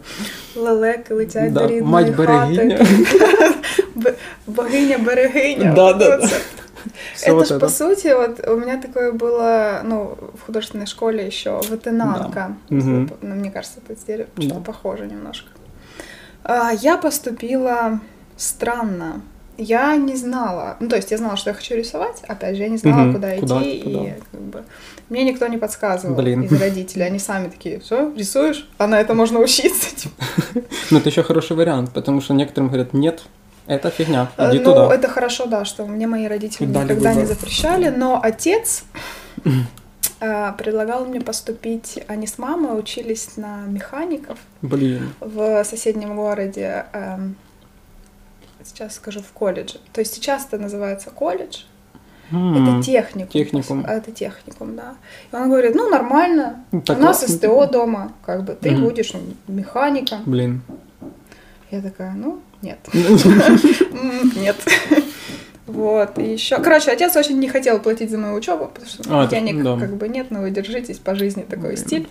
Лелеки 0.56 1.14
летять 1.14 1.52
Да, 1.52 1.60
до 1.60 1.66
рідної 1.66 1.82
мать 1.82 2.16
хати. 2.16 2.16
берегиня. 2.18 2.86
Б- 3.94 4.14
Богиня 4.46 4.98
берегиня. 4.98 5.72
Да, 5.76 5.92
да, 5.92 6.16
Оце. 6.16 6.40
Всё 7.16 7.26
это 7.30 7.34
вот 7.34 7.46
ж 7.48 7.50
это. 7.54 7.58
по 7.60 7.68
сути, 7.68 8.14
вот 8.14 8.48
у 8.48 8.56
меня 8.56 8.76
такое 8.80 9.12
было, 9.12 9.82
ну, 9.84 10.16
в 10.34 10.46
художественной 10.46 10.86
школе 10.86 11.26
еще 11.26 11.60
ветенанка. 11.70 12.54
Мгм. 12.70 13.10
Ну, 13.22 13.34
мне 13.34 13.50
кажется, 13.50 13.80
это 13.88 14.06
дерево 14.06 14.28
Да. 14.36 14.42
что-то 14.42 14.60
похоже 14.60 15.06
немножко. 15.06 15.48
А, 16.44 16.72
я 16.72 16.96
поступила 16.96 18.00
странно. 18.36 19.20
Я 19.57 19.95
не 19.95 20.15
знала, 20.15 20.77
ну, 20.79 20.87
то 20.89 20.95
есть 20.95 21.11
я 21.11 21.17
знала, 21.17 21.35
что 21.37 21.49
я 21.49 21.53
хочу 21.53 21.75
рисовать, 21.75 22.23
опять 22.27 22.55
же, 22.55 22.63
я 22.63 22.69
не 22.69 22.77
знала, 22.77 23.01
Мгм. 23.03 23.13
куда 23.13 23.31
идти, 23.35 23.41
Куда, 23.41 23.61
и 23.61 23.81
куда. 23.81 23.99
как 24.31 24.41
бы 24.41 24.63
мне 25.09 25.23
никто 25.23 25.45
не 25.47 25.57
подсказывал 25.57 26.15
Блин. 26.15 26.43
из 26.43 26.59
родителей, 26.59 27.05
они 27.05 27.19
сами 27.19 27.49
такие, 27.49 27.79
все, 27.79 28.11
рисуешь, 28.15 28.67
а 28.77 28.87
на 28.87 28.99
это 28.99 29.13
можно 29.13 29.39
учиться, 29.39 29.95
типа. 29.95 30.15
Ну, 30.91 30.97
это 30.97 31.09
еще 31.09 31.21
хороший 31.23 31.55
вариант, 31.57 31.91
потому 31.93 32.21
что 32.21 32.33
некоторым 32.33 32.69
говорят, 32.69 32.93
нет, 32.93 33.23
это 33.67 33.89
фигня, 33.91 34.31
Э, 34.37 34.49
иди 34.49 34.59
ну, 34.59 34.65
туда. 34.73 34.95
это 34.95 35.07
хорошо, 35.09 35.45
да, 35.45 35.65
что 35.65 35.85
мне 35.85 36.07
мои 36.07 36.27
родители 36.27 36.65
Дали 36.65 36.85
никогда 36.85 37.13
не 37.13 37.25
запрещали, 37.25 37.89
но 37.89 38.19
отец 38.23 38.83
э, 40.21 40.53
предлагал 40.57 41.05
мне 41.05 41.21
поступить, 41.21 41.99
они 42.07 42.25
с 42.25 42.37
мамой 42.37 42.79
учились 42.79 43.37
на 43.37 43.65
механиков 43.67 44.37
Блин. 44.61 45.13
в 45.19 45.63
соседнем 45.65 46.15
городе, 46.15 46.85
эм, 46.93 47.35
сейчас 48.65 48.95
скажу, 48.95 49.21
в 49.21 49.31
колледже. 49.31 49.79
То 49.93 50.01
есть 50.01 50.13
сейчас 50.13 50.45
это 50.45 50.57
называется 50.57 51.09
колледж, 51.11 51.63
М. 52.31 52.55
это 52.77 52.83
техникум. 52.83 53.27
техникум. 53.29 53.85
Это 53.85 54.11
техникум, 54.11 54.75
да. 54.75 54.95
И 55.31 55.35
он 55.35 55.49
говорит, 55.49 55.75
ну, 55.75 55.89
нормально, 55.89 56.63
Ну, 56.71 56.81
так 56.81 56.97
у 56.97 57.01
нас 57.01 57.19
классно. 57.19 57.35
СТО 57.37 57.65
дома, 57.67 58.13
как 58.25 58.43
бы, 58.43 58.53
ты 58.53 58.71
Мгм. 58.71 58.83
будешь 58.83 59.11
механиком. 59.47 60.23
Блин. 60.25 60.61
Я 61.71 61.81
такая, 61.81 62.11
ну, 62.13 62.41
нет. 62.61 62.79
Нет. 62.93 64.55
Вот, 65.67 66.17
и 66.19 66.33
еще... 66.33 66.57
Короче, 66.57 66.91
отец 66.91 67.15
очень 67.15 67.39
не 67.39 67.47
хотел 67.47 67.79
платить 67.79 68.09
за 68.11 68.17
мою 68.17 68.35
учебу, 68.35 68.65
потому 68.67 68.85
что 68.87 69.03
А, 69.21 69.27
денег 69.27 69.63
да. 69.63 69.77
как 69.79 69.95
бы 69.95 70.07
нет, 70.09 70.27
но 70.31 70.41
вы 70.41 70.51
держитесь 70.51 70.97
по 70.97 71.15
жизни 71.15 71.43
такой 71.43 71.71
Блин. 71.73 71.77
стиль. 71.77 72.09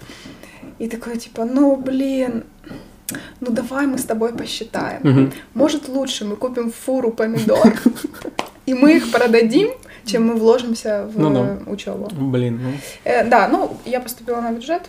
И 0.78 0.88
такой, 0.88 1.18
типа, 1.18 1.44
ну, 1.44 1.76
блин, 1.76 2.44
ну 3.40 3.50
давай 3.50 3.86
мы 3.86 3.98
с 3.98 4.04
тобой 4.04 4.32
посчитаем. 4.32 5.00
Мгм. 5.02 5.32
Может 5.54 5.88
лучше 5.88 6.24
мы 6.24 6.36
купим 6.36 6.70
фуру 6.70 7.10
помидор, 7.12 7.72
и 8.66 8.74
мы 8.74 8.96
их 8.96 9.10
продадим, 9.12 9.68
чем 10.04 10.26
мы 10.28 10.34
вложимся 10.34 11.06
в 11.06 11.18
Ну 11.18 11.30
да. 11.34 11.70
учебу. 11.70 12.08
Блин, 12.12 12.60
ну, 12.62 12.70
Э, 13.04 13.24
да, 13.28 13.48
ну 13.48 13.76
я 13.86 14.00
поступила 14.00 14.40
на 14.40 14.52
бюджет, 14.52 14.82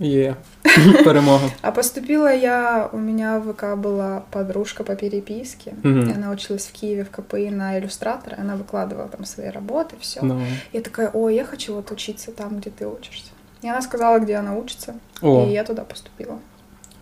є. 0.00 0.34
Перемога. 1.04 1.50
а 1.62 1.70
поступила 1.70 2.34
я, 2.34 2.88
у 2.92 2.98
меня 2.98 3.38
в 3.38 3.52
ВК 3.52 3.76
была 3.76 4.22
подружка 4.30 4.84
по 4.84 4.94
переписке, 4.94 5.74
и 5.84 6.12
она 6.16 6.30
училась 6.30 6.66
в 6.66 6.72
Киеве 6.72 7.04
в 7.04 7.10
КПИ 7.10 7.50
на 7.50 7.78
иллюстратора, 7.78 8.36
она 8.40 8.56
выкладывала 8.56 9.08
там 9.08 9.24
свои 9.24 9.48
работы, 9.48 9.96
все. 10.00 10.20
Ну. 10.22 10.40
Я 10.72 10.80
такая, 10.82 11.10
ой, 11.14 11.34
я 11.34 11.44
хочу 11.44 11.74
вот 11.74 11.90
учиться 11.92 12.30
там, 12.32 12.58
где 12.58 12.70
ты 12.70 12.86
учишься. 12.86 13.30
И 13.62 13.68
она 13.68 13.80
сказала, 13.82 14.18
где 14.18 14.36
она 14.36 14.54
учится, 14.56 14.94
О, 15.22 15.46
и 15.46 15.52
я 15.52 15.64
туда 15.64 15.84
поступила. 15.84 16.38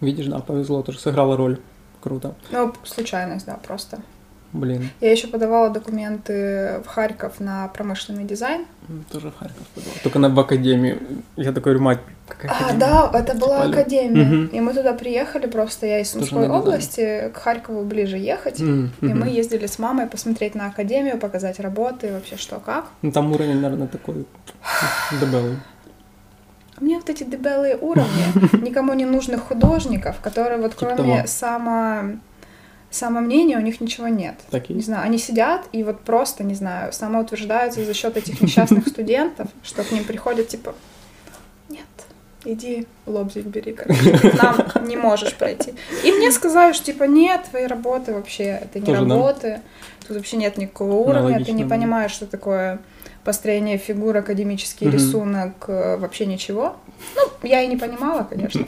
видишь, 0.01 0.27
да, 0.27 0.39
повезло, 0.39 0.83
тоже 0.83 0.99
сыграла 0.99 1.37
роль. 1.37 1.59
Круто. 2.01 2.35
Ну, 2.51 2.73
случайность, 2.85 3.47
да, 3.47 3.55
просто. 3.55 3.99
Блин, 4.53 4.89
Я 5.01 5.11
еще 5.11 5.27
подавала 5.27 5.69
документы 5.71 6.81
в 6.85 6.87
Харьков 6.87 7.41
на 7.41 7.67
промышленный 7.69 8.23
дизайн. 8.25 8.67
тоже 9.11 9.31
в 9.33 9.37
Харьков 9.39 9.67
подала. 9.75 9.93
Только 10.05 10.19
на 10.21 10.29
в 10.29 10.39
академию. 10.39 11.01
Я 11.37 11.47
такой 11.51 11.73
говорю, 11.73 11.81
мать, 11.81 11.99
какая 12.29 12.53
А, 12.53 12.55
академия? 12.57 12.79
да, 12.79 13.11
это 13.19 13.35
была 13.37 13.67
Типа, 13.67 13.81
академия. 13.81 14.25
мгм. 14.25 14.47
И 14.47 14.61
мы 14.61 14.73
туда 14.73 14.93
приехали 14.93 15.47
просто, 15.49 15.87
я 15.87 15.99
из 15.99 16.11
Сумской 16.13 16.49
области, 16.49 17.33
к 17.35 17.39
Харькову 17.39 17.83
ближе 17.85 18.17
ехать. 18.17 18.61
М, 18.61 18.93
И 19.01 19.07
мы 19.07 19.27
ездили 19.29 19.67
с 19.67 19.81
мамой 19.81 20.07
посмотреть 20.07 20.55
на 20.55 20.67
академию, 20.67 21.19
показать 21.19 21.59
работы, 21.59 22.13
вообще 22.13 22.37
что 22.37 22.61
как. 22.61 22.85
Ну, 23.03 23.11
там 23.11 23.33
уровень, 23.33 23.61
наверное, 23.61 23.89
такой 23.89 24.25
дебелый. 25.21 25.57
У 26.81 26.85
меня 26.85 26.99
вот 26.99 27.09
эти 27.09 27.23
дебелые 27.23 27.77
уровни, 27.77 28.25
никому 28.65 28.95
не 28.95 29.05
нужных 29.05 29.43
художников, 29.43 30.21
которые 30.21 30.59
вот 30.59 30.73
Типа 30.73 30.95
кроме 30.95 30.97
того. 30.97 31.27
само... 31.27 32.19
самомнения 32.91 33.57
у 33.57 33.61
них 33.61 33.81
ничего 33.81 34.09
нет. 34.09 34.35
Так 34.51 34.71
и 34.71 34.75
Не 34.75 34.83
знаю, 34.83 35.05
они 35.05 35.19
сидят 35.19 35.67
и 35.73 35.83
вот 35.83 36.01
просто, 36.01 36.43
не 36.43 36.55
знаю, 36.55 36.93
самоутверждаются 36.93 37.85
за 37.85 37.95
счет 37.95 38.17
этих 38.17 38.41
несчастных 38.41 38.89
студентов, 38.89 39.49
что 39.63 39.85
к 39.85 39.93
ним 39.93 40.05
приходят 40.05 40.49
типа, 40.49 40.75
нет, 41.69 41.87
иди 42.45 42.87
лобзик 43.07 43.47
бери, 43.47 43.73
короче, 43.73 44.19
ты 44.19 44.31
к 44.31 44.43
нам 44.43 44.57
не 44.89 44.97
можешь 44.97 45.35
пройти. 45.35 45.75
И 46.03 46.11
мне 46.11 46.33
сказали, 46.33 46.73
что 46.73 46.87
типа 46.87 47.05
нет, 47.05 47.45
твои 47.51 47.67
работы 47.67 48.13
вообще, 48.13 48.45
это 48.45 48.81
не 48.81 48.87
Тоже, 48.87 49.01
работы, 49.01 49.61
тут 50.07 50.17
вообще 50.17 50.39
нет 50.39 50.57
никакого 50.57 50.95
уровня, 50.95 51.29
ты 51.29 51.33
логично, 51.35 51.53
не 51.53 51.65
понимаешь, 51.65 52.11
что 52.11 52.27
такое 52.27 52.81
построение 53.25 53.79
фигур, 53.79 54.17
академический 54.17 54.87
Мгм. 54.89 54.97
рисунок, 54.97 55.65
э, 55.69 55.97
вообще 55.97 56.27
ничего. 56.27 56.77
Ну, 57.17 57.23
я 57.49 57.63
и 57.63 57.67
не 57.67 57.77
понимала, 57.77 58.25
конечно. 58.25 58.65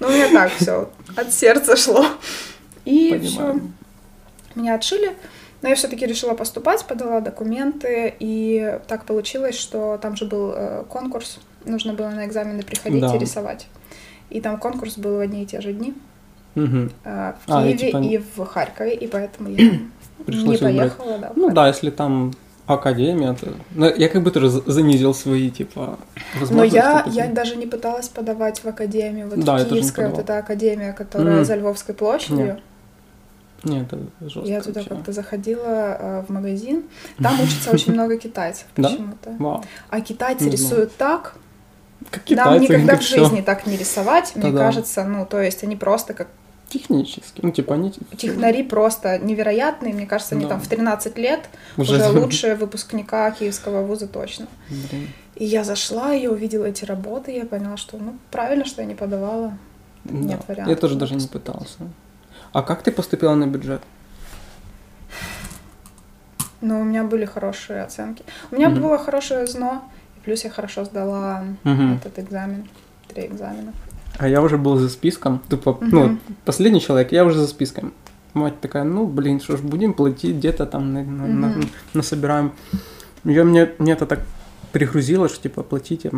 Но 0.00 0.08
у 0.08 0.10
меня 0.10 0.28
так 0.32 0.52
все 0.52 0.88
от 1.16 1.32
сердца 1.32 1.76
шло. 1.76 2.04
И 2.84 3.18
все, 3.22 3.60
меня 4.54 4.74
отшили, 4.74 5.12
но 5.62 5.68
я 5.68 5.74
все-таки 5.74 6.04
решила 6.06 6.34
поступать, 6.34 6.84
подала 6.84 7.20
документы, 7.20 8.12
и 8.18 8.78
так 8.88 9.04
получилось, 9.06 9.58
что 9.58 9.98
там 10.00 10.16
же 10.16 10.26
был 10.26 10.52
э, 10.54 10.84
конкурс, 10.88 11.38
нужно 11.64 11.94
было 11.94 12.10
на 12.10 12.26
экзамены 12.26 12.62
приходить 12.62 13.00
Да. 13.00 13.14
и 13.14 13.18
рисовать. 13.18 13.66
И 14.30 14.40
там 14.40 14.58
конкурс 14.58 14.98
был 14.98 15.16
в 15.16 15.20
одни 15.20 15.44
и 15.44 15.46
те 15.46 15.60
же 15.60 15.72
дни 15.72 15.94
э, 16.56 16.60
в 16.64 16.90
А, 17.04 17.34
Киеве 17.62 17.78
типа- 17.78 17.96
и 18.02 18.18
в 18.18 18.44
Харькове, 18.44 18.94
и 18.94 19.06
поэтому 19.06 19.48
я 19.50 19.56
Пришлось 20.26 20.60
не 20.60 20.68
выбрать. 20.68 20.96
поехала, 20.96 21.18
да. 21.18 21.32
Ну 21.36 21.50
да, 21.50 21.68
если 21.68 21.90
там 21.90 22.32
академия, 22.66 23.34
то... 23.34 23.48
Ну, 23.74 23.94
я 23.94 24.08
как 24.08 24.22
бы 24.22 24.30
тоже 24.30 24.48
за- 24.48 24.62
занизил 24.70 25.14
свои, 25.14 25.50
типа, 25.50 25.98
Но 26.34 26.40
возможности. 26.40 26.74
я, 26.76 27.02
такие. 27.02 27.16
я 27.24 27.30
даже 27.32 27.56
не 27.56 27.66
пыталась 27.66 28.08
подавать 28.08 28.60
в 28.64 28.66
академию, 28.66 29.28
вот 29.28 29.40
Да, 29.44 29.58
я 29.58 29.64
Киевская 29.64 30.08
вот 30.08 30.18
эта 30.18 30.38
академия, 30.38 30.92
которая 30.92 31.36
Мгм. 31.36 31.44
за 31.44 31.56
Львовской 31.56 31.94
площадью. 31.94 32.38
Нет, 32.46 32.60
Нет, 33.64 33.86
это 33.92 34.28
жестко 34.30 34.48
Я 34.48 34.60
туда 34.60 34.82
как-то 34.82 35.12
заходила 35.12 35.62
э, 35.66 36.24
в 36.26 36.30
магазин, 36.32 36.84
там 37.22 37.40
учится 37.40 37.70
очень 37.70 37.92
много 37.94 38.16
китайцев 38.18 38.66
почему-то. 38.74 39.34
Вау. 39.38 39.64
А 39.90 40.00
китайцы 40.00 40.48
рисуют 40.50 40.96
так, 40.96 41.34
Как 42.10 42.28
нам 42.30 42.58
китайцы, 42.58 42.62
никогда 42.64 42.92
как 42.92 43.00
в 43.02 43.08
жизни 43.08 43.40
так 43.40 43.66
не 43.66 43.76
рисовать, 43.76 44.32
мне 44.36 44.52
кажется, 44.52 45.04
ну, 45.04 45.24
то 45.26 45.40
есть 45.40 45.62
они 45.64 45.76
просто 45.76 46.12
как 46.14 46.28
Технически. 46.74 47.40
Ну, 47.42 47.52
типа, 47.52 47.74
они... 47.74 47.92
технари 48.16 48.64
просто 48.64 49.18
невероятные, 49.18 49.94
мне 49.94 50.06
кажется, 50.06 50.34
они 50.34 50.44
Да. 50.44 50.50
там 50.50 50.60
в 50.60 50.66
13 50.66 51.16
лет 51.18 51.48
Уже, 51.76 51.94
уже, 51.96 52.08
лучшие 52.18 52.56
выпускника 52.56 53.30
киевского 53.30 53.82
вуза 53.86 54.08
точно. 54.08 54.48
Блин. 54.68 55.08
И 55.36 55.44
я 55.44 55.62
зашла, 55.62 56.12
я 56.12 56.30
увидела 56.32 56.64
эти 56.64 56.84
работы, 56.84 57.30
я 57.30 57.46
поняла, 57.46 57.76
что, 57.76 57.96
ну, 57.98 58.16
правильно, 58.32 58.64
что 58.64 58.82
я 58.82 58.88
не 58.88 58.94
подавала. 58.96 59.56
Нет 60.04 60.38
Да. 60.40 60.44
вариантов. 60.48 60.74
Я 60.74 60.80
тоже 60.80 60.96
даже 60.96 61.14
не 61.14 61.28
пытался. 61.28 61.78
А 62.52 62.62
как 62.62 62.82
ты 62.82 62.90
поступила 62.90 63.34
на 63.36 63.46
бюджет? 63.46 63.82
Но 66.60 66.80
у 66.80 66.84
меня 66.84 67.04
были 67.04 67.24
хорошие 67.24 67.82
оценки. 67.82 68.24
У 68.50 68.56
меня 68.56 68.68
Мгм. 68.68 68.82
было 68.82 68.98
хорошее 68.98 69.46
ЗНО, 69.46 69.82
и 70.16 70.20
плюс 70.24 70.44
я 70.44 70.50
хорошо 70.50 70.84
сдала 70.84 71.44
Мгм. 71.62 71.94
этот 71.94 72.18
экзамен, 72.18 72.68
три 73.08 73.26
экзамена. 73.26 73.72
А 74.18 74.28
я 74.28 74.40
уже 74.42 74.56
был 74.58 74.76
за 74.76 74.88
списком. 74.88 75.40
Тупо, 75.48 75.76
ну, 75.80 76.04
Мгм. 76.04 76.20
последний 76.44 76.80
человек, 76.80 77.12
я 77.12 77.24
уже 77.24 77.38
за 77.38 77.46
списком. 77.46 77.92
Мать 78.34 78.60
такая, 78.60 78.84
ну, 78.84 79.06
блин, 79.06 79.40
что 79.40 79.56
ж, 79.56 79.60
будем 79.60 79.92
платить 79.92 80.36
где-то 80.36 80.66
там, 80.66 80.92
на, 80.92 81.02
на- 81.02 81.26
на- 81.26 81.48
Мгм. 81.48 81.68
насобираем. 81.94 82.52
Я, 83.24 83.44
мне, 83.44 83.70
мне 83.78 83.92
это 83.92 84.06
так 84.06 84.20
перегрузило, 84.72 85.28
что, 85.28 85.42
типа, 85.42 85.62
платите. 85.62 86.10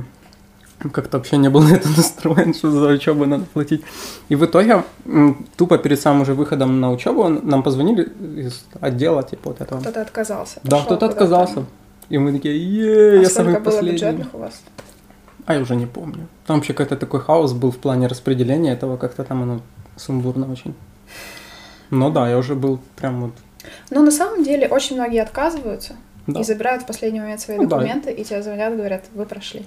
Как-то 0.93 1.17
вообще 1.19 1.39
не 1.39 1.49
был 1.49 1.63
на 1.63 1.75
это 1.75 1.89
настроен, 1.97 2.53
что 2.55 2.71
за 2.71 2.87
учебу 2.89 3.25
надо 3.27 3.45
платить. 3.55 3.83
И 4.29 4.37
в 4.37 4.45
итоге, 4.45 4.83
тупо 5.57 5.79
перед 5.79 6.01
самым 6.01 6.23
уже 6.23 6.35
выходом 6.35 6.81
на 6.81 6.93
учебу, 6.93 7.29
нам 7.29 7.63
позвонили 7.63 8.03
из 8.37 8.65
отдела, 8.81 9.23
типа, 9.23 9.51
вот 9.51 9.61
этого. 9.61 9.81
Кто-то 9.81 10.03
отказался. 10.03 10.61
Да, 10.65 10.83
кто-то 10.83 11.07
отказался. 11.07 11.65
И 12.11 12.19
мы 12.19 12.33
такие, 12.33 12.55
е 12.57 13.19
А 13.19 13.23
я 13.23 13.29
сколько 13.29 13.31
самый 13.31 13.53
было 13.55 13.63
последний. 13.65 13.93
бюджетных 13.93 14.35
у 14.35 14.39
вас? 14.39 14.61
А 15.47 15.55
я 15.55 15.61
уже 15.61 15.77
не 15.77 15.87
помню. 15.87 16.27
Там 16.47 16.57
вообще 16.57 16.73
какой-то 16.73 16.97
такой 16.97 17.21
хаос 17.21 17.53
был 17.53 17.71
в 17.71 17.79
плане 17.79 18.09
распределения 18.09 18.73
этого, 18.73 18.97
как-то 18.97 19.25
там 19.25 19.43
оно 19.43 19.61
сумбурно 19.97 20.51
очень. 20.51 20.75
Но 21.91 22.11
да, 22.11 22.29
я 22.29 22.37
уже 22.39 22.55
был 22.55 22.81
прям 22.97 23.23
вот... 23.23 23.33
Ну, 23.91 24.03
на 24.05 24.11
самом 24.11 24.43
деле, 24.43 24.67
очень 24.69 24.97
многие 24.97 25.23
отказываются 25.23 25.95
Да. 26.27 26.41
и 26.41 26.45
забирают 26.45 26.83
в 26.83 26.87
последний 26.87 27.21
момент 27.21 27.41
свои 27.41 27.57
Ну 27.59 27.67
да. 27.67 27.77
документы, 27.77 28.11
и 28.11 28.25
тебе 28.25 28.43
звонят, 28.43 28.77
говорят, 28.77 29.05
вы 29.15 29.25
прошли. 29.25 29.65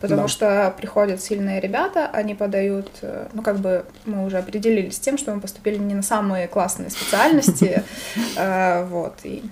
Потому 0.00 0.22
Да. 0.22 0.28
что 0.28 0.74
приходят 0.76 1.20
сильные 1.20 1.60
ребята, 1.60 2.08
они 2.12 2.34
подают, 2.34 2.88
э, 3.02 3.28
ну, 3.32 3.42
как 3.42 3.58
бы 3.58 3.84
мы 4.04 4.24
уже 4.24 4.38
определились 4.38 4.96
с 4.96 5.00
тем, 5.00 5.18
что 5.18 5.34
мы 5.34 5.40
поступили 5.40 5.78
не 5.78 5.94
на 5.94 6.02
самые 6.02 6.46
классные 6.48 6.90
специальности, 6.90 7.82
э, 8.36 8.84
вот, 8.86 9.14
и 9.24 9.42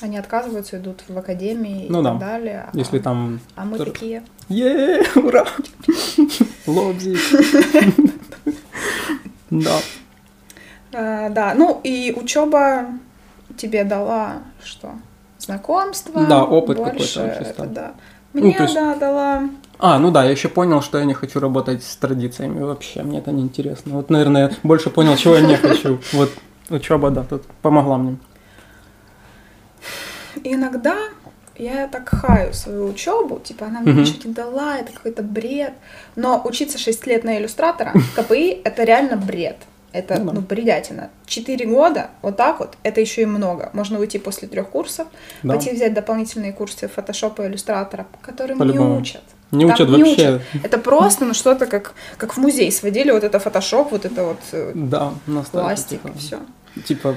они 0.00 0.16
отказываются, 0.18 0.76
идут 0.78 1.02
в 1.08 1.16
академии 1.18 1.86
и 1.86 1.90
Ну 1.90 2.02
да. 2.02 2.10
так 2.10 2.18
далее. 2.20 2.64
а- 2.72 2.76
Если 2.76 2.98
там... 2.98 3.40
А 3.56 3.64
мы 3.64 3.78
тоже- 3.78 3.92
такие, 3.92 4.22
е 4.48 5.02
ура! 5.16 5.44
Лобзик. 6.66 7.18
Да. 9.50 9.78
э, 10.92 11.30
да, 11.30 11.54
ну, 11.54 11.80
и 11.82 12.12
учеба 12.16 12.86
тебе 13.56 13.84
дала 13.84 14.42
что? 14.62 14.92
Знакомство. 15.38 16.26
Да, 16.26 16.44
опыт 16.44 16.76
какой-то 16.78 16.98
чисто. 16.98 17.66
да. 17.66 17.94
Ну, 18.34 18.42
Мне, 18.42 18.56
есть- 18.58 18.74
да, 18.74 18.94
дала 18.94 19.48
А, 19.78 19.98
ну 19.98 20.10
да, 20.10 20.24
я 20.24 20.30
еще 20.30 20.48
понял, 20.48 20.82
что 20.82 20.98
я 20.98 21.04
не 21.06 21.14
хочу 21.14 21.40
работать 21.40 21.82
с 21.82 21.96
традициями 21.96 22.60
вообще, 22.60 23.02
мне 23.02 23.18
это 23.20 23.32
не 23.32 23.42
интересно. 23.42 23.94
Вот, 23.94 24.10
наверное, 24.10 24.48
я 24.50 24.56
больше 24.62 24.90
понял, 24.90 25.16
чего 25.16 25.36
я 25.36 25.40
не 25.40 25.56
хочу. 25.56 25.98
Вот 26.12 26.30
учеба, 26.68 27.10
да, 27.10 27.22
тут 27.24 27.44
помогла 27.62 27.96
мне. 27.96 28.16
И 30.44 30.54
иногда 30.54 30.96
я 31.56 31.88
так 31.88 32.08
хаю 32.08 32.52
свою 32.54 32.86
учебу, 32.88 33.40
типа 33.40 33.66
она 33.66 33.80
мне 33.80 33.92
Мгм. 33.92 34.00
ничего 34.02 34.20
не 34.24 34.32
дала, 34.34 34.78
это 34.78 34.92
какой-то 34.92 35.22
бред. 35.22 35.72
Но 36.16 36.40
учиться 36.44 36.78
6 36.78 37.06
лет 37.06 37.24
на 37.24 37.38
иллюстратора, 37.38 37.92
КПИ, 38.16 38.60
это 38.64 38.84
реально 38.84 39.16
бред. 39.16 39.56
Это, 39.90 40.20
Ну 40.20 40.32
ну, 40.32 40.40
бредятина. 40.42 41.08
Четыре 41.26 41.64
года, 41.64 42.10
вот 42.20 42.36
так 42.36 42.60
вот, 42.60 42.76
это 42.82 43.00
еще 43.00 43.22
и 43.22 43.26
много. 43.26 43.70
Можно 43.72 43.98
уйти 43.98 44.18
после 44.18 44.46
трех 44.46 44.68
курсов, 44.68 45.06
Да. 45.42 45.54
пойти 45.54 45.72
взять 45.72 45.94
дополнительные 45.94 46.52
курсы 46.52 46.88
фотошопа 46.88 47.42
и 47.42 47.46
иллюстратора, 47.48 48.06
которым 48.20 48.58
не 48.58 48.60
По-любому. 48.60 48.98
учат. 49.00 49.22
Не 49.50 49.64
Там 49.64 49.74
учат 49.74 49.88
не 49.88 50.04
вообще. 50.04 50.40
Это 50.62 50.76
просто, 50.76 51.24
ну, 51.24 51.32
что-то 51.32 51.64
как, 51.66 51.94
как 52.18 52.34
в 52.34 52.36
музей 52.36 52.70
сводили, 52.70 53.10
вот 53.10 53.24
это 53.24 53.38
фотошоп, 53.38 53.90
вот 53.92 54.04
это 54.04 54.24
вот 54.24 54.38
э, 54.52 54.72
Да, 54.74 55.14
пластик 55.50 56.02
типа, 56.02 56.18
все. 56.18 56.38
Типа, 56.86 57.16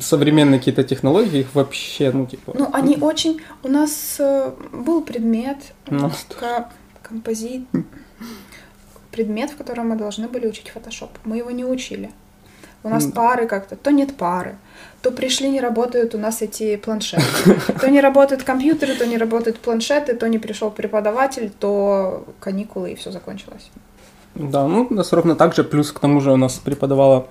современные 0.00 0.58
какие-то 0.58 0.84
технологии, 0.84 1.40
их 1.40 1.54
вообще, 1.54 2.10
ну, 2.12 2.26
типа... 2.26 2.52
Ну, 2.54 2.68
они 2.72 2.96
очень... 2.96 3.40
У 3.62 3.68
нас 3.68 4.16
э, 4.18 4.52
был 4.72 5.02
предмет, 5.02 5.58
Ну, 5.88 6.10
ко- 6.38 6.70
композит, 7.02 7.62
предмет, 9.10 9.50
в 9.50 9.56
котором 9.56 9.88
мы 9.88 9.96
должны 9.96 10.28
были 10.28 10.46
учить 10.46 10.68
фотошоп. 10.68 11.10
Мы 11.24 11.38
его 11.38 11.50
не 11.50 11.64
учили. 11.64 12.10
У 12.82 12.88
нас 12.88 13.06
да. 13.06 13.12
пары 13.12 13.46
как-то, 13.48 13.74
то 13.74 13.90
нет 13.90 14.16
пары, 14.16 14.56
то 15.02 15.10
пришли, 15.10 15.48
не 15.48 15.60
работают 15.60 16.14
у 16.14 16.18
нас 16.18 16.42
эти 16.42 16.76
планшеты, 16.76 17.22
то 17.80 17.90
не 17.90 18.00
работают 18.00 18.44
компьютеры, 18.44 18.94
то 18.94 19.06
не 19.06 19.18
работают 19.18 19.58
планшеты, 19.58 20.14
то 20.14 20.28
не 20.28 20.38
пришел 20.38 20.70
преподаватель, 20.70 21.50
то 21.50 22.24
каникулы 22.38 22.92
и 22.92 22.94
все 22.94 23.10
закончилось. 23.10 23.70
Да, 24.36 24.68
ну, 24.68 24.86
у 24.88 24.94
нас 24.94 25.12
ровно 25.12 25.34
так 25.34 25.54
же, 25.54 25.64
плюс 25.64 25.90
к 25.90 25.98
тому 25.98 26.20
же 26.20 26.30
у 26.30 26.36
нас 26.36 26.54
преподавала 26.58 27.26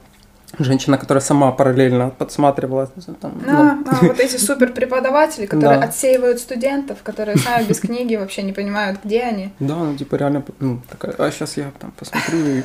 женщина, 0.60 0.97
которая 0.97 1.22
сама 1.22 1.51
параллельно 1.51 2.10
подсматривала. 2.10 2.88
Там, 3.20 3.34
а, 3.47 3.76
ну, 3.76 3.86
а, 3.91 3.95
вот 4.01 4.20
эти 4.20 4.38
супер 4.38 4.72
преподаватели, 4.74 5.45
которые 5.53 5.80
Да. 5.80 5.86
отсеивают 5.86 6.39
студентов, 6.39 6.99
которые 7.03 7.38
сами 7.38 7.64
без 7.66 7.80
книги 7.80 8.16
вообще 8.16 8.43
не 8.43 8.53
понимают, 8.53 8.99
где 9.03 9.22
они. 9.24 9.49
Да, 9.60 9.76
ну, 9.76 9.95
типа 9.97 10.16
реально, 10.16 10.43
ну, 10.60 10.82
такая, 10.89 11.14
а 11.18 11.32
сейчас 11.32 11.58
я 11.58 11.72
там 11.80 11.91
посмотрю 11.91 12.38
и... 12.45 12.64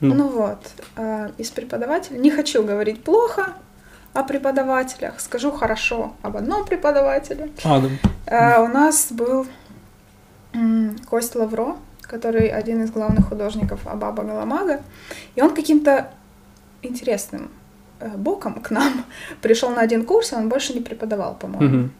Ну, 0.00 0.14
Ну. 0.14 0.28
вот, 0.28 0.58
а, 0.96 1.30
из 1.38 1.50
преподавателей. 1.50 2.18
Не 2.20 2.30
хочу 2.30 2.62
говорить 2.64 3.02
плохо 3.04 3.48
о 4.12 4.22
преподавателях, 4.22 5.20
скажу 5.20 5.50
хорошо 5.50 6.12
об 6.22 6.36
одном 6.36 6.64
преподавателе. 6.64 7.50
А, 7.64 7.80
да. 7.80 7.88
А, 8.26 8.62
у 8.62 8.68
нас 8.68 9.08
был 9.10 9.46
Кость 11.10 11.34
Лавро, 11.34 11.76
который 12.02 12.46
один 12.48 12.82
из 12.84 12.90
главных 12.90 13.28
художников 13.28 13.80
Абаба 13.86 14.22
Галамага, 14.22 14.82
и 15.34 15.42
он 15.42 15.52
каким-то 15.54 16.10
интересным 16.86 17.50
э, 18.00 18.08
боком 18.16 18.54
к 18.60 18.70
нам 18.70 19.04
пришел 19.42 19.70
на 19.70 19.80
один 19.80 20.04
курс, 20.04 20.32
и 20.32 20.36
он 20.36 20.48
больше 20.48 20.74
не 20.74 20.80
преподавал, 20.80 21.34
по-моему. 21.34 21.78
Мгм. 21.78 21.92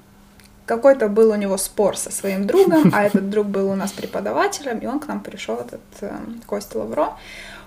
Какой-то 0.67 1.09
был 1.09 1.31
у 1.31 1.35
него 1.35 1.59
спор 1.59 1.97
со 1.97 2.11
своим 2.11 2.47
другом, 2.47 2.91
а 2.95 3.03
этот 3.05 3.29
друг 3.31 3.47
был 3.47 3.71
у 3.71 3.75
нас 3.75 3.93
преподавателем, 3.93 4.79
и 4.79 4.87
он 4.87 4.99
к 5.01 5.07
нам 5.09 5.21
пришел, 5.21 5.57
этот 5.57 5.81
э, 6.01 6.11
Костя 6.47 6.79
Лавро. 6.79 7.11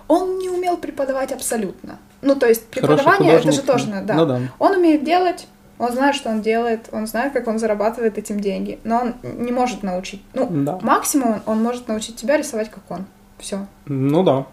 Он 0.08 0.40
не 0.40 0.50
умел 0.50 0.78
преподавать 0.78 1.32
абсолютно. 1.34 1.98
Ну, 2.22 2.36
то 2.36 2.48
есть 2.48 2.66
преподавание 2.68 3.34
это 3.34 3.52
же 3.52 3.62
тоже, 3.62 3.88
ну, 3.90 4.06
да. 4.06 4.14
Ну 4.16 4.26
да. 4.26 4.40
Он 4.58 4.72
умеет 4.78 5.04
делать, 5.04 5.48
он 5.80 5.92
знает, 5.92 6.16
что 6.16 6.30
он 6.30 6.42
делает, 6.42 6.88
он 6.92 7.06
знает, 7.08 7.34
как 7.34 7.48
он 7.48 7.60
зарабатывает 7.60 8.18
этим 8.18 8.40
деньги, 8.40 8.80
но 8.84 9.00
он 9.02 9.16
не 9.22 9.52
может 9.52 9.84
научить. 9.84 10.24
Ну, 10.34 10.48
Да. 10.50 10.80
максимум 10.82 11.42
он, 11.46 11.62
может 11.62 11.88
научить 11.88 12.16
тебя 12.16 12.38
рисовать, 12.38 12.72
как 12.72 12.84
он. 12.90 13.06
Все. 13.38 13.68
Ну 13.86 14.24
да. 14.24 14.46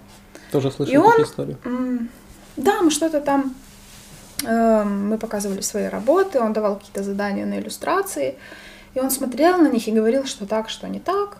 Тоже 0.52 0.70
слышал 0.70 0.92
И 0.92 0.96
он- 0.98 1.22
истории. 1.22 1.56
Да, 2.56 2.82
мы 2.82 2.90
что-то 2.90 3.20
там, 3.20 3.54
э, 4.44 4.84
мы 4.84 5.18
показывали 5.18 5.60
свои 5.62 5.86
работы, 5.86 6.40
он 6.40 6.52
давал 6.52 6.76
какие-то 6.76 7.02
задания 7.02 7.46
на 7.46 7.58
иллюстрации, 7.58 8.36
и 8.94 9.00
он 9.00 9.10
смотрел 9.10 9.58
на 9.58 9.68
них 9.68 9.88
и 9.88 9.92
говорил, 9.92 10.24
что 10.24 10.46
так, 10.46 10.68
что 10.68 10.88
не 10.88 11.00
так. 11.00 11.38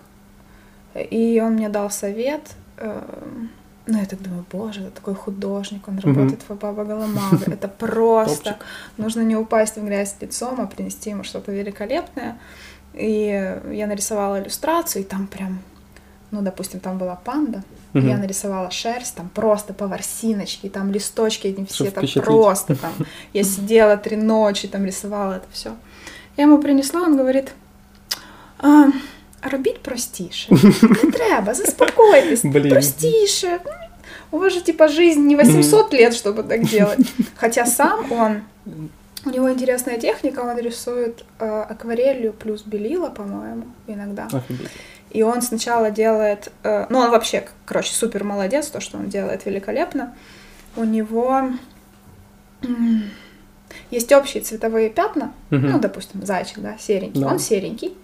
И 0.95 1.41
он 1.45 1.55
мне 1.55 1.69
дал 1.69 1.91
совет. 1.91 2.41
э, 2.79 3.03
Ну, 3.87 3.99
я 3.99 4.07
так 4.07 4.23
думаю, 4.23 4.45
боже, 4.51 4.81
это 4.81 4.91
такой 4.93 5.15
художник, 5.15 5.87
он 5.89 5.99
работает 5.99 6.41
в 6.49 6.55
Баба 6.55 6.85
Галамага. 6.85 7.45
Это 7.53 7.69
просто. 7.69 8.45
Топчик. 8.53 8.67
Нужно 8.97 9.21
не 9.23 9.37
упасть 9.37 9.77
в 9.77 9.85
грязь 9.85 10.17
лицом, 10.21 10.59
а 10.61 10.67
принести 10.67 11.11
ему 11.11 11.23
что-то 11.25 11.53
великолепное. 11.53 12.39
И 12.95 13.61
я 13.73 13.87
нарисовала 13.87 14.41
иллюстрацию, 14.41 15.03
и 15.03 15.05
там 15.05 15.27
прям, 15.27 15.59
ну, 16.31 16.41
допустим, 16.43 16.81
там 16.81 16.97
была 16.97 17.15
панда, 17.17 17.63
и 17.94 17.98
Мгм. 17.98 18.10
я 18.10 18.18
нарисовала 18.18 18.70
шерсть, 18.72 19.16
там 19.16 19.30
просто 19.34 19.74
по 19.74 19.88
ворсиночке, 19.88 20.68
и 20.68 20.70
там 20.70 20.92
листочки 20.92 21.48
эти 21.48 21.66
все, 21.66 21.76
Чтоб 21.76 21.88
это 21.88 21.98
впечатлить. 22.00 22.26
просто 22.26 22.76
там. 22.76 22.92
Я 23.34 23.44
сидела 23.44 23.98
три 23.98 24.16
ночи, 24.18 24.68
там 24.68 24.86
рисовала 24.86 25.34
это 25.34 25.46
все. 25.54 25.70
Я 26.38 26.44
ему 26.46 26.58
принесла, 26.60 27.02
он 27.02 27.18
говорит, 27.18 27.52
а, 28.60 28.88
робіть 29.52 29.80
простіше. 29.82 30.52
Не 31.04 31.12
треба, 31.12 31.54
заспокойтесь, 31.54 32.46
Блін. 32.46 32.70
простіше. 32.70 33.60
У 34.32 34.38
вас 34.38 34.54
же 34.54 34.62
типа 34.62 34.88
жизнь 34.88 35.22
не 35.22 35.36
800 35.36 35.94
лет, 35.94 36.14
чтобы 36.14 36.44
так 36.44 36.64
делать. 36.66 37.00
Хотя 37.36 37.66
сам 37.66 38.12
он, 38.12 38.42
у 39.26 39.30
него 39.30 39.50
интересная 39.50 39.98
техника, 39.98 40.42
он 40.42 40.60
рисует 40.60 41.26
э, 41.40 41.46
акварелью 41.70 42.34
плюс 42.34 42.62
белила, 42.66 43.10
по-моему, 43.10 43.64
иногда. 43.88 44.28
Офигеть. 44.32 44.70
И 45.15 45.23
он 45.23 45.41
сначала 45.43 45.91
делает, 45.91 46.51
э, 46.65 46.87
ну 46.91 46.99
он 46.99 47.11
вообще, 47.11 47.47
короче, 47.65 47.95
супер 47.95 48.25
молодец, 48.25 48.67
то, 48.67 48.81
что 48.81 48.99
он 48.99 49.09
делает 49.09 49.47
великолепно. 49.47 50.13
У 50.77 50.85
него 50.85 51.51
есть 53.91 54.13
общие 54.13 54.43
цветовые 54.43 54.91
пятна, 54.91 55.33
Мгм. 55.51 55.71
ну, 55.73 55.79
допустим, 55.79 56.25
зайчик, 56.25 56.59
да, 56.59 56.77
серенький, 56.79 57.21
Да. 57.21 57.29
он 57.29 57.39
серенький, 57.39 57.97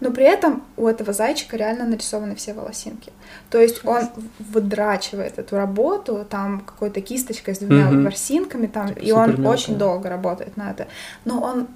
но 0.00 0.10
при 0.10 0.24
этом 0.24 0.62
у 0.76 0.86
этого 0.86 1.12
зайчика 1.12 1.56
реально 1.56 1.86
нарисованы 1.86 2.34
все 2.34 2.52
волосинки. 2.52 3.12
То 3.50 3.58
есть 3.60 3.84
он 3.84 4.02
выдрачивает 4.38 5.38
эту 5.38 5.56
работу, 5.56 6.26
там 6.28 6.60
какой-то 6.60 7.00
кисточкой 7.00 7.54
с 7.54 7.58
двумя 7.58 7.86
Мгм. 7.86 8.04
ворсинками, 8.04 8.66
там, 8.66 8.88
Типа 8.88 8.98
и 9.00 9.10
он 9.12 9.46
очень 9.46 9.76
долго 9.78 10.08
работает 10.08 10.56
на 10.56 10.70
это. 10.70 10.86
Но 11.24 11.40
он 11.40 11.66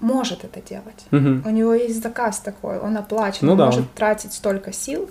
может 0.00 0.44
это 0.44 0.60
делать. 0.60 1.06
Мгм. 1.10 1.42
У 1.46 1.50
него 1.50 1.74
есть 1.74 2.02
заказ 2.02 2.40
такой, 2.40 2.78
он 2.78 2.96
оплачен, 2.96 3.46
Ну 3.46 3.52
он 3.52 3.58
да. 3.58 3.66
может 3.66 3.92
тратить 3.94 4.32
столько 4.32 4.72
сил. 4.72 5.08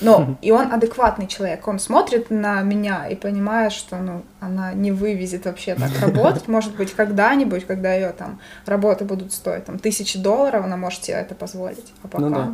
Но 0.00 0.36
и 0.42 0.52
он 0.52 0.72
адекватный 0.72 1.26
человек. 1.26 1.66
Он 1.66 1.80
смотрит 1.80 2.30
на 2.30 2.62
меня 2.62 3.08
и 3.08 3.16
понимает, 3.16 3.72
что 3.72 3.96
ну, 3.96 4.22
она 4.38 4.72
не 4.72 4.92
вывезет 4.92 5.44
вообще 5.44 5.74
так 5.74 5.90
работать. 6.00 6.46
Может 6.46 6.76
быть, 6.76 6.94
когда-нибудь, 6.94 7.66
когда 7.66 7.92
ее 7.94 8.12
там 8.12 8.38
работы 8.64 9.04
будут 9.04 9.32
стоить 9.32 9.64
там, 9.64 9.78
тысячи 9.78 10.18
долларов, 10.18 10.64
она 10.64 10.76
может 10.76 11.04
себе 11.04 11.16
это 11.16 11.34
позволить. 11.34 11.92
А 12.04 12.08
пока. 12.08 12.24
Ну 12.24 12.30
да. 12.30 12.52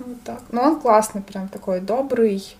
Ну, 0.00 0.06
вот 0.06 0.22
так. 0.22 0.42
Но 0.50 0.62
он 0.62 0.80
классный, 0.80 1.22
прям 1.22 1.48
такой 1.48 1.80
добрый. 1.80 2.56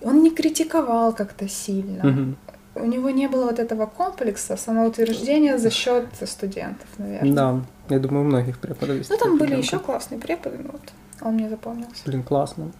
Он 0.00 0.22
не 0.22 0.30
критиковал 0.30 1.12
как-то 1.12 1.48
сильно. 1.48 2.04
Мгм. 2.04 2.36
У 2.76 2.84
него 2.86 3.10
не 3.10 3.28
было 3.28 3.46
вот 3.46 3.58
этого 3.58 3.86
комплекса 3.86 4.56
самоутверждения 4.56 5.58
за 5.58 5.70
счет 5.70 6.06
студентов, 6.24 6.88
наверное. 6.98 7.32
Да, 7.32 7.60
я 7.88 7.98
думаю, 8.00 8.24
у 8.24 8.28
многих 8.28 8.58
преподов 8.58 8.96
есть 8.96 9.10
Ну, 9.10 9.16
там 9.16 9.38
были 9.38 9.56
еще 9.56 9.78
классные 9.78 10.20
преподы, 10.20 10.58
но 10.58 10.70
вот 10.72 10.82
он 11.20 11.34
мне 11.34 11.48
запомнился. 11.48 12.02
Блин, 12.04 12.22
классно. 12.22 12.72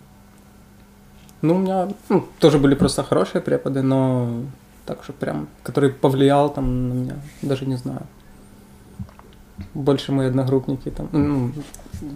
Ну, 1.42 1.56
у 1.56 1.58
меня 1.58 1.88
ну, 2.08 2.26
тоже 2.38 2.58
были 2.58 2.74
просто 2.74 3.04
хорошие 3.04 3.40
преподы, 3.40 3.82
но 3.82 4.42
так 4.86 5.04
что 5.04 5.12
прям, 5.12 5.48
который 5.62 5.90
повлиял 5.90 6.52
там 6.52 6.88
на 6.88 6.92
меня, 6.92 7.16
даже 7.42 7.66
не 7.66 7.76
знаю. 7.76 8.02
Больше 9.74 10.12
мои 10.12 10.26
одногруппники 10.26 10.90
там, 10.90 11.08
ну, 11.12 11.52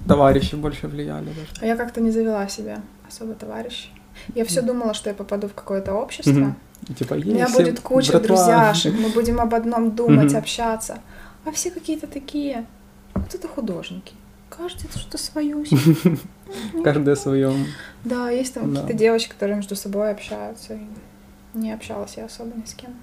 товарищи 0.08 0.56
больше 0.56 0.88
влияли 0.88 1.26
даже. 1.26 1.48
А 1.60 1.66
я 1.66 1.76
как-то 1.76 2.00
не 2.00 2.10
завела 2.10 2.48
себе 2.48 2.78
особо 3.06 3.34
товарищей. 3.34 3.90
Я 4.34 4.44
все 4.44 4.62
думала, 4.62 4.94
что 4.94 5.10
я 5.10 5.14
попаду 5.14 5.48
в 5.48 5.54
какое-то 5.54 5.94
общество. 5.94 6.32
Мгм. 6.32 6.56
Типа, 6.96 7.14
У 7.14 7.16
меня 7.18 7.46
«Ей, 7.46 7.52
будет 7.54 7.80
куча 7.80 8.12
братва». 8.12 8.28
друзьяшек, 8.28 8.94
мы 8.98 9.08
будем 9.10 9.40
об 9.40 9.54
одном 9.54 9.94
думать, 9.94 10.30
Мгм. 10.30 10.36
общаться. 10.38 10.98
А 11.44 11.52
все 11.52 11.70
какие-то 11.70 12.06
такие. 12.06 12.66
Вот 13.14 13.34
это 13.34 13.46
художники. 13.48 14.14
Каждый 14.48 14.88
что-то 14.88 15.18
свое. 15.18 15.64
Каждый 16.84 17.12
о 17.12 17.16
своем. 17.16 17.66
Да, 18.04 18.30
есть 18.30 18.54
там 18.54 18.70
какие-то 18.70 18.94
девочки, 18.94 19.30
которые 19.30 19.56
между 19.56 19.76
собой 19.76 20.10
общаются. 20.10 20.78
Не 21.54 21.72
общалась 21.72 22.14
я 22.16 22.24
особо 22.26 22.56
ни 22.56 22.64
с 22.64 22.74
кем. 22.74 22.94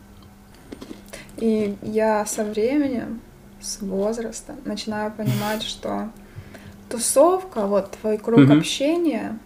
И 1.38 1.76
я 1.82 2.26
со 2.26 2.44
временем, 2.44 3.20
с 3.62 3.82
возраста, 3.82 4.56
начинаю 4.66 5.12
понимать, 5.12 5.64
что 5.64 6.10
тусовка, 6.90 7.68
вот 7.68 7.92
твой 8.02 8.18
круг 8.18 8.50
общения, 8.50 9.38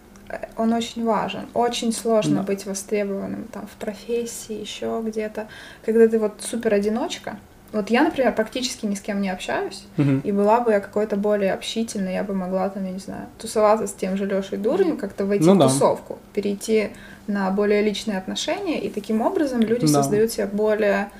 он 0.56 0.72
очень 0.72 1.04
важен. 1.04 1.46
Очень 1.54 1.92
сложно 1.92 2.36
Да. 2.36 2.42
быть 2.42 2.66
востребованным 2.66 3.44
там 3.52 3.66
в 3.66 3.76
профессии, 3.80 4.60
еще 4.60 5.00
где-то. 5.04 5.46
Когда 5.84 6.06
ты 6.08 6.18
вот 6.18 6.34
супер 6.40 6.74
одиночка. 6.74 7.36
Вот 7.72 7.88
я, 7.88 8.02
например, 8.02 8.32
практически 8.34 8.84
ни 8.86 8.96
с 8.96 9.00
кем 9.00 9.20
не 9.20 9.30
общаюсь. 9.30 9.84
Мгм. 9.96 10.20
И 10.24 10.32
была 10.32 10.58
бы 10.60 10.72
я 10.72 10.80
какой-то 10.80 11.16
более 11.16 11.52
общительной, 11.52 12.14
я 12.14 12.24
бы 12.24 12.34
могла 12.34 12.68
там, 12.68 12.84
я 12.84 12.90
не 12.90 12.98
знаю, 12.98 13.26
тусоваться 13.38 13.86
с 13.86 13.92
тем 13.92 14.16
же 14.16 14.26
Лешей 14.26 14.58
Дурнем, 14.58 14.96
как-то 14.96 15.24
войти 15.24 15.44
Ну 15.44 15.54
в 15.54 15.58
да. 15.58 15.68
тусовку, 15.68 16.18
перейти 16.32 16.90
на 17.28 17.48
более 17.52 17.80
личные 17.82 18.18
отношения, 18.18 18.80
и 18.80 18.88
таким 18.90 19.20
образом 19.22 19.60
люди 19.60 19.86
Да. 19.86 20.02
создают 20.02 20.32
себе 20.32 20.46
более 20.46 21.10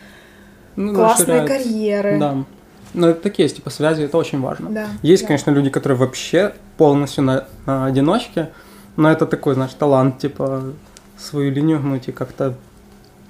Ну, 0.75 0.93
классные 0.93 1.43
расширяет. 1.43 1.63
карьеры. 1.65 2.19
Да. 2.19 2.37
Но 2.95 3.11
это 3.11 3.21
такие 3.21 3.45
есть, 3.45 3.55
типа, 3.57 3.71
связи, 3.71 4.03
это 4.03 4.19
очень 4.19 4.41
важно. 4.41 4.71
Да, 4.71 4.87
Есть, 5.03 5.23
да. 5.23 5.29
конечно, 5.29 5.53
люди, 5.53 5.71
которые 5.71 5.99
вообще 5.99 6.55
полностью 6.77 7.23
на, 7.23 7.47
на 7.65 7.87
одиночке, 7.87 8.49
но 9.01 9.11
это 9.11 9.27
такой, 9.27 9.55
знаешь, 9.55 9.73
талант, 9.73 10.19
типа, 10.19 10.63
свою 11.19 11.51
линию 11.51 11.81
гнуть 11.81 12.09
и 12.09 12.13
как-то 12.13 12.55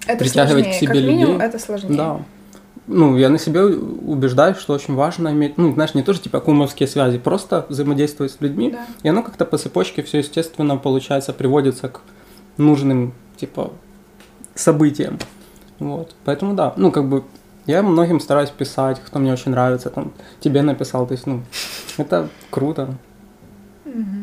это 0.06 0.18
притягивать 0.18 0.64
сложнее. 0.64 0.72
к 0.72 0.80
себе 0.80 0.86
как 1.00 1.02
минимум, 1.10 1.34
людей. 1.34 1.46
это 1.48 1.58
сложнее. 1.58 1.96
Да. 1.96 2.20
Ну, 2.88 3.16
я 3.16 3.28
на 3.28 3.38
себе 3.38 3.62
убеждаюсь, 3.64 4.56
что 4.56 4.72
очень 4.72 4.94
важно 4.94 5.28
иметь, 5.28 5.58
ну, 5.58 5.72
знаешь, 5.72 5.94
не 5.94 6.02
тоже 6.02 6.20
типа 6.20 6.40
кумовские 6.40 6.88
связи, 6.88 7.18
просто 7.18 7.66
взаимодействовать 7.68 8.32
с 8.32 8.40
людьми, 8.40 8.70
Да. 8.72 8.84
и 9.04 9.08
оно 9.08 9.22
как-то 9.22 9.44
по 9.44 9.58
цепочке 9.58 10.02
все 10.02 10.18
естественно 10.18 10.76
получается 10.76 11.32
приводится 11.32 11.88
к 11.88 12.00
нужным, 12.56 13.12
типа, 13.36 13.70
событиям. 14.56 15.18
Вот. 15.78 16.16
Поэтому 16.24 16.54
да, 16.54 16.74
ну, 16.76 16.90
как 16.90 17.08
бы 17.08 17.22
я 17.66 17.82
многим 17.84 18.18
стараюсь 18.18 18.50
писать, 18.50 19.00
кто 19.06 19.20
мне 19.20 19.32
очень 19.32 19.52
нравится, 19.52 19.88
там, 19.90 20.10
тебе 20.40 20.62
написал, 20.62 21.06
то 21.06 21.12
есть, 21.12 21.26
ну, 21.28 21.42
это 21.96 22.28
круто. 22.50 22.88
Мгм. 23.84 24.19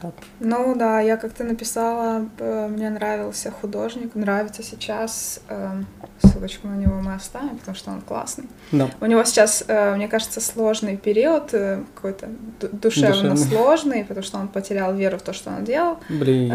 Так. 0.00 0.14
Ну 0.40 0.74
да, 0.76 1.00
я 1.00 1.16
как-то 1.16 1.44
написала, 1.44 2.26
э, 2.38 2.68
мне 2.68 2.90
нравился 2.90 3.50
художник, 3.50 4.14
нравится 4.14 4.62
сейчас, 4.62 5.40
э, 5.48 5.82
ссылочку 6.22 6.68
на 6.68 6.74
него 6.76 7.00
мы 7.00 7.14
оставим, 7.14 7.56
потому 7.58 7.76
что 7.76 7.90
он 7.90 8.00
классный. 8.00 8.46
Да. 8.72 8.88
У 9.00 9.06
него 9.06 9.24
сейчас, 9.24 9.64
э, 9.68 9.94
мне 9.94 10.08
кажется, 10.08 10.40
сложный 10.40 10.96
период, 10.96 11.50
какой-то 11.94 12.28
ду- 12.60 12.68
душевно 12.72 13.30
Душевный. 13.34 13.36
сложный, 13.36 14.04
потому 14.04 14.24
что 14.24 14.38
он 14.38 14.48
потерял 14.48 14.94
веру 14.94 15.18
в 15.18 15.22
то, 15.22 15.32
что 15.32 15.50
он 15.50 15.64
делал. 15.64 15.98
Блин. 16.08 16.52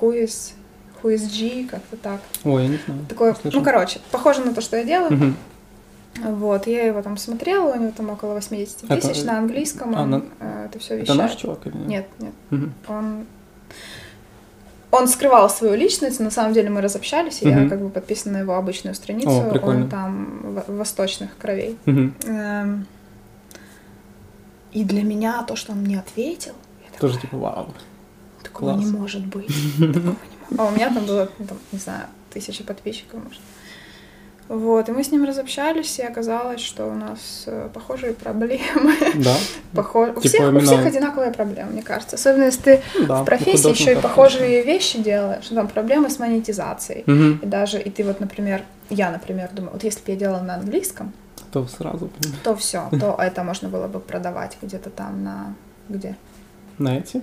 Who 0.00 1.14
is 1.14 1.26
G, 1.28 1.68
как-то 1.70 1.96
так. 1.98 2.20
Ой, 2.44 2.62
я 2.62 2.68
не 2.68 2.78
знаю. 2.86 3.00
Такое, 3.08 3.36
ну, 3.44 3.62
короче, 3.62 4.00
похоже 4.10 4.40
на 4.40 4.54
то, 4.54 4.60
что 4.62 4.76
я 4.78 4.84
делаю. 4.84 5.12
Мгм. 5.12 5.36
Вот, 6.22 6.66
я 6.66 6.86
его 6.86 7.02
там 7.02 7.16
смотрела, 7.16 7.72
у 7.74 7.78
него 7.80 7.92
там 7.96 8.10
около 8.10 8.34
80 8.34 8.84
Это- 8.88 9.08
тысяч 9.08 9.24
на 9.24 9.38
английском, 9.38 9.94
а, 9.96 10.02
он 10.02 10.10
на- 10.10 10.22
э, 10.40 10.66
это 10.70 10.78
все 10.78 10.94
Это 10.94 11.02
вещает. 11.02 11.18
наш 11.20 11.34
чувак 11.36 11.66
или 11.66 11.76
Нет, 11.76 12.06
нет, 12.20 12.32
Мгм. 12.50 12.72
он 12.88 13.26
он 14.92 15.08
скрывал 15.08 15.50
свою 15.50 15.74
личность, 15.74 16.20
на 16.20 16.30
самом 16.30 16.52
деле 16.52 16.70
мы 16.70 16.80
разобщались, 16.80 17.42
и 17.42 17.48
я 17.48 17.68
как 17.68 17.80
бы 17.80 17.90
подписана 17.90 18.34
на 18.38 18.42
его 18.42 18.54
обычную 18.54 18.94
страницу, 18.94 19.28
О, 19.28 19.50
прикольно. 19.50 19.82
он 19.84 19.88
там 19.90 20.62
восточных 20.68 21.36
кровей. 21.36 21.76
Мгм. 21.84 22.14
Эм, 22.26 22.86
И 24.72 24.82
для 24.84 25.02
меня 25.04 25.42
то, 25.44 25.54
что 25.56 25.72
он 25.72 25.78
мне 25.78 25.98
ответил, 25.98 26.52
я 26.92 26.98
Тоже 27.00 27.14
такая, 27.14 27.30
типа 27.30 27.38
вау. 27.38 27.74
такого 28.42 28.72
класс. 28.74 28.84
не 28.84 28.90
может 28.92 29.24
быть. 29.26 29.46
Такого 29.78 29.90
не 29.94 30.00
может. 30.00 30.18
А 30.58 30.64
у 30.64 30.70
меня 30.70 30.92
там 30.94 31.06
было, 31.06 31.26
там, 31.26 31.58
не 31.72 31.78
знаю, 31.78 32.06
тысяча 32.32 32.62
подписчиков, 32.64 33.22
может. 33.22 33.40
Вот, 34.48 34.88
и 34.88 34.92
мы 34.92 35.02
с 35.02 35.10
ним 35.10 35.24
разобщались, 35.24 35.98
и 35.98 36.02
оказалось, 36.02 36.60
что 36.60 36.86
у 36.86 36.94
нас 36.94 37.44
э, 37.46 37.68
похожие 37.72 38.12
проблемы. 38.12 38.94
Да. 39.14 39.34
Похож... 39.72 40.10
У, 40.10 40.20
Типа 40.20 40.28
всех, 40.28 40.40
у 40.40 40.48
именно- 40.50 40.60
всех 40.66 40.84
одинаковые 40.86 41.32
проблемы, 41.32 41.72
мне 41.72 41.82
кажется. 41.82 42.16
Особенно 42.16 42.44
если 42.44 42.60
ты 42.60 42.82
Ну 42.98 43.06
да. 43.06 43.22
в 43.22 43.24
профессии 43.24 43.70
еще 43.70 43.92
и 43.92 43.96
похожие 43.96 44.62
вещи 44.62 44.98
делаешь. 44.98 45.48
Там 45.48 45.68
проблемы 45.68 46.10
с 46.10 46.18
монетизацией. 46.18 47.04
Угу. 47.06 47.44
И 47.44 47.46
даже, 47.46 47.80
и 47.80 47.88
ты 47.90 48.04
вот, 48.04 48.20
например, 48.20 48.62
я, 48.90 49.10
например, 49.10 49.48
думаю, 49.52 49.72
вот 49.72 49.84
если 49.84 50.00
бы 50.04 50.10
я 50.12 50.16
делала 50.16 50.40
на 50.42 50.56
английском, 50.56 51.12
То 51.50 51.66
сразу 51.66 52.10
то 52.42 52.54
все, 52.54 52.88
то 53.00 53.16
это 53.20 53.44
можно 53.44 53.68
было 53.68 53.88
бы 53.88 53.98
продавать 54.00 54.58
где-то 54.60 54.90
там 54.90 55.24
на... 55.24 55.54
Где? 55.88 56.16
на 56.78 56.98
эти. 56.98 57.22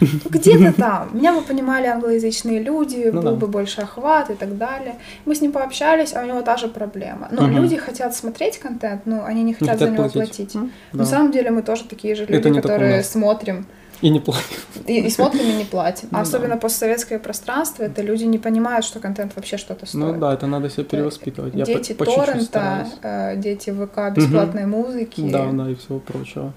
Ну, 0.00 0.08
где-то 0.30 0.72
там. 0.72 1.10
Меня 1.12 1.32
бы 1.34 1.40
понимали 1.42 1.86
англоязычные 1.86 2.60
люди, 2.60 3.10
Ну 3.12 3.22
был 3.22 3.30
да. 3.32 3.36
бы 3.36 3.46
больше 3.46 3.80
охват 3.82 4.30
и 4.30 4.34
так 4.34 4.56
далее. 4.58 4.94
Мы 5.24 5.34
с 5.34 5.40
ним 5.40 5.52
пообщались, 5.52 6.14
а 6.14 6.22
у 6.22 6.26
него 6.26 6.42
та 6.42 6.56
же 6.56 6.68
проблема. 6.68 7.28
Ну, 7.30 7.42
Мгм. 7.42 7.62
люди 7.62 7.76
хотят 7.76 8.14
смотреть 8.14 8.58
контент, 8.58 9.06
но 9.06 9.24
они 9.24 9.40
не 9.42 9.44
Не 9.48 9.54
хотят 9.54 9.78
за 9.78 9.90
него 9.90 10.08
платить. 10.08 10.54
На 10.54 10.68
да. 10.92 11.04
самом 11.04 11.30
деле 11.32 11.50
мы 11.50 11.62
тоже 11.62 11.84
такие 11.84 12.14
же 12.14 12.26
люди, 12.26 12.60
которые 12.60 13.02
смотрим 13.04 13.66
И 14.02 14.10
не 14.10 14.20
платят. 14.20 14.44
и, 14.86 15.00
и 15.00 15.10
смотрим 15.10 15.46
и 15.48 15.52
не 15.54 15.64
платим. 15.64 16.08
Ну 16.10 16.18
а 16.18 16.22
да. 16.22 16.28
особенно 16.28 16.56
постсоветское 16.56 17.18
пространство, 17.18 17.84
это 17.84 18.02
люди 18.02 18.24
не 18.24 18.38
понимают, 18.38 18.84
что 18.84 19.00
контент 19.00 19.32
вообще 19.36 19.56
что-то 19.56 19.86
стоит. 19.86 20.04
Ну 20.04 20.18
да, 20.20 20.34
это 20.34 20.46
надо 20.46 20.68
себя 20.70 20.84
перевоспитывать. 20.84 21.54
Я 21.54 21.64
по- 21.64 21.72
дети 21.72 21.92
по 21.94 22.04
торрента, 22.04 22.86
э, 23.02 23.36
дети 23.36 23.70
ВК 23.70 24.14
бесплатной 24.14 24.66
музыки. 24.66 25.20
Да, 25.30 25.50
да, 25.52 25.70
и 25.70 25.74
всего 25.74 25.98
прочего. 26.00 26.52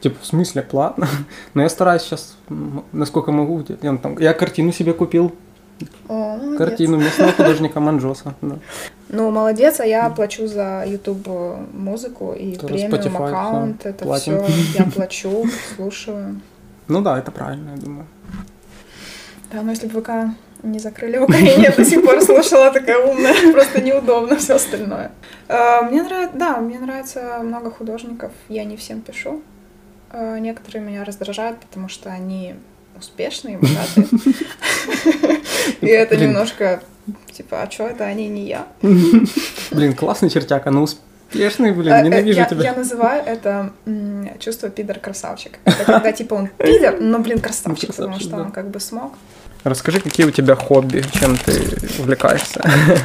Типа, 0.00 0.16
в 0.22 0.26
смысле, 0.26 0.62
платно? 0.62 1.08
Но 1.54 1.62
я 1.62 1.68
стараюсь 1.68 2.02
сейчас, 2.02 2.36
насколько 2.92 3.32
могу. 3.32 3.64
Я, 3.82 3.96
там, 3.96 4.18
я 4.18 4.32
картину 4.32 4.72
себе 4.72 4.92
купил. 4.92 5.32
О, 6.08 6.36
молодец. 6.36 6.58
Картину 6.58 6.96
местного 6.96 7.32
художника 7.32 7.80
Манджоса. 7.80 8.34
Да. 8.42 8.56
Ну, 9.10 9.30
молодец, 9.30 9.78
а 9.80 9.86
я 9.86 10.10
плачу 10.10 10.46
за 10.48 10.84
YouTube 10.86 11.26
музыку 11.72 12.32
и 12.32 12.56
Тоже 12.56 12.74
премиум 12.74 12.92
Spotify, 12.94 13.28
аккаунт. 13.28 13.80
да, 13.84 13.90
Это 13.90 14.04
платим. 14.04 14.44
все 14.44 14.52
я 14.78 14.84
плачу, 14.94 15.44
слушаю. 15.76 16.40
Ну 16.88 17.00
да, 17.00 17.18
это 17.18 17.30
правильно, 17.30 17.70
я 17.70 17.76
думаю. 17.76 18.06
Да, 19.52 19.62
но 19.62 19.70
если 19.70 19.86
бы 19.86 20.00
ВК 20.00 20.10
не 20.64 20.78
закрыли 20.80 21.18
в 21.18 21.22
Украине, 21.22 21.62
я 21.64 21.70
до 21.72 21.84
сих 21.84 22.04
пор 22.04 22.20
слушала 22.22 22.70
такая 22.72 22.98
умная, 23.06 23.34
просто 23.52 23.80
неудобно 23.80 24.36
все 24.36 24.54
остальное. 24.56 25.12
Э, 25.48 25.82
Мне 25.82 26.02
нравится, 26.02 26.36
да, 26.36 26.56
мне 26.56 26.78
нравится 26.80 27.38
много 27.42 27.70
художников, 27.70 28.32
я 28.48 28.64
не 28.64 28.76
всем 28.76 29.00
пишу. 29.00 29.42
Э, 30.10 30.38
Некоторые 30.38 30.82
меня 30.82 31.04
раздражают, 31.04 31.60
потому 31.60 31.88
что 31.88 32.10
они 32.10 32.54
успешные, 32.96 33.58
богатые. 33.58 34.06
И 35.80 35.86
это 35.86 36.16
немножко, 36.16 36.82
типа, 37.32 37.62
а 37.62 37.70
что 37.70 37.86
это 37.86 38.04
они, 38.04 38.28
не 38.28 38.46
я? 38.48 38.66
Блин, 39.70 39.94
классный 39.94 40.30
чертяка, 40.30 40.70
но 40.70 40.82
успешный, 40.82 41.08
Э, 41.30 41.74
блин, 41.74 41.92
э, 41.92 42.02
ненавижу 42.02 42.38
я, 42.38 42.44
тебя. 42.46 42.62
я 42.64 42.74
называю 42.74 43.22
это 43.24 43.72
чувство 44.40 44.70
пидор-красавчик. 44.70 45.58
Это 45.64 45.84
когда, 45.84 46.12
типа, 46.12 46.34
он 46.34 46.48
пидор, 46.48 47.00
но, 47.00 47.18
блин, 47.18 47.38
красавчик, 47.38 47.94
потому 47.94 48.18
что 48.18 48.36
он 48.36 48.50
как 48.50 48.70
бы 48.70 48.80
смог. 48.80 49.12
Расскажи, 49.64 50.00
какие 50.00 50.24
у 50.24 50.30
тебя 50.30 50.54
хобби, 50.54 51.02
чем 51.12 51.36
ты 51.36 51.52
увлекаешься? 51.98 52.62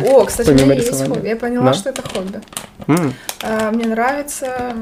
О, 0.07 0.23
кстати, 0.23 0.49
у 0.49 0.53
меня 0.53 0.75
есть 0.75 1.05
хобби. 1.05 1.27
Я 1.27 1.35
поняла, 1.35 1.73
что 1.73 1.89
это 1.89 2.01
хобби. 2.01 2.39
Мне 2.87 3.87
нравится, 3.87 4.75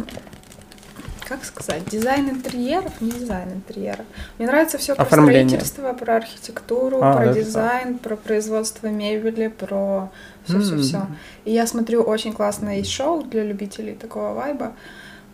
как 1.37 1.45
сказать, 1.45 1.85
дизайн 1.85 2.29
интерьеров, 2.29 2.99
не 3.01 3.11
дизайн 3.11 3.49
интерьеров. 3.53 4.05
Мне 4.37 4.47
нравится 4.47 4.77
все 4.77 4.95
про 4.95 5.05
строительство, 5.05 5.93
про 5.93 6.15
архитектуру, 6.17 7.01
А, 7.01 7.13
про 7.13 7.25
это 7.25 7.39
дизайн, 7.43 7.97
про 7.97 8.15
производство 8.15 8.87
мебели, 8.87 9.47
про 9.47 10.11
все, 10.45 10.59
все, 10.59 10.73
М. 10.73 10.81
все. 10.81 11.07
И 11.45 11.51
я 11.51 11.65
смотрю 11.67 12.01
очень 12.03 12.33
классное 12.33 12.83
шоу 12.83 13.23
для 13.23 13.43
любителей 13.43 13.95
такого 13.95 14.33
вайба. 14.33 14.73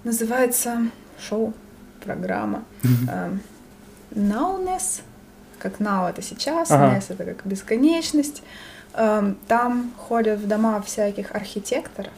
Называется 0.03 0.77
шоу, 1.19 1.53
программа. 2.03 2.63
Nowness, 4.15 5.01
как 5.59 5.79
now 5.79 6.09
это 6.09 6.21
сейчас, 6.21 6.71
Ага. 6.71 6.99
это 7.09 7.23
как 7.25 7.45
бесконечность. 7.45 8.43
Эм, 8.93 9.37
Там 9.47 9.91
ходят 9.97 10.39
в 10.39 10.47
дома 10.47 10.81
всяких 10.81 11.35
архитекторов 11.35 12.13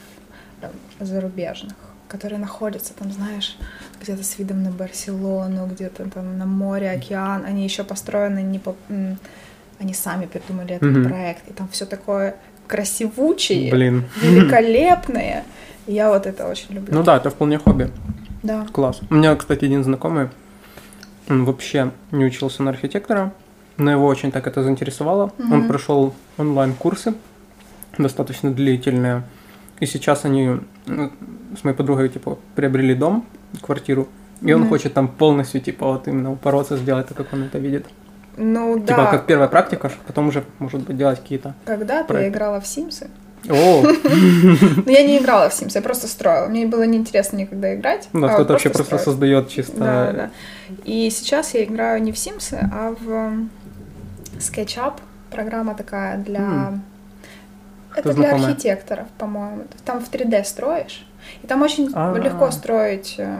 эм, 0.61 0.71
зарубежных, 1.05 1.75
которые 2.09 2.39
находятся 2.39 2.93
там, 2.93 3.11
знаешь, 3.11 3.55
где-то 4.01 4.23
с 4.23 4.37
видом 4.39 4.63
на 4.63 4.71
Барселону, 4.71 5.67
где-то 5.67 6.09
там 6.09 6.37
на 6.37 6.45
море, 6.45 6.91
океан. 6.91 7.45
Они 7.45 7.63
еще 7.63 7.83
построены 7.85 8.41
не 8.41 8.59
по... 8.59 8.75
Они 9.79 9.93
сами 9.93 10.25
придумали 10.25 10.75
этот 10.75 10.89
Мгм. 10.89 11.05
проект. 11.09 11.47
И 11.49 11.53
там 11.53 11.69
все 11.71 11.85
такое 11.85 12.35
красивучее, 12.67 13.71
Блин. 13.71 14.03
великолепное. 14.21 15.45
Я 15.87 16.09
вот 16.09 16.25
это 16.27 16.47
очень 16.47 16.73
люблю. 16.75 16.93
Ну 16.93 17.03
да, 17.03 17.15
это 17.17 17.29
вполне 17.29 17.57
хобби. 17.59 17.89
Да. 18.43 18.65
Класс. 18.73 18.99
У 19.09 19.15
меня, 19.15 19.35
кстати, 19.35 19.65
один 19.65 19.83
знакомый, 19.83 20.29
он 21.29 21.45
вообще 21.45 21.91
не 22.11 22.25
учился 22.25 22.63
на 22.63 22.71
архитектора, 22.71 23.31
но 23.77 23.91
его 23.91 24.05
очень 24.07 24.31
так 24.31 24.47
это 24.47 24.63
заинтересовало. 24.63 25.31
Он 25.39 25.45
Мгм. 25.59 25.67
прошел 25.67 26.13
онлайн-курсы, 26.37 27.13
достаточно 27.97 28.51
длительные. 28.51 29.23
И 29.79 29.85
сейчас 29.85 30.25
они 30.25 30.59
ну, 30.85 31.11
с 31.59 31.63
моей 31.63 31.75
подругой, 31.75 32.09
типа, 32.09 32.37
приобрели 32.55 32.95
дом, 32.95 33.25
квартиру, 33.61 34.07
и 34.41 34.53
он 34.53 34.61
Мгм. 34.61 34.69
хочет 34.69 34.93
там 34.93 35.07
полностью, 35.07 35.61
типа, 35.61 35.85
вот 35.85 36.07
именно 36.07 36.31
упороться, 36.31 36.77
сделать 36.77 37.07
так, 37.07 37.17
как 37.17 37.33
он 37.33 37.43
это 37.43 37.57
видит. 37.59 37.85
Ну 38.37 38.79
да. 38.79 38.93
Типа, 38.93 39.11
как 39.11 39.25
первая 39.25 39.49
практика, 39.49 39.91
потом 40.07 40.27
уже, 40.29 40.43
может 40.59 40.81
быть, 40.81 40.97
делать 40.97 41.19
какие-то... 41.19 41.55
Когда-то 41.65 41.99
я 41.99 42.03
проект. 42.05 42.35
играла 42.35 42.61
в 42.61 42.67
Симсы. 42.67 43.09
О, 43.49 43.81
Но 44.85 44.91
я 44.91 45.03
не 45.05 45.17
играла 45.17 45.49
в 45.49 45.53
Sims, 45.53 45.71
я 45.75 45.81
просто 45.81 46.07
строила. 46.07 46.47
Мне 46.47 46.65
было 46.65 46.83
неинтересно 46.83 47.37
никогда 47.37 47.73
играть. 47.73 48.09
ну, 48.11 48.27
а 48.27 48.33
кто-то 48.33 48.53
вообще 48.53 48.69
просто 48.69 48.97
создает 48.97 49.49
чисто... 49.49 49.77
Да, 49.77 50.11
да. 50.11 50.29
И 50.83 51.09
сейчас 51.09 51.53
я 51.53 51.63
играю 51.63 52.01
не 52.01 52.11
в 52.11 52.15
Sims, 52.15 52.53
а 52.53 52.95
в 52.99 53.47
SketchUp. 54.39 54.95
Программа 55.31 55.75
такая 55.75 56.17
для... 56.17 56.79
Это 57.95 58.13
для 58.13 58.33
архитекторов, 58.35 59.07
по-моему. 59.17 59.63
Там 59.85 59.99
в 59.99 60.09
3D 60.11 60.43
строишь. 60.43 61.05
И 61.43 61.47
там 61.47 61.61
очень 61.61 61.89
А. 61.93 62.15
легко 62.17 62.49
строить 62.51 63.15
э, 63.17 63.37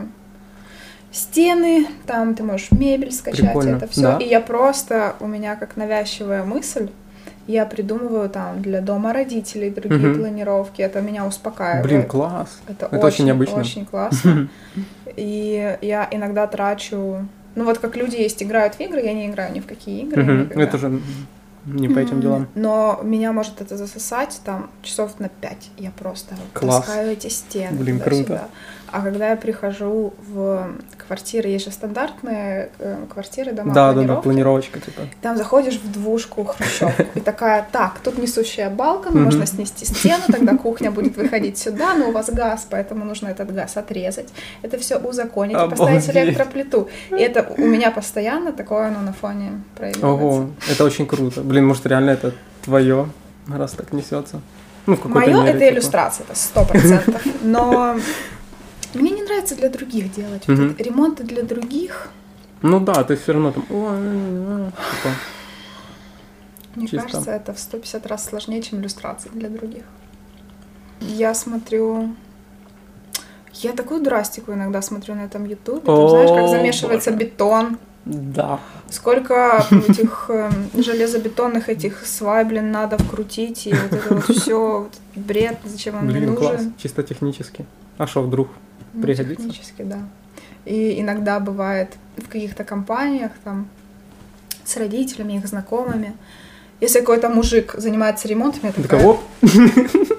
стены, 1.12 1.88
там 2.06 2.36
ты 2.36 2.44
можешь 2.44 2.72
мебель 2.72 3.12
скачать, 3.12 3.46
Прикольно, 3.46 3.78
это 3.78 3.88
все. 3.88 4.02
да. 4.02 4.18
И 4.18 4.28
я 4.28 4.42
просто, 4.42 5.16
у 5.20 5.28
меня 5.28 5.56
как 5.56 5.76
навязчивая 5.76 6.44
мысль, 6.44 6.90
я 7.48 7.66
придумываю 7.66 8.30
там 8.30 8.62
для 8.62 8.80
дома 8.82 9.12
родителей 9.12 9.72
другие 9.72 10.10
Мгм. 10.10 10.20
планировки, 10.20 10.82
это 10.84 11.02
меня 11.02 11.26
успокаивает. 11.26 11.84
Блин, 11.84 12.04
класс. 12.08 12.60
Это, 12.68 12.88
Это 12.92 13.06
очень 13.08 13.26
необычно. 13.26 13.58
Очень 13.60 13.86
классно. 13.86 14.50
И 15.16 15.78
я 15.82 16.08
иногда 16.12 16.46
трачу... 16.46 17.26
Ну 17.56 17.66
вот 17.66 17.80
как 17.80 17.96
люди 17.96 18.16
есть, 18.16 18.44
играют 18.44 18.76
в 18.76 18.80
игры, 18.80 19.02
я 19.02 19.14
не 19.14 19.26
играю 19.28 19.52
ни 19.52 19.60
в 19.62 19.66
какие 19.66 20.04
игры. 20.04 20.24
Никогда. 20.24 20.62
Это 20.64 20.78
же 20.78 21.02
не 21.66 21.90
по 21.90 22.00
этим 22.00 22.22
делам. 22.22 22.48
Но 22.56 23.00
меня 23.04 23.32
может 23.32 23.62
это 23.62 23.78
засосать 23.78 24.40
там 24.44 24.70
часов 24.82 25.20
на 25.20 25.30
пять. 25.30 25.70
Я 25.78 25.92
просто 25.92 26.36
Класс. 26.54 26.86
таскаю 26.86 27.12
эти 27.12 27.28
стены. 27.28 27.78
Блин, 27.78 28.00
круто. 28.00 28.50
А 28.92 29.02
когда 29.02 29.30
я 29.30 29.36
прихожу 29.36 30.14
в 30.28 30.72
квартиры, 31.08 31.50
есть 31.50 31.66
же 31.66 31.72
стандартные 31.72 32.70
э, 32.80 32.98
квартиры, 33.12 33.52
дома 33.52 33.74
Да, 33.74 33.94
да, 33.94 34.04
да, 34.04 34.16
планировочка, 34.16 34.80
типа. 34.80 35.02
Там 35.22 35.38
заходишь 35.38 35.80
в 35.80 35.92
двушку, 35.92 36.44
хрущевку, 36.44 37.04
и 37.16 37.20
такая, 37.20 37.68
так, 37.72 38.00
тут 38.04 38.18
несущая 38.18 38.70
балка, 38.70 39.10
ну, 39.12 39.22
можно 39.22 39.46
снести 39.46 39.86
стену, 39.86 40.24
тогда 40.28 40.56
кухня 40.58 40.92
будет 40.92 41.18
выходить 41.18 41.58
сюда, 41.58 41.96
но 41.96 42.10
у 42.10 42.12
вас 42.12 42.30
газ, 42.30 42.68
поэтому 42.70 43.06
нужно 43.06 43.28
этот 43.30 43.54
газ 43.54 43.78
отрезать. 43.78 44.30
Это 44.62 44.78
все 44.78 44.98
узаконить, 44.98 45.58
и 45.58 45.70
поставить 45.70 46.10
электроплиту. 46.10 46.90
И 47.12 47.16
это 47.16 47.52
у 47.58 47.66
меня 47.66 47.92
постоянно 47.92 48.52
такое, 48.52 48.90
ну, 48.90 49.02
на 49.02 49.14
фоне 49.14 49.62
проявляется. 49.76 50.08
Ого, 50.08 50.50
это 50.70 50.84
очень 50.84 51.06
круто. 51.06 51.42
Блин, 51.42 51.66
может, 51.66 51.86
реально 51.86 52.12
это 52.12 52.34
твое, 52.64 53.10
раз 53.48 53.72
так 53.72 53.94
несется. 53.94 54.42
Ну, 54.86 54.98
Мое 55.04 55.44
это 55.44 55.60
типа. 55.60 55.70
иллюстрация, 55.70 56.24
это 56.26 56.36
сто 56.36 56.66
процентов. 56.66 57.22
Но 57.42 57.98
мне 58.94 59.12
не 59.12 59.24
нравится 59.24 59.56
для 59.56 59.70
других 59.70 60.12
делать. 60.14 60.48
Вот 60.48 60.58
Мгм. 60.58 60.72
это 60.72 60.84
ремонты 60.84 61.24
для 61.24 61.44
других, 61.44 62.10
Ну 62.62 62.80
да, 62.80 63.04
ты 63.04 63.16
все 63.16 63.34
равно 63.34 63.52
там. 63.52 63.64
Типа. 63.64 64.72
мне 66.76 66.88
Чисто. 66.88 67.06
кажется, 67.08 67.32
это 67.32 67.54
в 67.54 67.60
150 67.60 68.06
раз 68.08 68.26
сложнее, 68.26 68.62
чем 68.62 68.80
иллюстрации 68.82 69.30
для 69.34 69.50
других. 69.50 69.84
Я 71.02 71.34
смотрю... 71.34 72.16
Я 73.54 73.74
такую 73.74 74.02
драстику 74.02 74.54
иногда 74.54 74.82
смотрю 74.82 75.16
на 75.16 75.22
этом 75.26 75.46
ютубе. 75.46 75.82
Там, 75.82 76.10
знаешь, 76.10 76.30
как 76.30 76.50
замешивается 76.50 77.12
боже. 77.12 77.26
бетон. 77.26 77.78
Да. 78.06 78.60
Сколько 78.90 79.66
этих 79.90 80.26
эм, 80.30 80.70
железобетонных 80.74 81.68
этих 81.70 82.06
свай, 82.06 82.46
блин, 82.46 82.72
надо 82.72 82.98
вкрутить. 82.98 83.68
И 83.68 83.74
вот 83.74 83.94
это 83.94 84.14
вот 84.16 84.26
все, 84.38 84.88
бред, 85.16 85.58
зачем 85.66 85.96
он 85.98 86.06
мне 86.06 86.20
Блин, 86.20 86.34
нужен. 86.36 86.48
класс. 86.50 86.62
Чисто 86.78 87.04
технически. 87.04 87.66
А 87.98 88.08
что 88.08 88.22
вдруг? 88.22 88.48
Ну, 88.94 89.02
Пригодится? 89.02 89.36
технически, 89.36 89.84
да. 89.84 90.00
И 90.66 91.00
иногда 91.00 91.40
бывает 91.40 91.96
в 92.18 92.28
каких-то 92.28 92.64
компаниях 92.64 93.32
там 93.44 93.68
с 94.66 94.78
родителями, 94.78 95.34
их 95.34 95.48
знакомыми. 95.48 96.16
Если 96.80 97.00
какой-то 97.00 97.30
мужик 97.30 97.76
занимается 97.78 98.28
ремонтом, 98.28 98.62
я 98.64 98.72
такая, 98.72 99.00
кого? 99.00 99.24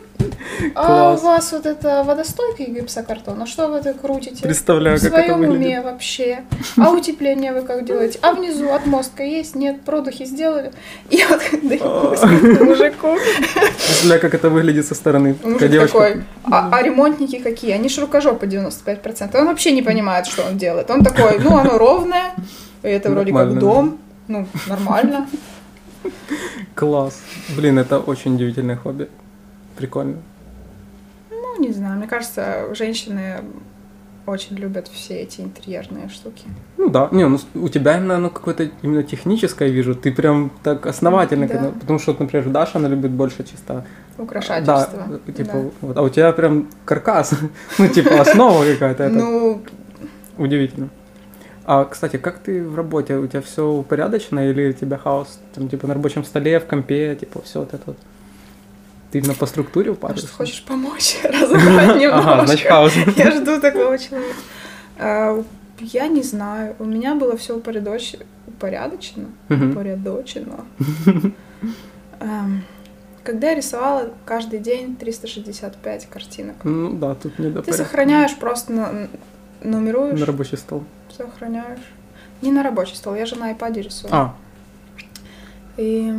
а 0.74 1.14
у 1.14 1.16
вас 1.16 1.52
вот 1.52 1.66
это 1.66 2.02
водостойкий 2.04 2.66
гипсокартон, 2.66 3.42
а 3.42 3.46
что 3.46 3.68
вы 3.68 3.78
это 3.78 3.94
крутите? 3.94 4.42
Представляю, 4.42 4.98
в 4.98 5.00
как 5.00 5.12
это 5.12 5.22
своем 5.22 5.40
уме 5.40 5.50
выглядит. 5.50 5.84
вообще. 5.84 6.38
А 6.76 6.90
утепление 6.90 7.52
вы 7.52 7.62
как 7.62 7.84
делаете? 7.84 8.18
А 8.22 8.32
внизу 8.32 8.70
отмостка 8.70 9.22
есть? 9.22 9.54
Нет, 9.54 9.82
продухи 9.82 10.24
сделали. 10.24 10.72
И 11.10 11.24
вот 11.28 11.40
к 11.50 11.54
этому 11.54 12.64
мужику. 12.64 13.16
Представляю, 13.86 14.20
как 14.20 14.34
это 14.34 14.50
выглядит 14.50 14.86
со 14.86 14.94
стороны. 14.94 15.36
Мужик 15.42 15.86
такой, 15.86 16.22
а, 16.44 16.70
а 16.72 16.82
ремонтники 16.82 17.38
какие? 17.38 17.72
Они 17.72 17.88
ж 17.88 17.98
рукожопы 17.98 18.46
95%. 18.46 19.36
Он 19.38 19.46
вообще 19.46 19.72
не 19.72 19.82
понимает, 19.82 20.26
что 20.26 20.42
он 20.42 20.58
делает. 20.58 20.90
Он 20.90 21.02
такой, 21.04 21.38
ну 21.38 21.56
оно 21.56 21.78
ровное, 21.78 22.32
это 22.82 23.10
вроде 23.10 23.32
как 23.32 23.58
дом, 23.58 23.98
ну 24.28 24.46
нормально. 24.66 25.26
Класс. 26.74 27.20
Блин, 27.56 27.78
это 27.78 27.98
очень 27.98 28.34
удивительное 28.34 28.76
хобби. 28.76 29.08
Прикольно. 29.76 30.16
Не 31.60 31.72
знаю, 31.72 31.98
мне 31.98 32.06
кажется, 32.08 32.74
женщины 32.74 33.36
очень 34.26 34.56
любят 34.56 34.88
все 34.88 35.20
эти 35.20 35.40
интерьерные 35.40 36.08
штуки. 36.08 36.44
Ну 36.78 36.88
да, 36.88 37.08
не, 37.12 37.26
ну 37.26 37.38
у 37.54 37.68
тебя 37.68 37.96
именно 37.98 38.16
оно 38.16 38.30
какое-то 38.30 38.70
именно 38.82 39.02
техническое 39.02 39.68
вижу. 39.68 39.94
Ты 39.94 40.12
прям 40.12 40.50
так 40.62 40.86
основательно, 40.86 41.46
Да. 41.46 41.54
когда- 41.54 41.70
потому 41.70 41.98
что, 41.98 42.16
например, 42.18 42.48
Даша, 42.48 42.78
она 42.78 42.88
любит 42.88 43.10
больше 43.10 43.44
чисто. 43.44 43.84
Украшательства. 44.18 44.88
Да, 45.26 45.32
типа, 45.32 45.52
Да. 45.52 45.70
вот, 45.80 45.96
а 45.96 46.02
у 46.02 46.08
тебя 46.08 46.32
прям 46.32 46.68
каркас, 46.84 47.32
ну 47.78 47.88
типа 47.88 48.20
основа 48.20 48.64
какая-то. 48.64 49.08
Ну, 49.08 49.62
удивительно. 50.38 50.88
А, 51.64 51.84
кстати, 51.84 52.16
как 52.16 52.38
ты 52.38 52.64
в 52.66 52.74
работе? 52.74 53.16
У 53.16 53.26
тебя 53.26 53.42
все 53.42 53.66
упорядочено 53.70 54.48
или 54.50 54.70
у 54.70 54.72
тебя 54.72 54.96
хаос? 54.98 55.38
Там, 55.54 55.68
типа, 55.68 55.86
на 55.86 55.94
рабочем 55.94 56.24
столе, 56.24 56.58
в 56.58 56.66
компе, 56.66 57.14
типа, 57.14 57.42
все 57.42 57.60
вот 57.60 57.74
это 57.74 57.82
вот. 57.86 57.96
Ты 59.10 59.18
именно 59.18 59.34
по 59.34 59.46
структуре 59.46 59.90
упариваешься? 59.90 60.28
что 60.28 60.36
хочешь 60.36 60.62
помочь? 60.64 61.18
Разобрать 61.24 62.04
Ага, 62.04 62.46
значит, 62.46 62.64
немножко. 62.64 62.68
хаос. 62.68 62.92
Я 63.16 63.30
жду 63.32 63.60
такого 63.60 63.98
человека. 63.98 64.34
А, 64.98 65.44
Я 65.80 66.06
не 66.08 66.22
знаю. 66.22 66.76
У 66.78 66.84
меня 66.84 67.14
было 67.16 67.36
все 67.36 67.56
упорядочено. 67.56 68.24
Упорядочено. 69.48 70.64
Эм, 72.20 72.64
Когда 73.24 73.50
я 73.50 73.54
рисовала 73.56 74.10
каждый 74.24 74.58
день 74.60 74.94
365 74.96 76.06
картинок. 76.06 76.56
Ну 76.64 76.92
да, 76.92 77.14
тут 77.14 77.38
не 77.38 77.50
до 77.50 77.62
Ты 77.62 77.72
сохраняешь 77.72 78.36
просто, 78.36 78.72
на- 78.72 79.08
нумеруешь, 79.62 80.18
На 80.20 80.26
рабочий 80.26 80.56
стол. 80.56 80.84
сохраняешь. 81.16 81.80
Не 82.42 82.50
на 82.52 82.62
рабочий 82.62 82.94
стол, 82.96 83.14
я 83.14 83.26
же 83.26 83.36
на 83.36 83.52
iPad 83.52 83.82
рисую. 83.82 84.10
А, 84.14 84.34
И 85.76 86.12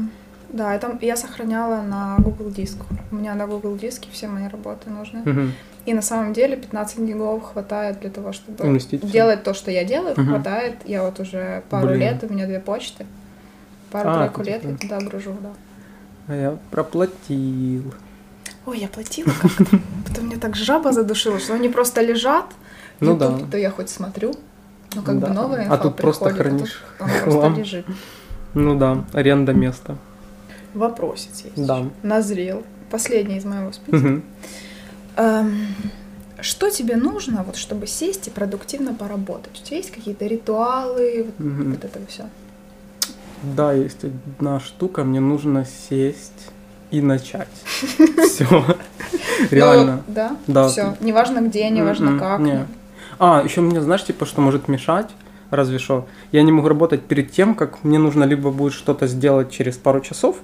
да, 0.54 0.74
я, 0.74 0.80
там, 0.80 0.98
я 1.02 1.16
сохраняла 1.16 1.82
на 1.82 2.18
Google 2.20 2.50
Диск. 2.52 2.78
У 3.12 3.16
меня 3.16 3.36
на 3.36 3.48
Google 3.48 3.76
Диске 3.78 4.10
все 4.12 4.28
мои 4.28 4.48
работы 4.48 4.90
нужны. 4.90 5.22
мгм. 5.26 5.54
И 5.86 5.94
на 5.96 6.02
самом 6.04 6.34
деле 6.34 6.58
15 6.58 7.00
гигов 7.00 7.42
хватает 7.54 8.00
для 8.02 8.12
того, 8.12 8.34
чтобы 8.34 8.64
Уместить 8.64 9.10
делать 9.10 9.44
то, 9.44 9.54
что 9.56 9.72
я 9.72 9.84
делаю, 9.84 10.14
Мгм. 10.16 10.28
хватает. 10.28 10.76
Я 10.86 11.04
вот 11.04 11.20
уже 11.20 11.64
пару 11.70 11.88
Блин. 11.88 12.00
лет, 12.02 12.24
у 12.24 12.32
меня 12.32 12.46
две 12.46 12.60
почты. 12.60 13.06
А, 13.90 13.94
Пару-тройку 13.94 14.44
ты 14.44 14.50
лет 14.52 14.64
я 14.64 14.76
туда 14.78 15.00
гружу, 15.00 15.36
да. 15.42 15.50
а 16.28 16.36
я 16.36 16.58
проплатил. 16.70 17.94
Ой, 18.68 18.80
я 18.80 18.88
платила 18.88 19.32
как-то. 19.42 19.80
Потом 20.08 20.28
меня 20.28 20.38
так 20.40 20.56
жаба 20.56 20.92
задушила, 20.92 21.40
что 21.40 21.56
они 21.56 21.68
просто 21.68 22.02
лежат. 22.02 22.46
Ну 23.00 23.18
да. 23.18 23.40
то 23.50 23.58
я 23.58 23.72
хоть 23.72 23.90
смотрю. 23.90 24.34
Ну, 24.94 25.02
как 25.02 25.18
бы 25.18 25.30
новая 25.30 25.68
А 25.70 25.78
тут 25.78 25.96
просто 25.96 26.26
а 26.30 26.30
хранишь 26.30 26.84
просто 27.24 27.48
лежит. 27.58 27.86
Ну 28.54 28.76
да, 28.78 29.04
аренда 29.14 29.54
места. 29.54 29.98
Вопросец 30.74 31.44
есть. 31.44 31.66
Да. 31.66 31.86
Назрел. 32.04 32.64
Последний 32.90 33.38
из 33.38 33.46
моего 33.46 33.72
списка. 33.72 33.96
Мгм. 33.96 34.24
Эм, 35.18 35.68
Что 36.40 36.72
тебе 36.72 36.96
нужно, 36.96 37.44
вот, 37.44 37.56
чтобы 37.56 37.86
сесть 37.86 38.28
и 38.28 38.32
продуктивно 38.32 38.96
поработать? 38.96 39.62
У 39.62 39.64
тебя 39.64 39.78
есть 39.78 39.92
какие-то 39.92 40.26
ритуалы, 40.26 41.26
вот, 41.28 41.40
Мгм. 41.46 41.72
вот 41.74 41.84
это 41.86 42.00
все? 42.08 42.24
Да, 43.44 43.74
есть 43.74 44.04
одна 44.04 44.60
штука, 44.60 45.04
мне 45.04 45.20
нужно 45.20 45.66
сесть 45.90 46.50
и 46.90 47.00
начать. 47.02 47.48
Все. 48.28 48.66
Реально. 49.52 50.04
Ну, 50.08 50.14
да? 50.14 50.38
Да. 50.48 50.68
Все. 50.68 50.96
Неважно 51.00 51.42
где, 51.42 51.70
неважно 51.70 52.18
как. 52.18 52.42
А, 53.20 53.44
еще 53.44 53.62
мне, 53.62 53.80
знаешь, 53.82 54.04
типа, 54.04 54.26
что 54.26 54.42
может 54.42 54.68
мешать? 54.68 55.10
Разве 55.52 55.78
что. 55.80 56.08
Я 56.32 56.42
не 56.44 56.52
могу 56.52 56.68
работать 56.70 57.02
перед 57.04 57.32
тем, 57.32 57.54
как 57.56 57.84
мне 57.84 58.00
нужно 58.00 58.24
либо 58.24 58.50
будет 58.52 58.74
что-то 58.74 59.06
сделать 59.06 59.52
через 59.52 59.78
пару 59.78 60.00
часов, 60.02 60.38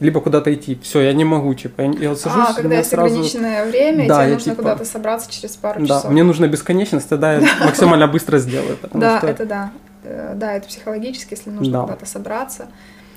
либо 0.00 0.20
куда-то 0.20 0.52
идти. 0.54 0.78
Все, 0.82 1.00
я 1.00 1.12
не 1.12 1.24
могу, 1.24 1.54
типа, 1.54 1.82
я, 1.82 1.92
я 2.10 2.16
сажусь, 2.16 2.46
А, 2.50 2.54
когда 2.54 2.76
есть 2.76 2.90
сразу... 2.90 3.14
ограниченное 3.14 3.66
время, 3.66 4.08
Да, 4.08 4.22
тебе 4.24 4.34
нужно 4.34 4.52
типа- 4.52 4.62
куда-то 4.62 4.84
собраться 4.84 5.30
через 5.32 5.56
пару 5.56 5.80
Да, 5.80 5.86
часов. 5.98 6.10
мне 6.12 6.22
нужна 6.22 6.46
бесконечность, 6.46 7.08
тогда 7.08 7.34
я 7.34 7.40
максимально 7.64 8.06
быстро 8.06 8.38
сделаю. 8.38 8.76
Да, 8.92 9.20
это 9.22 9.44
да. 9.46 9.70
Э, 10.04 10.32
Да, 10.36 10.52
это 10.54 10.68
психологически, 10.68 11.34
если 11.34 11.50
нужно 11.50 11.72
Да. 11.72 11.82
куда-то 11.82 12.06
собраться. 12.06 12.66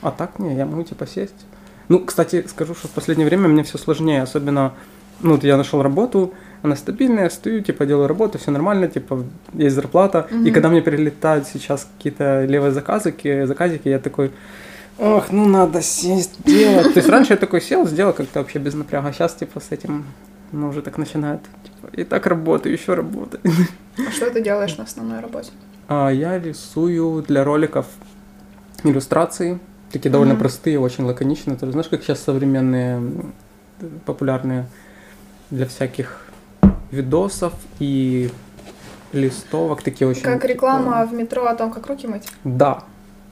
А 0.02 0.12
так 0.12 0.40
не, 0.40 0.56
я 0.56 0.66
могу 0.66 0.84
типа 0.84 1.06
сесть. 1.08 1.36
Ну, 1.88 2.00
кстати, 2.00 2.46
скажу, 2.48 2.74
что 2.74 2.88
в 2.88 2.92
последнее 2.92 3.28
время 3.28 3.48
мне 3.48 3.64
все 3.64 3.78
сложнее, 3.78 4.22
особенно, 4.24 4.74
ну, 5.20 5.34
вот 5.34 5.44
я 5.44 5.58
нашел 5.58 5.82
работу, 5.84 6.34
она 6.64 6.76
стабильная, 6.76 7.30
стою, 7.30 7.62
типа, 7.62 7.86
делаю 7.86 8.08
работу, 8.08 8.38
все 8.40 8.52
нормально, 8.52 8.88
типа, 8.88 9.24
есть 9.54 9.76
зарплата. 9.76 10.28
И 10.46 10.52
когда 10.52 10.70
мне 10.70 10.82
прилетают 10.82 11.48
сейчас 11.48 11.88
какие-то 11.98 12.46
левые 12.46 12.72
заказики, 12.72 13.46
заказики, 13.46 13.90
я 13.90 14.00
такой, 14.00 14.32
ох, 15.02 15.32
ну 15.32 15.48
надо 15.48 15.82
сесть, 15.82 16.36
делать. 16.46 16.94
То 16.94 17.00
есть 17.00 17.10
раньше 17.10 17.34
я 17.34 17.38
такой 17.38 17.60
сел, 17.62 17.88
сделал 17.88 18.14
как-то 18.14 18.40
вообще 18.40 18.60
без 18.60 18.74
напряга, 18.76 19.10
а 19.10 19.14
сейчас, 19.14 19.34
типа, 19.34 19.60
с 19.60 19.72
этим, 19.72 20.06
ну, 20.52 20.70
уже 20.70 20.82
так 20.82 20.98
начинает, 20.98 21.42
типа, 21.64 21.94
и 21.94 22.04
так 22.04 22.28
работаю, 22.28 22.74
еще 22.74 22.94
работаю. 22.94 23.42
А 24.08 24.12
что 24.12 24.30
ты 24.32 24.42
делаешь 24.42 24.78
на 24.78 24.84
основной 24.84 25.20
работе? 25.20 25.52
А 25.88 26.10
я 26.10 26.40
рисую 26.40 27.24
для 27.24 27.44
роликов 27.44 27.88
иллюстрации, 28.84 29.60
такие 29.92 30.12
довольно 30.12 30.34
Мгм. 30.34 30.42
простые, 30.42 30.80
очень 30.80 31.04
лаконичные. 31.04 31.58
Ты 31.58 31.70
знаешь, 31.72 31.90
как 31.90 32.04
сейчас 32.04 32.22
современные, 32.24 33.02
популярные 34.06 34.68
для 35.50 35.66
всяких 35.66 36.26
видосов 36.92 37.54
и 37.80 38.30
листовок, 39.14 39.82
такие 39.82 40.08
очень... 40.08 40.22
Как 40.22 40.42
типа, 40.42 40.52
реклама 40.52 41.06
в 41.06 41.14
метро 41.14 41.46
о 41.46 41.56
том, 41.56 41.72
как 41.72 41.88
руки 41.88 42.08
мыть? 42.08 42.28
Да, 42.44 42.84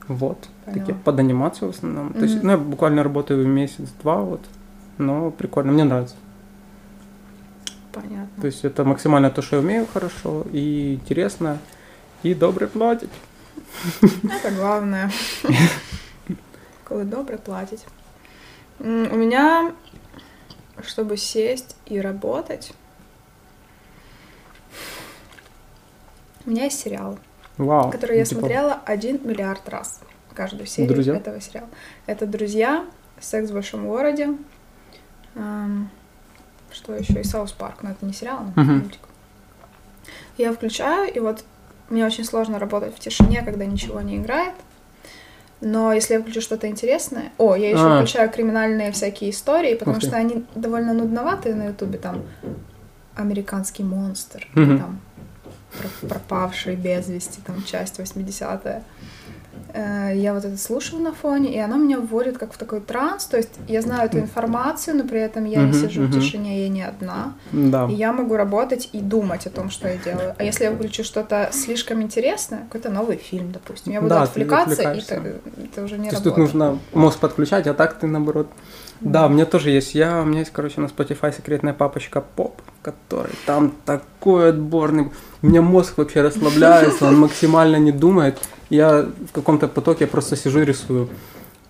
вот. 0.09 0.49
Поняла. 0.65 0.79
Такие 0.79 0.97
под 0.97 1.19
анимацию 1.19 1.71
в 1.71 1.75
основном. 1.75 2.13
То 2.13 2.21
есть, 2.21 2.43
ну, 2.43 2.51
я 2.51 2.57
буквально 2.57 3.03
работаю 3.03 3.47
месяц-два, 3.47 4.21
вот. 4.21 4.41
Но 4.97 5.29
прикольно, 5.29 5.71
мне 5.71 5.83
нравится. 5.83 6.15
Понятно. 7.93 8.41
То 8.41 8.47
есть 8.47 8.65
это 8.65 8.83
максимально 8.83 9.29
то, 9.29 9.43
что 9.43 9.57
я 9.57 9.61
умею 9.61 9.85
хорошо, 9.91 10.45
и 10.51 10.95
интересно, 10.95 11.59
и 12.23 12.33
добрый 12.33 12.67
платить. 12.67 13.09
Это 14.01 14.51
главное. 14.55 15.11
Коли 16.83 17.03
добре 17.03 17.37
платить. 17.37 17.85
У 18.79 18.85
меня, 18.85 19.73
чтобы 20.81 21.17
сесть 21.17 21.75
и 21.85 22.01
работать, 22.01 22.73
у 26.45 26.49
меня 26.49 26.63
есть 26.63 26.79
сериал, 26.79 27.19
Вау. 27.59 27.91
который 27.91 28.17
я 28.17 28.25
типа, 28.25 28.39
смотрела 28.41 28.79
один 28.85 29.19
миллиард 29.23 29.69
раз. 29.69 30.01
Каждую 30.33 30.65
серию 30.65 30.93
«Друзья»? 30.93 31.15
этого 31.17 31.39
сериала. 31.39 31.67
Это 32.07 32.25
«Друзья», 32.25 32.85
«Секс 33.19 33.49
в 33.51 33.53
большом 33.53 33.87
городе», 33.87 34.29
эм, 35.35 35.89
что 36.71 36.95
еще, 36.95 37.19
и 37.21 37.23
«South 37.23 37.51
Park», 37.51 37.83
но 37.83 37.91
это 37.91 38.05
не 38.05 38.13
сериал, 38.13 38.39
а 38.55 38.59
Мгм. 38.61 38.79
мультик. 38.79 38.99
Я 40.37 40.53
включаю, 40.53 41.13
и 41.13 41.19
вот 41.19 41.43
мне 41.89 42.05
очень 42.05 42.23
сложно 42.23 42.59
работать 42.59 42.95
в 42.95 42.99
тишине, 42.99 43.41
когда 43.43 43.65
ничего 43.65 43.99
не 44.01 44.17
играет. 44.17 44.53
Но 45.61 45.91
если 45.91 46.13
я 46.13 46.21
включу 46.21 46.39
что-то 46.39 46.67
интересное... 46.67 47.33
О, 47.37 47.53
я 47.55 47.71
еще 47.71 47.81
А. 47.85 47.97
включаю 47.97 48.29
криминальные 48.31 48.93
всякие 48.93 49.31
истории, 49.31 49.75
потому 49.75 49.99
ты. 49.99 50.07
что 50.07 50.15
они 50.15 50.45
довольно 50.55 50.93
нудноватые 50.93 51.55
на 51.55 51.65
Ютубе. 51.67 51.97
Там 51.97 52.23
«Американский 53.15 53.83
монстр», 53.83 54.47
Мгм. 54.53 54.79
там 54.79 54.99
про- 55.77 56.07
«Пропавший 56.09 56.75
без 56.75 57.07
вести», 57.09 57.39
там 57.45 57.63
часть 57.63 57.99
80-я. 57.99 58.83
Э, 59.73 60.13
Я 60.15 60.33
вот 60.33 60.45
это 60.45 60.57
слушаю 60.57 61.01
на 61.01 61.11
фоне, 61.13 61.53
и 61.53 61.59
она 61.59 61.77
меня 61.77 61.99
вводит 61.99 62.37
как 62.37 62.53
в 62.53 62.57
такой 62.57 62.79
транс. 62.81 63.25
То 63.25 63.37
есть 63.37 63.51
я 63.67 63.81
знаю 63.81 64.07
эту 64.07 64.17
информацию, 64.19 64.97
но 64.97 65.03
при 65.03 65.19
этом 65.19 65.45
я 65.45 65.61
не 65.61 65.73
сижу 65.73 66.03
в 66.03 66.11
тишине, 66.11 66.63
я 66.63 66.69
не 66.69 66.81
одна. 66.81 67.33
Да. 67.51 67.87
И 67.87 67.93
я 67.93 68.11
могу 68.13 68.35
работать 68.35 68.89
и 68.93 68.99
думать 68.99 69.45
о 69.47 69.49
том, 69.51 69.69
что 69.69 69.87
я 69.87 69.97
делаю. 69.97 70.33
А 70.37 70.43
если 70.43 70.63
я 70.63 70.71
включу 70.71 71.03
что-то 71.03 71.49
слишком 71.51 72.01
интересное, 72.01 72.59
какой-то 72.61 72.89
новый 72.89 73.17
фильм, 73.17 73.51
допустим, 73.51 73.93
я 73.93 74.01
буду 74.01 74.09
Да, 74.09 74.23
отвлекаться, 74.23 74.81
и 74.93 74.99
это, 74.99 75.15
это 75.63 75.83
уже 75.83 75.97
не 75.97 76.09
То 76.09 76.15
есть 76.15 76.25
работает. 76.25 76.35
тут 76.35 76.37
нужно 76.37 76.79
мозг 76.93 77.19
подключать, 77.19 77.67
а 77.67 77.73
так 77.73 77.99
ты 77.99 78.07
наоборот. 78.07 78.47
Да, 79.01 79.27
у 79.27 79.29
меня 79.29 79.45
тоже 79.45 79.69
есть. 79.69 79.95
Я, 79.95 80.21
у 80.21 80.25
меня 80.25 80.39
есть, 80.39 80.51
короче, 80.51 80.81
на 80.81 80.85
Spotify 80.87 81.33
секретная 81.35 81.73
папочка 81.73 82.21
поп, 82.21 82.61
который 82.81 83.31
там 83.45 83.73
такой 83.85 84.49
отборный. 84.49 85.11
У 85.41 85.47
меня 85.47 85.61
мозг 85.61 85.97
вообще 85.97 86.21
расслабляется, 86.21 87.05
он 87.07 87.17
максимально 87.19 87.77
не 87.77 87.91
думает. 87.91 88.37
Я 88.69 89.03
в 89.03 89.31
каком-то 89.31 89.67
потоке 89.67 90.05
просто 90.05 90.35
сижу 90.35 90.59
и 90.61 90.65
рисую. 90.65 91.09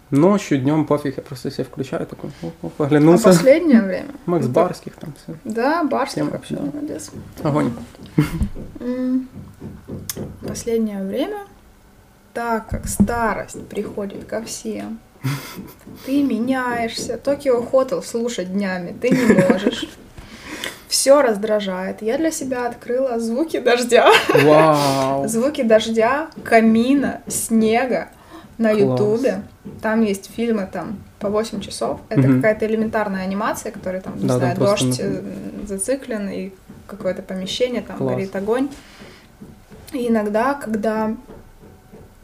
Ночью, 0.10 0.58
днем 0.58 0.88
пофиг, 0.88 1.18
я 1.18 1.24
просто 1.24 1.52
себе 1.52 1.66
включаю, 1.66 2.08
такой, 2.08 2.32
оп, 2.42 2.54
оп, 2.64 2.74
А 2.82 3.18
последнее 3.24 3.84
время? 3.84 4.08
Макс 4.26 4.46
это- 4.46 4.54
Барских 4.56 4.96
там 4.96 5.14
все. 5.24 5.36
Да, 5.44 5.84
Барский 5.84 6.22
Тема, 6.24 6.32
вообще 6.32 6.56
да. 6.56 6.62
молодец. 6.64 7.12
Огонь. 7.44 7.72
Последнее 10.48 11.04
время, 11.04 11.46
так 12.34 12.70
как 12.70 12.88
старость 12.88 13.68
приходит 13.68 14.26
ко 14.26 14.42
всем, 14.44 15.00
ты 16.05 16.24
меняешься. 16.24 17.17
Токио 17.17 17.61
Хотел 17.63 18.01
слушать 18.03 18.51
днями 18.53 18.95
ты 18.99 19.09
не 19.09 19.34
можешь. 19.34 19.86
Все 20.88 21.22
раздражает. 21.22 22.01
Я 22.01 22.17
для 22.17 22.32
себя 22.32 22.67
открыла 22.67 23.20
звуки 23.20 23.59
дождя. 23.59 24.09
Вау. 24.43 25.28
Звуки 25.28 25.61
дождя, 25.61 26.30
камина, 26.43 27.22
снега 27.28 28.09
на. 28.57 28.72
Ютубе. 28.72 29.43
Там 29.82 30.01
есть 30.03 30.32
фильмы 30.36 30.67
там 30.72 30.97
по 31.20 31.30
8 31.30 31.61
часов. 31.61 31.99
Это 32.09 32.22
Мгм. 32.22 32.36
какая-то 32.38 32.65
элементарная 32.65 33.22
анимация, 33.24 33.72
которая 33.72 34.01
там, 34.01 34.15
не 34.17 34.24
Да, 34.24 34.30
там 34.30 34.39
знаю, 34.39 34.55
просто 34.57 34.86
дождь 34.86 34.99
на- 34.99 35.03
э, 35.03 35.22
зациклен 35.67 36.30
и 36.30 36.51
какое-то 36.88 37.22
помещение, 37.22 37.82
там 37.84 37.97
Класс. 37.97 38.15
горит 38.15 38.36
огонь. 38.36 38.70
И 39.93 40.07
иногда, 40.07 40.55
когда 40.55 41.13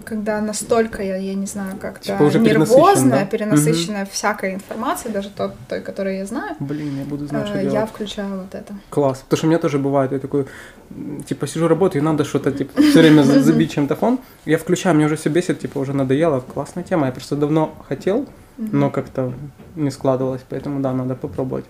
когда 0.06 0.40
настолько 0.42 1.04
я, 1.04 1.18
я 1.18 1.34
не 1.36 1.46
знаю, 1.46 1.76
как-то 1.78 2.06
Типа 2.06 2.24
уже 2.24 2.40
нервозная, 2.40 3.22
да? 3.22 3.26
перенасыщенная 3.26 4.06
всякой 4.06 4.54
информацией, 4.54 5.14
даже 5.14 5.30
тот, 5.30 5.54
той, 5.68 5.82
которую 5.82 6.18
я 6.18 6.26
знаю, 6.26 6.56
Блин, 6.60 7.00
я 7.00 7.06
буду 7.06 7.28
знать, 7.28 7.48
что 7.48 7.58
э, 7.58 7.62
делать. 7.62 7.74
я 7.74 7.86
включаю 7.86 8.42
вот 8.42 8.56
это. 8.56 8.74
Класс. 8.90 9.20
Потому 9.20 9.38
что 9.38 9.48
у 9.48 9.50
меня 9.50 9.60
тоже 9.60 9.80
бывает, 9.80 10.12
я 10.12 10.20
такой, 10.20 10.46
типа, 11.28 11.48
сижу, 11.48 11.68
работаю, 11.68 12.02
и 12.02 12.06
надо 12.06 12.24
что-то, 12.24 12.52
типа, 12.52 12.82
все 12.82 13.00
время 13.00 13.24
за- 13.24 13.42
забить 13.44 13.72
чем-то 13.74 13.96
фон. 13.96 14.20
Я 14.46 14.58
включаю, 14.58 14.96
мне 14.96 15.06
уже 15.06 15.16
все 15.16 15.30
бесит, 15.30 15.60
типа, 15.60 15.80
уже 15.80 15.94
надоело. 15.94 16.40
Классная 16.40 16.84
тема. 16.84 17.08
Я 17.08 17.12
просто 17.12 17.36
давно 17.36 17.76
хотел, 17.88 18.28
но 18.58 18.90
как-то 18.90 19.34
не 19.76 19.92
складывалось, 19.92 20.42
поэтому, 20.48 20.80
да, 20.82 20.94
надо 20.94 21.16
попробовать. 21.16 21.66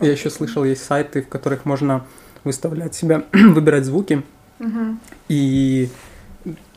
Я 0.00 0.12
еще 0.12 0.30
слышал, 0.30 0.64
есть 0.64 0.84
сайты, 0.84 1.22
в 1.22 1.28
которых 1.28 1.64
можно 1.64 2.04
выставлять 2.44 2.94
себя, 2.94 3.24
выбирать 3.32 3.84
звуки, 3.84 4.22
и 5.28 5.88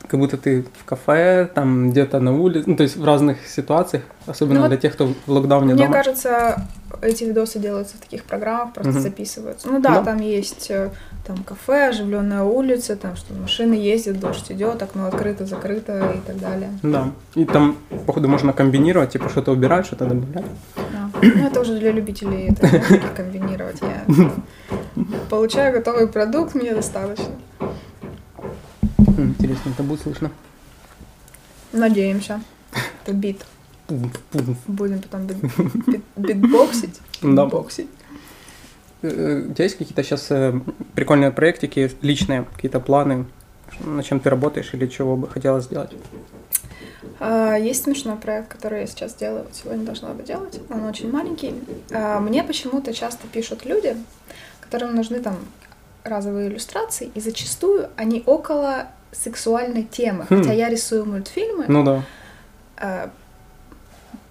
как 0.08 0.18
будто 0.18 0.36
ты 0.36 0.64
в 0.78 0.84
кафе, 0.84 1.48
там 1.54 1.90
где-то 1.90 2.18
на 2.20 2.36
улице, 2.36 2.64
ну, 2.68 2.76
то 2.76 2.82
есть 2.82 2.96
в 2.96 3.04
разных 3.04 3.46
ситуациях, 3.46 4.02
особенно 4.26 4.56
Ну 4.56 4.60
вот 4.62 4.68
для 4.70 4.76
тех, 4.78 4.94
кто 4.94 5.06
в 5.26 5.30
локдауне 5.30 5.74
Мне 5.74 5.84
дома. 5.84 5.92
кажется, 5.94 6.66
эти 7.00 7.22
видосы 7.24 7.60
делаются 7.60 7.96
в 7.96 8.00
таких 8.00 8.24
программах, 8.24 8.72
просто 8.74 8.92
Мгм. 8.92 9.00
записываются. 9.02 9.68
Ну 9.68 9.80
да, 9.80 9.96
Да. 9.96 10.04
там 10.04 10.20
есть 10.20 10.68
э, 10.70 10.90
там 11.24 11.36
кафе, 11.44 11.90
оживленная 11.90 12.42
улица, 12.42 12.96
там 12.96 13.14
что 13.14 13.34
машины 13.34 13.74
ездят, 13.74 14.18
дождь 14.18 14.50
идет, 14.50 14.82
окно 14.82 15.06
открыто, 15.06 15.46
закрыто 15.46 16.12
и 16.16 16.20
так 16.26 16.38
далее. 16.40 16.70
Да. 16.82 17.10
И 17.36 17.44
там, 17.44 17.76
походу, 18.06 18.26
можно 18.28 18.52
комбинировать, 18.52 19.10
типа 19.10 19.28
что-то 19.28 19.52
убирать, 19.52 19.86
что-то 19.86 20.06
добавлять. 20.06 20.44
Да. 20.76 21.10
Ну 21.22 21.46
это 21.46 21.60
уже 21.60 21.78
для 21.78 21.92
любителей 21.92 22.48
это 22.52 22.68
комбинировать. 23.16 23.80
Я 23.82 24.04
получаю 25.30 25.72
готовый 25.72 26.08
продукт, 26.08 26.54
мне 26.56 26.74
достаточно. 26.74 27.26
М, 29.06 29.30
Интересно, 29.38 29.70
это 29.70 29.82
будет 29.82 30.02
слышно. 30.02 30.30
Надеемся. 31.72 32.40
Это 33.04 33.12
бит. 33.12 33.44
Будем 34.66 35.00
потом 35.02 35.26
бит- 35.26 35.38
бит- 35.86 36.02
битбоксить. 36.16 37.00
Да. 37.22 37.44
Битбоксить. 37.44 37.88
Э, 39.02 39.46
У 39.50 39.54
тебя 39.54 39.64
есть 39.64 39.76
какие-то 39.78 40.02
сейчас 40.02 40.28
прикольные 40.94 41.30
проектики, 41.30 41.90
личные, 42.02 42.44
какие-то 42.54 42.80
планы, 42.80 43.26
над 43.80 44.04
чем 44.04 44.20
ты 44.20 44.30
работаешь 44.30 44.70
или 44.74 44.86
чего 44.86 45.16
бы 45.16 45.28
хотела 45.28 45.60
сделать? 45.60 45.90
А, 47.18 47.56
Есть 47.56 47.84
смешной 47.84 48.16
проект, 48.16 48.48
который 48.48 48.80
я 48.80 48.86
сейчас 48.86 49.14
делаю, 49.14 49.46
сегодня 49.52 49.84
должна 49.84 50.10
бы 50.10 50.22
делать. 50.22 50.60
Он 50.70 50.84
очень 50.84 51.10
маленький. 51.10 51.54
А, 51.92 52.20
Мне 52.20 52.42
почему-то 52.44 52.92
часто 52.92 53.26
пишут 53.28 53.64
люди, 53.66 53.96
которым 54.60 54.94
нужны 54.94 55.20
там 55.20 55.36
разовые 56.04 56.48
иллюстрации, 56.48 57.10
и 57.14 57.20
зачастую 57.20 57.88
они 57.96 58.22
около 58.26 58.86
сексуальной 59.12 59.82
темы. 59.84 60.26
Хм. 60.30 60.38
Хотя 60.38 60.52
я 60.52 60.68
рисую 60.68 61.04
мультфильмы. 61.06 61.64
Ну 61.68 61.82
да. 61.84 62.02
а, 62.76 63.10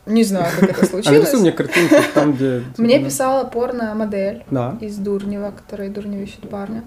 Не 0.06 0.24
знаю, 0.24 0.48
как 0.60 0.70
это 0.72 0.82
А 0.84 0.86
случилось. 0.86 1.20
нарисуй 1.20 1.40
мне 1.42 1.52
картинку 1.52 1.96
там, 2.14 2.34
где... 2.34 2.64
Мне 2.78 3.04
писала 3.04 3.44
порно-модель 3.46 4.44
Да. 4.50 4.78
из 4.82 4.96
Дурнева, 4.98 5.52
которая 5.52 5.90
Дурнева 5.90 6.24
ищет 6.24 6.50
парня. 6.50 6.84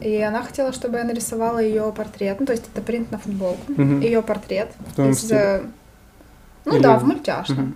И 0.00 0.20
она 0.20 0.42
хотела, 0.42 0.72
чтобы 0.72 0.98
я 0.98 1.04
нарисовала 1.04 1.58
ее 1.58 1.90
портрет. 1.96 2.38
Ну, 2.40 2.46
то 2.46 2.52
есть 2.52 2.64
это 2.72 2.82
принт 2.82 3.10
на 3.12 3.18
футболку. 3.18 3.60
Мгм. 3.68 4.00
Ее 4.00 4.20
портрет. 4.20 4.68
В 4.96 5.08
из, 5.10 5.20
стиле? 5.20 5.38
э, 5.40 5.62
Ну 6.66 6.74
Или- 6.74 6.82
да, 6.82 6.98
в 6.98 7.04
мультяшном. 7.04 7.74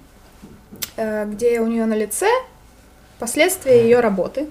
Э, 0.97 1.25
где 1.27 1.61
у 1.61 1.67
нее 1.69 1.87
на 1.87 1.95
лице 1.95 2.27
последствия 3.21 3.83
ее 3.85 4.01
работы 4.01 4.49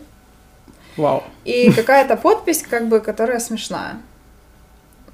Вау. 1.00 1.24
и 1.46 1.72
какая-то 1.72 2.16
подпись, 2.18 2.64
как 2.70 2.88
бы, 2.88 3.00
которая 3.00 3.40
смешная. 3.40 3.98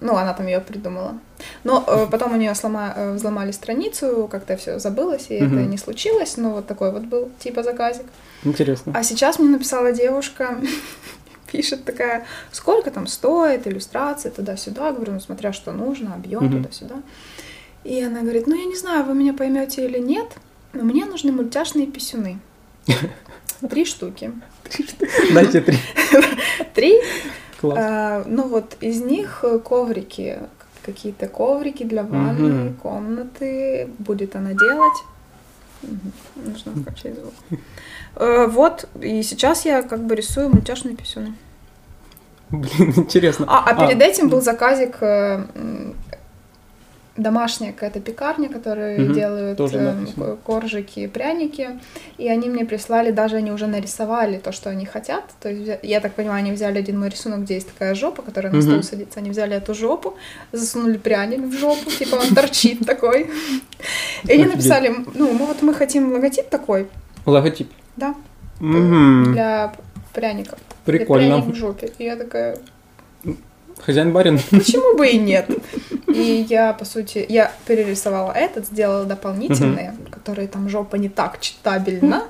Ну, 0.01 0.15
она 0.17 0.33
там 0.33 0.45
ее 0.47 0.59
придумала. 0.59 1.17
Но 1.63 1.83
э, 1.87 2.07
потом 2.11 2.33
у 2.33 2.37
нее 2.37 2.53
слома, 2.53 2.93
э, 2.95 3.13
взломали 3.13 3.51
страницу, 3.51 4.27
как-то 4.29 4.57
все 4.57 4.77
забылось, 4.79 5.27
и 5.29 5.35
это 5.35 5.45
Мгм. 5.45 5.69
не 5.69 5.77
случилось. 5.77 6.37
Ну, 6.37 6.51
вот 6.51 6.67
такой 6.67 6.91
вот 6.91 7.03
был 7.03 7.29
типа 7.39 7.63
заказик. 7.63 8.05
Интересно. 8.43 8.91
А 8.95 9.03
сейчас 9.03 9.39
мне 9.39 9.49
написала 9.49 9.93
девушка, 9.93 10.57
пишет 11.51 11.85
такая, 11.85 12.25
сколько 12.51 12.91
там 12.91 13.07
стоит, 13.07 13.67
иллюстрации, 13.67 14.29
туда-сюда. 14.29 14.91
Говорю, 14.91 15.13
ну, 15.13 15.19
смотря 15.21 15.53
что 15.53 15.71
нужно, 15.71 16.13
объем 16.13 16.43
Мгм. 16.45 16.57
туда-сюда. 16.63 16.95
И 17.85 18.03
она 18.03 18.21
говорит, 18.21 18.47
ну, 18.47 18.55
я 18.55 18.65
не 18.65 18.75
знаю, 18.75 19.05
вы 19.05 19.13
меня 19.15 19.33
поймете 19.33 19.85
или 19.85 19.99
нет, 19.99 20.27
но 20.73 20.83
мне 20.83 21.05
нужны 21.05 21.31
мультяшные 21.31 21.87
писюны. 21.87 22.39
Три 23.69 23.85
штуки. 23.85 24.31
Дайте 25.33 25.61
три. 25.61 25.77
Три. 26.73 26.99
Класс. 27.61 27.77
А, 27.81 28.23
ну 28.27 28.47
вот 28.47 28.75
из 28.81 29.01
них 29.01 29.43
коврики, 29.63 30.39
какие-то 30.83 31.27
коврики 31.27 31.83
для 31.83 32.03
ванной, 32.03 32.51
Мгм. 32.51 32.73
комнаты. 32.75 33.89
Будет 33.97 34.35
она 34.35 34.51
делать. 34.53 34.97
Мгм. 35.81 36.11
Нужно 36.35 36.71
включить 36.81 37.15
звук. 37.15 37.33
Э, 38.15 38.47
Вот, 38.47 38.87
и 39.01 39.21
сейчас 39.23 39.65
я 39.65 39.83
как 39.83 40.03
бы 40.05 40.15
рисую 40.15 40.49
мультяшные 40.49 40.95
писюны. 40.95 41.33
Блин, 42.49 42.93
интересно. 42.95 43.45
А, 43.49 43.63
а 43.69 43.87
перед 43.87 44.01
этим 44.01 44.29
был 44.29 44.41
заказик 44.41 44.97
э, 45.01 45.43
домашняя 47.17 47.71
какая-то 47.71 47.99
пекарня, 48.01 48.49
которые 48.49 48.99
Мгм. 48.99 49.13
делают 49.13 49.59
э, 49.59 50.35
коржики, 50.43 51.07
пряники, 51.07 51.79
и 52.17 52.27
они 52.27 52.49
мне 52.49 52.65
прислали, 52.65 53.11
даже 53.11 53.37
они 53.37 53.51
уже 53.51 53.67
нарисовали 53.67 54.37
то, 54.37 54.51
что 54.51 54.69
они 54.69 54.85
хотят. 54.85 55.23
То 55.41 55.49
есть, 55.49 55.79
я 55.83 56.01
так 56.01 56.13
понимаю, 56.13 56.39
они 56.39 56.51
взяли 56.51 56.79
один 56.79 56.99
мой 56.99 57.09
рисунок, 57.09 57.41
где 57.43 57.55
есть 57.55 57.71
такая 57.71 57.95
жопа, 57.95 58.21
которая 58.21 58.51
на 58.51 58.61
стол 58.61 58.83
садится. 58.83 59.19
Они 59.19 59.29
взяли 59.29 59.55
эту 59.55 59.73
жопу, 59.73 60.15
засунули 60.51 60.97
пряник 60.97 61.39
в 61.41 61.53
жопу, 61.57 61.89
типа 61.89 62.15
он 62.15 62.35
торчит 62.35 62.85
такой. 62.85 63.29
И 64.25 64.31
они 64.31 64.45
написали, 64.45 64.93
ну, 65.13 65.31
мы 65.31 65.45
вот 65.45 65.61
мы 65.61 65.73
хотим 65.73 66.11
логотип 66.11 66.49
такой, 66.49 66.87
Логотип. 67.25 67.71
да, 67.95 68.13
для 68.59 69.73
пряников. 70.13 70.59
Прикольно. 70.85 71.37
пряник 71.37 71.53
в 71.53 71.55
жопе. 71.57 71.91
И 71.97 72.03
я 72.03 72.15
такая, 72.15 72.57
Хозяин 73.79 74.13
барин. 74.13 74.39
Почему 74.51 74.97
бы 74.97 75.07
и 75.07 75.17
нет? 75.17 75.49
И 76.07 76.45
я, 76.49 76.73
по 76.73 76.85
сути, 76.85 77.25
я 77.27 77.51
перерисовала 77.67 78.31
этот, 78.31 78.67
сделала 78.67 79.05
дополнительные, 79.05 79.95
которые 80.11 80.47
там 80.47 80.69
жопа 80.69 80.95
не 80.95 81.09
так 81.09 81.39
читабельна. 81.41 82.23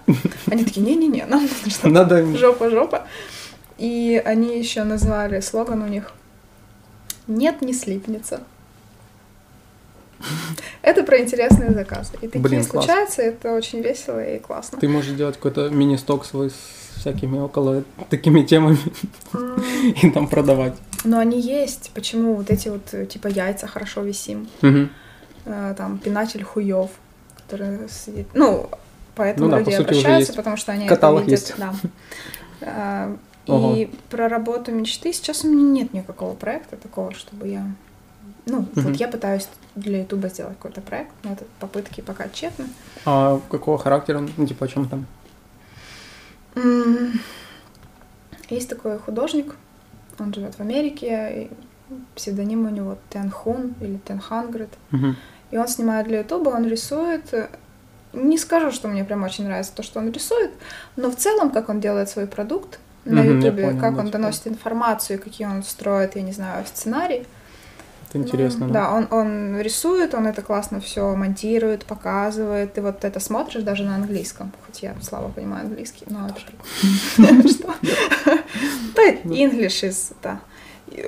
Они 0.48 0.64
такие, 0.64 0.86
не-не-не, 0.86 1.26
нам 1.26 1.42
нужно 1.44 1.70
что-то 1.70 1.90
Надо. 1.90 2.38
жопа-жопа. 2.38 3.08
И 3.78 4.22
они 4.26 4.58
еще 4.58 4.84
назвали 4.84 5.40
слоган 5.42 5.84
у 5.84 5.88
них 5.88 6.14
«Нет, 7.28 7.62
не 7.62 7.74
слипнется». 7.74 8.42
Это 10.82 11.04
про 11.04 11.20
интересные 11.20 11.72
заказы. 11.72 12.14
И 12.22 12.28
такие 12.28 12.40
Блин, 12.42 12.66
класс. 12.66 12.86
случаются, 12.86 13.22
это 13.22 13.54
очень 13.54 13.82
весело 13.82 14.24
и 14.24 14.40
классно. 14.40 14.80
Ты 14.80 14.88
можешь 14.88 15.12
сделать 15.12 15.36
какой-то 15.36 15.70
мини-сток 15.70 16.26
свой 16.26 16.50
с 16.52 17.00
всякими 17.00 17.38
около 17.40 17.84
такими 18.10 18.44
темами 18.44 18.78
и 20.02 20.10
там 20.10 20.28
продавать. 20.28 20.74
Но 21.06 21.20
они 21.20 21.40
есть. 21.40 21.92
Почему 21.94 22.36
вот 22.36 22.50
эти 22.50 22.68
вот, 22.70 22.94
э, 22.94 23.06
типа, 23.06 23.28
яйца 23.28 23.68
хорошо 23.68 24.02
висим? 24.02 24.48
Э, 25.46 25.74
там 25.78 26.00
пинатель 26.00 26.44
хуев, 26.44 26.90
который 27.38 27.88
сидит. 27.90 28.28
Ну, 28.34 28.70
поэтому 29.16 29.46
Ну 29.46 29.52
да, 29.52 29.60
люди 29.60 29.72
по 29.72 29.78
сути, 29.78 29.90
уже 29.92 30.00
обращаются, 30.00 30.34
потому 30.34 30.58
что 30.58 30.72
они 30.72 30.88
Каталог 30.88 31.22
это 31.22 31.32
видят. 31.32 31.48
есть. 31.48 31.56
Да. 32.62 33.12
Ого. 33.48 33.76
И 33.76 33.86
про 34.10 34.28
работу 34.28 34.72
мечты 34.72 35.14
сейчас 35.14 35.44
у 35.44 35.50
меня 35.52 35.64
нет 35.64 35.94
никакого 35.94 36.34
проекта 36.34 36.78
такого, 36.78 37.14
чтобы 37.14 37.48
я. 37.48 37.66
Ну, 38.48 38.68
вот 38.74 38.96
я 38.96 39.08
пытаюсь 39.08 39.48
для 39.76 40.00
Ютуба 40.02 40.30
сделать 40.30 40.56
какой-то 40.58 40.82
проект, 40.82 41.12
но 41.24 41.34
это 41.34 41.46
попытки 41.60 42.02
пока 42.02 42.28
тщетны. 42.30 42.66
А 43.06 43.40
какого 43.50 43.78
характера? 43.78 44.28
Ну, 44.38 44.48
типа, 44.48 44.66
о 44.66 44.68
чем 44.68 44.90
там? 44.90 45.06
Есть 48.50 48.70
такой 48.70 48.98
художник, 49.00 49.56
он 50.24 50.34
живет 50.34 50.56
в 50.56 50.60
Америке, 50.60 51.50
псевдоним 52.16 52.66
у 52.66 52.70
него 52.70 52.98
Тенхун 53.10 53.76
или 53.82 53.98
Тенхангрет. 53.98 54.74
Мгм. 54.92 55.16
И 55.52 55.58
он 55.58 55.68
снимает 55.68 56.08
для 56.08 56.20
Ютуба, 56.20 56.50
он 56.50 56.68
рисует. 56.68 57.34
Не 58.14 58.38
скажу, 58.38 58.72
что 58.72 58.88
мне 58.88 59.04
прям 59.04 59.24
очень 59.24 59.44
нравится 59.44 59.74
то, 59.76 59.84
что 59.84 60.00
он 60.00 60.12
рисует, 60.12 60.52
но 60.96 61.12
в 61.12 61.16
целом, 61.16 61.50
как 61.52 61.70
он 61.70 61.80
делает 61.80 62.10
свой 62.10 62.28
продукт 62.28 62.80
на 63.04 63.22
Ютубе, 63.22 63.74
как 63.80 63.98
он 63.98 64.10
доносит 64.10 64.48
информацию, 64.48 65.20
какие 65.20 65.48
он 65.48 65.64
строит, 65.64 66.16
я 66.16 66.22
не 66.22 66.32
знаю, 66.32 66.66
сценарий. 66.66 67.28
Это 68.16 68.24
интересно, 68.24 68.68
Ну, 68.68 68.74
да? 68.74 68.94
Он, 68.94 69.08
он 69.12 69.60
рисует, 69.60 70.14
он 70.14 70.28
это 70.28 70.42
классно 70.42 70.80
все 70.80 71.16
монтирует, 71.16 71.86
показывает. 71.86 72.74
Ты 72.74 72.82
вот 72.82 73.04
это 73.04 73.20
смотришь 73.20 73.64
даже 73.64 73.84
на 73.84 73.96
английском, 73.96 74.52
хоть 74.66 74.84
я 74.84 74.96
слабо 75.02 75.30
понимаю 75.30 75.66
английский, 75.66 76.06
но 76.08 76.28
это. 76.28 76.40
Что? 77.50 77.74
English 79.26 79.84
is, 79.84 80.14
да. 80.24 80.40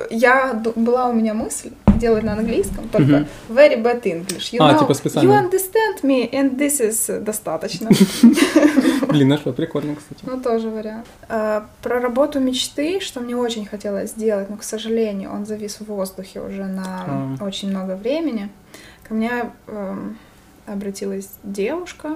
Я 0.09 0.61
была 0.75 1.07
у 1.07 1.13
меня 1.13 1.33
мысль 1.33 1.71
делать 1.97 2.23
на 2.23 2.33
английском, 2.33 2.87
только 2.89 3.11
Мгм. 3.11 3.27
very 3.49 3.81
bad 3.81 4.01
English. 4.03 4.51
You 4.53 4.57
А, 4.59 4.73
know, 4.73 4.79
типа 4.79 4.93
специально. 4.93 5.29
You 5.31 5.49
understand 5.49 6.01
me, 6.03 6.29
and 6.31 6.57
this 6.57 6.79
is 6.81 7.19
достаточно. 7.19 7.89
Блин, 9.07 9.27
нашла 9.27 9.51
прикольно, 9.53 9.95
кстати. 9.95 10.21
Ну, 10.25 10.41
тоже 10.41 10.69
вариант. 10.69 11.05
А, 11.29 11.65
Про 11.81 11.99
работу 11.99 12.39
мечты, 12.39 12.99
что 12.99 13.19
мне 13.21 13.35
очень 13.35 13.65
хотелось 13.65 14.11
сделать, 14.11 14.49
но, 14.49 14.57
к 14.57 14.63
сожалению, 14.63 15.31
он 15.33 15.45
завис 15.45 15.79
в 15.79 15.85
воздухе 15.85 16.41
уже 16.41 16.65
на 16.65 17.37
А. 17.39 17.43
очень 17.43 17.69
много 17.69 17.95
времени. 17.95 18.49
Ко 19.07 19.13
мне 19.13 19.31
эм, 19.67 20.17
обратилась 20.65 21.29
девушка. 21.43 22.15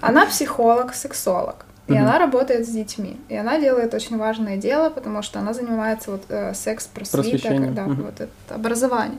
Она 0.00 0.26
психолог, 0.26 0.94
сексолог. 0.94 1.64
И 1.88 1.96
она 1.96 2.18
работает 2.18 2.66
с 2.66 2.70
детьми. 2.70 3.16
И 3.28 3.36
она 3.36 3.60
делает 3.60 3.94
очень 3.94 4.16
важное 4.18 4.56
дело, 4.56 4.90
потому 4.90 5.22
что 5.22 5.38
она 5.38 5.52
занимается 5.54 6.10
вот 6.10 6.24
э, 6.28 6.52
Просвещением. 6.92 7.74
да, 7.74 7.84
Мгм. 7.84 8.02
вот 8.02 8.20
это 8.20 8.54
образование. 8.54 9.18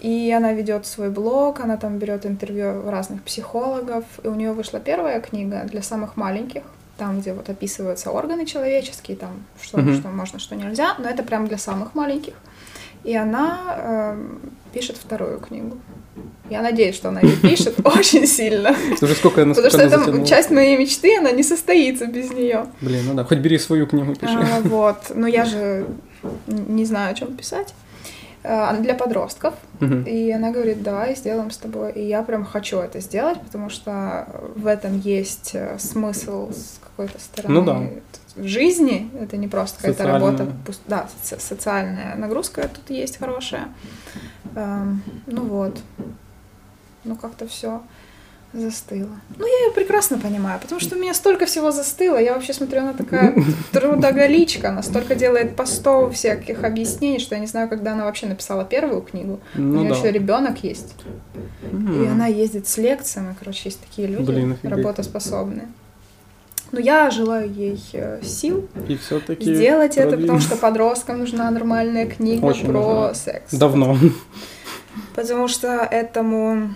И 0.00 0.32
она 0.36 0.52
ведет 0.52 0.86
свой 0.86 1.10
блог, 1.10 1.60
она 1.60 1.76
там 1.76 1.98
берет 1.98 2.24
интервью 2.26 2.90
разных 2.90 3.22
психологов. 3.22 4.04
И 4.24 4.28
у 4.28 4.34
нее 4.34 4.52
вышла 4.52 4.80
первая 4.80 5.20
книга 5.20 5.62
для 5.64 5.82
самых 5.82 6.16
маленьких, 6.16 6.62
там, 6.96 7.20
где 7.20 7.32
вот 7.34 7.48
описываются 7.50 8.10
органы 8.10 8.46
человеческие, 8.46 9.16
там, 9.16 9.44
что, 9.60 9.78
Мгм. 9.78 9.94
что 9.94 10.08
можно, 10.08 10.38
что 10.38 10.56
нельзя, 10.56 10.94
но 10.98 11.08
это 11.08 11.22
прям 11.22 11.46
для 11.46 11.58
самых 11.58 11.94
маленьких. 11.94 12.34
И 13.04 13.14
она 13.16 13.58
эм, 13.78 14.40
пишет 14.72 14.96
вторую 14.96 15.38
книгу. 15.38 15.76
Я 16.50 16.62
надеюсь, 16.62 16.96
что 16.96 17.08
она 17.10 17.20
ее 17.20 17.36
пишет 17.36 17.74
очень 17.84 18.26
сильно. 18.26 18.74
Уже 19.00 19.14
сколько, 19.14 19.36
Потому 19.44 19.48
насколько 19.54 19.70
что 19.70 19.84
она 19.86 20.18
это 20.18 20.26
часть 20.26 20.50
моей 20.50 20.76
мечты, 20.76 21.16
она 21.18 21.30
не 21.30 21.42
состоится 21.44 22.06
без 22.06 22.30
нее. 22.30 22.66
Блин, 22.80 23.04
ну 23.06 23.14
да, 23.14 23.24
хоть 23.24 23.38
бери 23.38 23.58
свою 23.58 23.86
книгу, 23.86 24.14
пиши. 24.14 24.36
А, 24.36 24.60
Вот. 24.64 25.12
Но 25.14 25.26
я 25.28 25.44
же 25.44 25.86
не 26.46 26.84
знаю, 26.84 27.12
о 27.12 27.14
чем 27.14 27.36
писать. 27.36 27.72
А, 28.42 28.70
Она 28.70 28.80
для 28.80 28.94
подростков. 28.94 29.54
И 30.06 30.30
она 30.32 30.50
говорит, 30.50 30.82
давай 30.82 31.14
сделаем 31.14 31.50
с 31.50 31.56
тобой. 31.56 31.92
И 31.92 32.02
я 32.06 32.22
прям 32.22 32.44
хочу 32.44 32.78
это 32.78 33.00
сделать, 33.00 33.40
потому 33.40 33.70
что 33.70 34.26
в 34.56 34.66
этом 34.66 34.98
есть 35.00 35.50
э, 35.54 35.78
смысл 35.78 36.50
с 36.50 36.80
какой-то 36.82 37.18
стороны 37.20 37.54
Ну 37.54 37.64
да. 37.64 37.80
в 38.36 38.46
жизни. 38.46 39.08
Это 39.20 39.36
не 39.38 39.46
просто 39.48 39.76
какая-то 39.78 40.04
работа. 40.06 40.46
Да, 40.86 41.06
соци- 41.22 41.40
социальная 41.40 42.14
нагрузка 42.16 42.62
тут 42.68 42.90
есть 42.90 43.18
хорошая. 43.18 43.68
Эм, 44.54 45.02
Ну 45.26 45.42
вот. 45.42 45.78
Ну 47.04 47.16
как-то 47.16 47.46
все 47.46 47.80
застыло. 48.52 49.08
Ну, 49.38 49.46
я 49.46 49.66
ее 49.66 49.72
прекрасно 49.72 50.18
понимаю, 50.18 50.58
потому 50.60 50.80
что 50.80 50.96
у 50.96 50.98
меня 50.98 51.14
столько 51.14 51.46
всего 51.46 51.70
застыло. 51.70 52.18
Я 52.18 52.34
вообще 52.34 52.52
смотрю, 52.52 52.80
она 52.80 52.92
такая 52.94 53.32
трудоголичка, 53.72 54.70
она 54.70 54.82
столько 54.82 55.14
делает 55.14 55.54
постов, 55.54 56.14
всяких 56.14 56.64
объяснений, 56.64 57.20
что 57.20 57.36
я 57.36 57.40
не 57.40 57.46
знаю, 57.46 57.68
когда 57.68 57.92
она 57.92 58.04
вообще 58.06 58.26
написала 58.26 58.64
первую 58.64 59.02
книгу. 59.02 59.38
у 59.54 59.60
Ну 59.60 59.80
нее 59.82 59.90
да. 59.90 59.96
еще 59.96 60.10
ребенок 60.10 60.64
есть. 60.64 60.94
М. 61.70 62.02
И 62.02 62.08
она 62.08 62.26
ездит 62.26 62.66
с 62.66 62.76
лекциями, 62.76 63.36
короче, 63.38 63.68
есть 63.68 63.80
такие 63.80 64.08
люди 64.08 64.32
Блин, 64.32 64.52
офигеть. 64.52 64.70
работоспособные. 64.76 65.68
Но 66.72 66.78
я 66.80 67.10
желаю 67.10 67.50
ей 67.52 67.78
э, 67.94 68.20
сил 68.22 68.68
И 68.88 68.96
все-таки 68.96 69.54
сделать 69.54 69.96
это, 69.96 70.16
потому 70.16 70.38
что 70.40 70.56
подросткам 70.56 71.18
нужна 71.18 71.50
нормальная 71.50 72.06
книга 72.06 72.44
Очень 72.46 72.66
про 72.66 72.72
нужна. 72.80 73.14
секс. 73.14 73.52
Давно. 73.54 73.96
Потому 75.14 75.48
что 75.48 75.68
этому... 75.90 76.74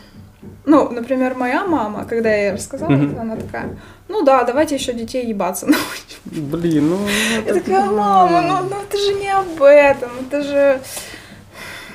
Ну, 0.67 0.91
например, 0.91 1.35
моя 1.37 1.65
мама, 1.65 2.05
когда 2.05 2.29
я 2.31 2.47
ей 2.49 2.53
рассказала, 2.53 2.91
Мгм. 2.91 3.19
она 3.19 3.37
такая, 3.37 3.79
ну 4.09 4.23
да, 4.23 4.45
давайте 4.45 4.75
еще 4.75 4.93
детей 4.93 5.27
ебаться 5.27 5.67
научим. 5.67 6.51
Блин, 6.51 6.91
ну... 6.91 6.99
Я 7.47 7.55
такая, 7.55 7.91
мама, 7.91 8.43
ну, 8.43 8.69
ну 8.71 8.77
это 8.83 8.99
же 8.99 9.15
не 9.15 9.31
об 9.33 9.63
этом, 9.63 10.11
это 10.21 10.43
же... 10.43 10.81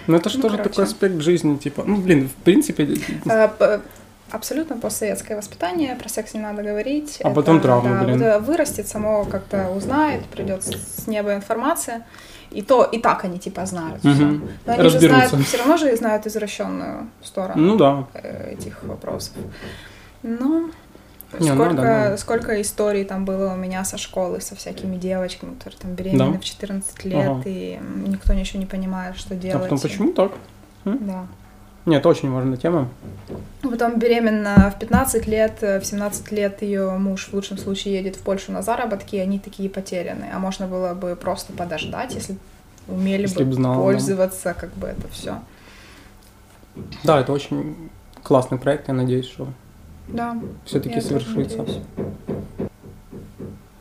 Ну 0.07 0.15
это 0.17 0.29
же 0.29 0.37
Ну, 0.37 0.41
тоже 0.43 0.57
короче. 0.57 0.69
такой 0.69 0.83
аспект 0.85 1.21
жизни, 1.21 1.57
типа, 1.57 1.83
ну 1.85 1.97
блин, 1.97 2.27
в 2.29 2.43
принципе, 2.43 2.87
п- 3.25 3.81
Абсолютно 4.31 4.77
постсоветское 4.77 5.35
воспитание, 5.37 5.95
про 5.95 6.07
секс 6.09 6.33
не 6.33 6.39
надо 6.39 6.61
говорить. 6.63 7.19
А 7.23 7.29
потом 7.31 7.59
травмы, 7.61 7.89
да, 7.97 8.03
блин. 8.03 8.17
вот 8.19 8.25
это 8.25 8.39
вырастет, 8.39 8.87
само 8.87 9.25
как-то 9.25 9.69
узнает, 9.69 10.25
придет 10.25 10.63
с 10.63 11.07
неба 11.07 11.33
информация. 11.35 12.05
И 12.51 12.61
то, 12.63 12.83
и 12.83 12.97
так 12.99 13.23
они 13.25 13.37
типа 13.37 13.65
знают 13.67 14.03
Мгм. 14.03 14.13
всё. 14.15 14.25
Но 14.65 14.73
они 14.73 14.89
же 14.89 14.99
знают, 14.99 15.31
все 15.45 15.57
равно 15.57 15.77
же 15.77 15.95
знают 15.95 16.25
извращенную 16.25 17.07
сторону 17.21 17.61
ну 17.61 17.77
да. 17.77 18.07
э, 18.13 18.53
этих 18.53 18.81
вопросов. 18.83 19.33
Ну, 20.23 20.71
Не, 21.39 21.51
ну 21.51 21.55
сколько, 21.55 21.75
да, 21.81 22.07
ну. 22.11 22.17
сколько 22.17 22.59
историй 22.61 23.03
там 23.05 23.23
было 23.23 23.53
у 23.53 23.55
меня 23.55 23.83
со 23.85 23.97
школы, 23.99 24.41
со 24.41 24.55
всякими 24.55 24.95
девочками, 24.97 25.53
которые 25.55 25.79
там 25.79 25.93
беременны 25.93 26.33
Да? 26.33 26.39
в 26.39 26.43
14 26.43 27.05
лет, 27.05 27.27
Ага. 27.27 27.41
и 27.45 27.75
м, 27.75 28.09
никто 28.11 28.33
ничего 28.33 28.59
не 28.59 28.65
понимает, 28.65 29.15
что 29.17 29.35
А 29.35 29.37
делать. 29.37 29.63
потом 29.63 29.79
почему 29.79 30.11
так? 30.13 30.31
Да. 30.85 31.27
Нет, 31.89 32.01
это 32.01 32.09
очень 32.09 32.29
важная 32.31 32.55
тема. 32.55 32.87
Потом 33.63 33.97
беременна 33.97 34.71
в 34.75 34.79
15 34.79 35.25
лет, 35.25 35.57
э, 35.61 35.79
в 35.79 35.85
17 35.85 36.31
лет 36.31 36.61
ее 36.61 36.91
муж 36.91 37.27
в 37.29 37.33
лучшем 37.33 37.57
случае 37.57 37.95
едет 37.95 38.15
в 38.15 38.19
Польшу 38.21 38.51
на 38.51 38.61
заработки, 38.61 39.15
и 39.15 39.19
они 39.19 39.39
такие 39.39 39.69
потерянные. 39.71 40.31
А 40.31 40.37
можно 40.37 40.67
было 40.67 40.93
бы 40.93 41.15
просто 41.15 41.51
подождать, 41.51 42.13
если 42.13 42.37
умели 42.87 43.23
Если 43.23 43.43
бы 43.43 43.49
б 43.49 43.53
знала, 43.55 43.75
да. 43.75 43.81
пользоваться, 43.81 44.53
как 44.53 44.71
бы 44.75 44.85
это 44.87 45.07
все. 45.07 45.39
Да, 47.03 47.19
это 47.19 47.33
очень 47.33 47.89
классный 48.21 48.59
проект, 48.59 48.87
я 48.87 48.93
надеюсь, 48.93 49.25
что 49.27 49.47
Да. 50.09 50.37
все-таки 50.65 51.01
совершится. 51.01 51.65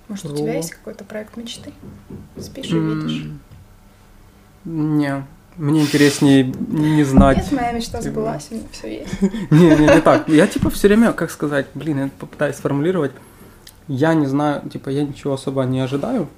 Может, 0.09 0.24
у 0.24 0.28
Во. 0.30 0.36
тебя 0.36 0.54
есть 0.54 0.70
какой-то 0.70 1.04
проект 1.04 1.36
мечты? 1.36 1.72
Спишь 2.40 2.70
и 2.70 2.78
видишь. 2.78 3.26
Не, 4.64 5.24
Мне 5.59 5.82
интереснее 5.82 6.44
не 6.44 7.02
знать. 7.02 7.38
Нет, 7.38 7.52
моя 7.52 7.72
мечта 7.72 8.00
сбылась, 8.00 8.46
у 8.50 8.54
меня 8.54 8.64
все 8.70 9.00
есть. 9.00 9.20
Не, 9.50 9.70
не, 9.76 9.86
не 9.94 10.00
так. 10.00 10.28
Я 10.28 10.46
типа 10.46 10.70
все 10.70 10.86
время, 10.86 11.12
как 11.12 11.32
сказать, 11.32 11.66
блин, 11.74 11.98
я 11.98 12.11
попытаюсь 12.18 12.54
сформулировать. 12.56 13.11
Я 13.88 14.14
не 14.14 14.26
знаю, 14.26 14.68
типа, 14.68 14.90
я 14.90 15.02
ничего 15.02 15.34
особо 15.34 15.64
не 15.64 15.80
ожидаю. 15.80 16.28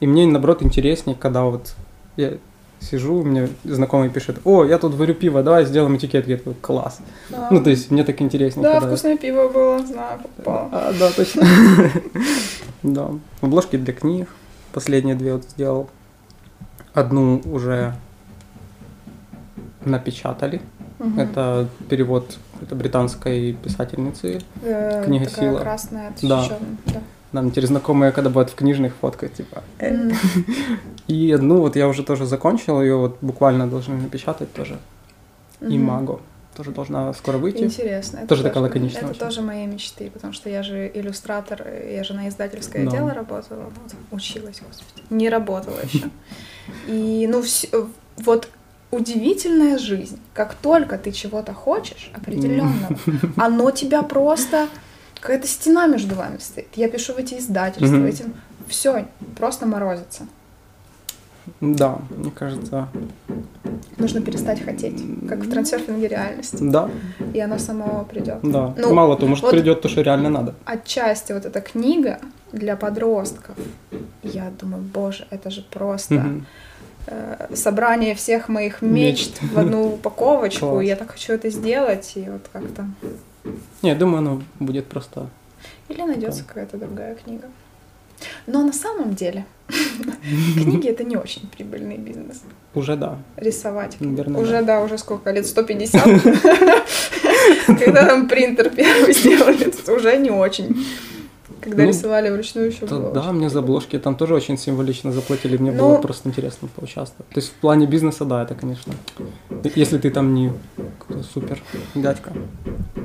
И 0.00 0.06
мне, 0.06 0.26
наоборот, 0.26 0.62
интереснее, 0.62 1.16
когда 1.18 1.44
вот 1.44 1.74
я 2.16 2.34
сижу, 2.80 3.22
мне 3.22 3.48
знакомый 3.64 4.10
пишет, 4.10 4.40
о, 4.44 4.64
я 4.64 4.78
тут 4.78 4.94
варю 4.94 5.14
пиво, 5.14 5.42
давай 5.42 5.64
сделаем 5.64 5.96
этикетки. 5.96 6.30
Я 6.30 6.36
такой, 6.36 6.54
класс. 6.54 6.98
Да. 7.30 7.48
Ну, 7.50 7.62
то 7.62 7.70
есть, 7.70 7.90
мне 7.90 8.04
так 8.04 8.20
интереснее. 8.20 8.64
Да, 8.64 8.74
когда- 8.74 8.88
вкусное 8.88 9.16
пиво 9.16 9.48
было, 9.48 9.78
знаю, 9.86 10.18
покупала. 10.20 10.68
А, 10.72 10.92
да, 10.98 11.10
точно. 11.10 11.46
Да. 12.82 13.10
Обложки 13.40 13.76
для 13.76 13.94
книг. 13.94 14.28
Последние 14.72 15.14
две 15.14 15.34
вот 15.34 15.44
сделал. 15.44 15.88
Одну 16.94 17.40
уже 17.44 17.94
напечатали. 19.86 20.60
Мгм. 20.98 21.18
Это 21.20 21.68
перевод 21.88 22.38
это 22.60 22.74
британской 22.74 23.52
писательницы. 23.54 24.40
Э, 24.62 25.04
книга 25.04 25.26
такая 25.26 25.50
«Сила». 25.50 25.58
красная, 25.60 26.12
Да. 26.22 26.48
да. 26.86 27.00
Нам 27.32 27.50
теперь 27.50 27.66
знакомые, 27.66 28.12
когда 28.12 28.28
бывают 28.30 28.50
в 28.50 28.54
книжных 28.54 28.94
фотках, 29.00 29.32
типа. 29.32 29.62
М. 29.78 30.12
И 31.08 31.32
одну 31.32 31.60
вот 31.60 31.76
я 31.76 31.88
уже 31.88 32.02
тоже 32.02 32.26
закончил, 32.26 32.80
ее 32.82 32.96
вот 32.96 33.16
буквально 33.22 33.66
должны 33.66 33.96
напечатать 33.96 34.52
тоже. 34.52 34.78
И. 35.60 35.78
Маго 35.78 36.20
тоже 36.56 36.70
должна 36.70 37.12
скоро 37.14 37.38
выйти. 37.38 37.62
Интересно. 37.64 38.18
это 38.18 38.26
Тоже 38.28 38.42
такая 38.42 38.62
лаконичная 38.64 39.00
Это 39.02 39.10
очень. 39.12 39.20
тоже 39.20 39.40
мои 39.40 39.66
мечты, 39.66 40.10
потому 40.10 40.34
что 40.34 40.50
я 40.50 40.62
же 40.62 40.90
иллюстратор, 40.94 41.66
я 41.90 42.04
же 42.04 42.12
на 42.12 42.28
издательское 42.28 42.84
Да. 42.84 42.90
дело 42.90 43.14
работала, 43.14 43.62
вот, 43.62 43.94
училась, 44.10 44.60
господи, 44.60 45.02
не 45.08 45.30
работала 45.30 45.78
еще. 45.82 46.10
И, 46.86 47.26
ну, 47.30 47.40
вс- 47.40 47.88
вот 48.18 48.48
удивительная 48.92 49.78
жизнь. 49.78 50.20
Как 50.34 50.54
только 50.54 50.98
ты 50.98 51.10
чего-то 51.10 51.52
хочешь, 51.52 52.10
определенного, 52.14 52.96
оно 53.36 53.70
тебя 53.72 54.02
просто... 54.02 54.68
Какая-то 55.20 55.46
стена 55.46 55.86
между 55.86 56.16
вами 56.16 56.38
стоит. 56.38 56.66
Я 56.74 56.88
пишу 56.88 57.12
в 57.14 57.16
эти 57.18 57.34
издательства, 57.38 57.96
Мгм. 57.96 58.06
этим... 58.06 58.34
Все, 58.68 59.06
просто 59.36 59.66
морозится. 59.66 60.26
Да, 61.60 61.98
мне 62.10 62.30
кажется, 62.30 62.88
Нужно 63.98 64.20
перестать 64.20 64.64
хотеть, 64.64 65.00
как 65.28 65.40
в 65.40 65.50
трансерфинге 65.50 66.08
реальности. 66.08 66.58
да, 66.60 66.90
И 67.34 67.40
оно 67.40 67.58
само 67.58 68.04
придет. 68.04 68.38
да. 68.42 68.74
Ну, 68.76 68.94
Мало 68.94 69.16
того, 69.16 69.28
может 69.28 69.44
вот- 69.44 69.52
придет 69.52 69.80
то, 69.80 69.88
что 69.88 70.02
реально 70.02 70.28
надо. 70.30 70.54
отчасти 70.64 71.32
вот 71.32 71.44
эта 71.44 71.60
книга 71.60 72.18
для 72.52 72.76
подростков, 72.76 73.56
я 74.24 74.50
думаю, 74.60 74.82
боже, 74.82 75.26
это 75.30 75.50
же 75.50 75.62
просто 75.62 76.14
Мгм. 76.14 76.46
Э, 77.06 77.54
собрание 77.54 78.14
всех 78.14 78.48
моих 78.48 78.82
мечт 78.82 79.40
Мечт. 79.42 79.52
в 79.52 79.58
одну 79.58 79.94
упаковочку. 79.94 80.70
Класс. 80.70 80.84
Я 80.84 80.96
так 80.96 81.12
хочу 81.12 81.32
это 81.32 81.50
сделать, 81.50 82.12
и 82.16 82.28
вот 82.28 82.42
как-то... 82.52 82.86
Не, 83.82 83.90
я 83.90 83.94
думаю, 83.94 84.18
оно 84.18 84.42
будет 84.60 84.86
просто... 84.86 85.28
Или 85.88 86.02
найдется 86.02 86.44
какая-то 86.44 86.76
другая 86.78 87.14
книга. 87.14 87.48
Но 88.46 88.62
на 88.62 88.72
самом 88.72 89.14
деле 89.14 89.44
книги 90.54 90.88
это 90.88 91.04
не 91.04 91.16
очень 91.16 91.48
прибыльный 91.48 91.96
бизнес. 91.96 92.42
Уже 92.74 92.96
да. 92.96 93.18
Рисовать. 93.36 93.96
Наверное, 94.00 94.40
Уже, 94.40 94.62
да, 94.62 94.80
уже 94.80 94.96
сколько 94.98 95.30
лет? 95.30 95.46
150? 95.46 96.02
Когда 97.66 98.06
там 98.06 98.28
принтер 98.28 98.70
первый 98.70 99.12
сделали, 99.12 99.72
уже 99.90 100.16
не 100.16 100.30
очень. 100.30 100.86
Когда 101.62 101.84
Ну, 101.84 101.88
рисовали 101.90 102.28
вручную 102.28 102.66
еще 102.66 102.86
Да, 102.86 102.96
было. 102.96 103.12
да, 103.12 103.20
очень 103.20 103.32
мне 103.32 103.48
за 103.48 103.60
обложки 103.60 103.96
там 103.98 104.16
тоже 104.16 104.34
очень 104.34 104.58
символично 104.58 105.12
заплатили. 105.12 105.56
Мне 105.56 105.70
Ну- 105.70 105.78
было 105.78 105.98
просто 105.98 106.28
интересно 106.28 106.68
поучаствовать. 106.74 107.28
То 107.32 107.38
есть 107.40 107.50
в 107.50 107.54
плане 107.54 107.86
бизнеса, 107.86 108.24
да, 108.24 108.42
это, 108.42 108.54
конечно. 108.56 108.92
Если 109.76 109.98
ты 109.98 110.10
там 110.10 110.34
не 110.34 110.52
супер 111.32 111.62
дядька. 111.94 112.32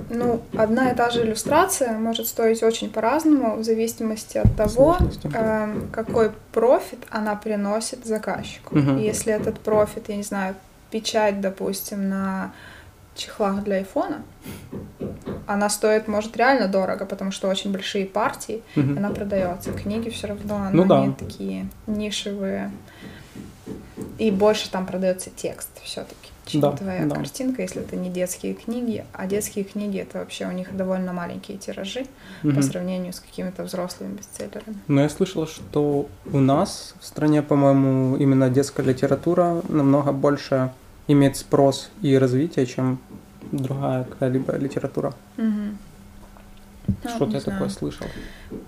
Ну, 0.09 0.41
одна 0.57 0.89
и 0.91 0.95
та 0.95 1.09
же 1.11 1.21
иллюстрация 1.23 1.91
может 1.99 2.27
стоить 2.27 2.63
очень 2.63 2.89
по-разному 2.89 3.57
в 3.57 3.63
зависимости 3.63 4.39
от 4.39 4.55
того, 4.55 4.97
эм, 5.33 5.89
какой 5.91 6.31
профит 6.51 6.99
она 7.11 7.35
приносит 7.35 8.05
заказчику. 8.05 8.75
И 8.77 9.03
если 9.03 9.33
этот 9.33 9.59
профит, 9.59 10.05
я 10.09 10.15
не 10.15 10.23
знаю, 10.23 10.55
печать, 10.89 11.41
допустим, 11.41 12.09
на 12.09 12.51
чехлах 13.15 13.63
для 13.63 13.75
айфона, 13.77 14.21
она 15.47 15.69
стоит, 15.69 16.07
может, 16.07 16.35
реально 16.37 16.67
дорого, 16.67 17.05
потому 17.05 17.31
что 17.31 17.47
очень 17.47 17.71
большие 17.71 18.05
партии, 18.05 18.61
Мгм. 18.75 18.97
она 18.97 19.09
продается. 19.09 19.71
Книги 19.71 20.09
все 20.09 20.27
равно, 20.27 20.67
Ну 20.71 20.83
ну, 20.83 20.87
да. 20.87 21.13
такие 21.17 21.67
нишевые. 21.87 22.71
И 24.17 24.31
больше 24.31 24.69
там 24.69 24.85
продается 24.85 25.29
текст 25.29 25.69
все-таки, 25.83 26.31
чем 26.45 26.61
Да, 26.61 26.71
твоя 26.71 27.05
да. 27.05 27.15
картинка, 27.15 27.61
если 27.61 27.81
это 27.81 27.95
не 27.95 28.09
детские 28.09 28.53
книги. 28.53 29.05
А 29.13 29.25
детские 29.27 29.63
книги 29.65 29.99
это 29.99 30.19
вообще 30.19 30.45
у 30.47 30.51
них 30.51 30.75
довольно 30.75 31.13
маленькие 31.13 31.57
тиражи 31.57 32.05
по 32.41 32.47
Мгм. 32.47 32.61
сравнению 32.63 33.13
с 33.13 33.19
какими-то 33.19 33.63
взрослыми 33.63 34.15
бестселлерами. 34.17 34.77
Но 34.87 35.01
я 35.01 35.09
слышала, 35.09 35.45
что 35.47 36.07
у 36.31 36.39
нас 36.39 36.95
в 36.99 37.05
стране, 37.05 37.41
по-моему, 37.41 38.15
именно 38.17 38.49
детская 38.49 38.83
литература 38.83 39.61
намного 39.69 40.11
больше 40.11 40.71
имеет 41.07 41.37
спрос 41.37 41.89
и 42.01 42.17
развитие, 42.17 42.65
чем 42.65 42.99
другая 43.51 44.03
какая-либо 44.03 44.55
литература. 44.57 45.13
Ну, 45.37 45.73
Что-то 47.09 47.25
не 47.25 47.33
я 47.33 47.39
знаю. 47.41 47.59
такое 47.59 47.69
слышал. 47.69 48.07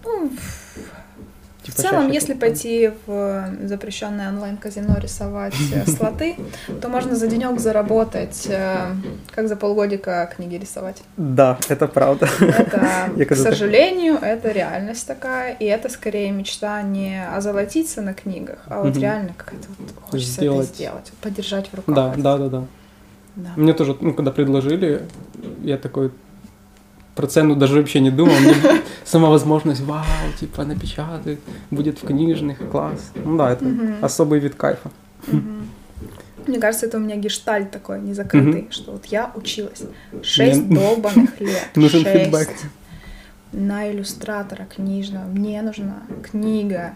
Ну, 0.03 0.29
в 0.29 1.65
Типа 1.65 1.77
целом, 1.81 2.01
чаще 2.05 2.13
если 2.15 2.31
это- 2.35 2.39
пойти 2.41 2.91
в 3.05 3.49
запрещенное 3.65 4.29
онлайн-казино 4.29 4.97
рисовать 4.99 5.53
э, 5.73 5.85
слоты, 5.97 6.35
то 6.81 6.87
можно 6.89 7.15
за 7.15 7.27
денек 7.27 7.59
заработать, 7.59 8.45
э, 8.49 8.93
как 9.31 9.47
за 9.49 9.55
полгодика 9.57 10.29
книги 10.35 10.55
рисовать. 10.55 11.01
Да, 11.17 11.57
это 11.67 11.87
правда. 11.87 12.27
Это, 12.39 13.25
к 13.25 13.35
сожалению, 13.35 14.15
это 14.21 14.51
реальность 14.51 15.05
такая, 15.05 15.53
и 15.53 15.65
это 15.65 15.89
скорее 15.89 16.31
мечта 16.31 16.81
не 16.81 17.25
озолотиться 17.25 18.01
на 18.01 18.13
книгах, 18.13 18.59
а 18.67 18.81
вот 18.81 18.97
реально 18.97 19.33
как-то 19.37 19.67
вот 19.79 19.89
хочется 20.09 20.43
это 20.45 20.63
сделать, 20.63 21.11
подержать 21.21 21.67
в 21.69 21.73
руках. 21.75 21.95
Да, 21.95 22.13
да, 22.17 22.37
да, 22.37 22.49
да. 22.49 22.63
Да. 23.43 23.49
Мне 23.55 23.73
тоже, 23.73 23.95
ну, 24.01 24.13
когда 24.13 24.31
предложили, 24.31 25.01
я 25.63 25.77
такой 25.77 26.11
про 27.15 27.27
цену 27.27 27.55
даже 27.55 27.75
вообще 27.75 27.99
не 27.99 28.11
думал. 28.11 28.35
Мне 28.39 28.55
сама 29.05 29.29
возможность, 29.29 29.81
вау, 29.81 30.03
типа 30.39 30.63
напечатают, 30.63 31.39
будет 31.71 32.01
в 32.01 32.05
книжных, 32.07 32.57
класс. 32.71 33.11
Ну 33.25 33.37
да, 33.37 33.51
это 33.51 33.65
Мгм. 33.65 33.95
особый 34.01 34.39
вид 34.39 34.55
кайфа. 34.55 34.89
Мгм. 35.27 35.67
Мне 36.47 36.59
кажется, 36.59 36.85
это 36.87 36.97
у 36.97 37.01
меня 37.01 37.15
гештальт 37.17 37.71
такой 37.71 37.99
незакрытый, 38.01 38.67
что 38.71 38.93
вот 38.93 39.05
я 39.05 39.31
училась 39.35 39.83
шесть 40.23 40.61
Мне 40.63 40.75
долбанных 40.79 41.39
лет. 41.41 41.69
Нужен 41.75 42.03
шесть 42.03 42.23
фидбэк. 42.23 42.49
На 43.51 43.91
иллюстратора 43.91 44.65
книжного. 44.65 45.25
Мне 45.25 45.61
нужна 45.61 46.03
книга. 46.31 46.93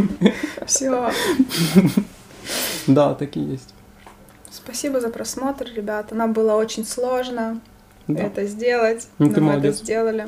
Все. 0.66 1.10
Да, 2.86 3.14
такие 3.14 3.46
есть. 3.52 3.74
Спасибо 4.50 5.00
за 5.00 5.08
просмотр, 5.10 5.66
ребята. 5.74 6.14
Нам 6.14 6.32
было 6.32 6.54
очень 6.54 6.84
сложно 6.84 7.60
Да. 8.08 8.20
это 8.24 8.44
сделать. 8.46 9.08
Ну, 9.18 9.28
но 9.28 9.34
ты 9.34 9.40
мы 9.40 9.46
молодец. 9.52 9.76
это 9.76 9.84
сделали. 9.84 10.26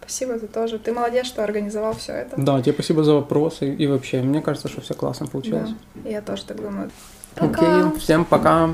Спасибо, 0.00 0.38
ты 0.38 0.46
тоже. 0.46 0.78
Ты 0.78 0.92
молодец, 0.92 1.26
что 1.26 1.44
организовал 1.44 1.94
все 1.94 2.12
это. 2.12 2.36
Да, 2.40 2.62
тебе 2.62 2.72
спасибо 2.72 3.04
за 3.04 3.14
вопросы 3.14 3.74
и 3.74 3.86
вообще, 3.86 4.22
мне 4.22 4.40
кажется, 4.40 4.68
что 4.68 4.80
все 4.80 4.94
классно 4.94 5.26
получилось. 5.26 5.70
Да. 5.96 6.08
Я 6.10 6.22
тоже 6.22 6.44
так 6.44 6.56
думаю. 6.62 6.90
Пока. 7.34 7.86
Окей, 7.86 7.98
всем 8.00 8.24
пока. 8.24 8.70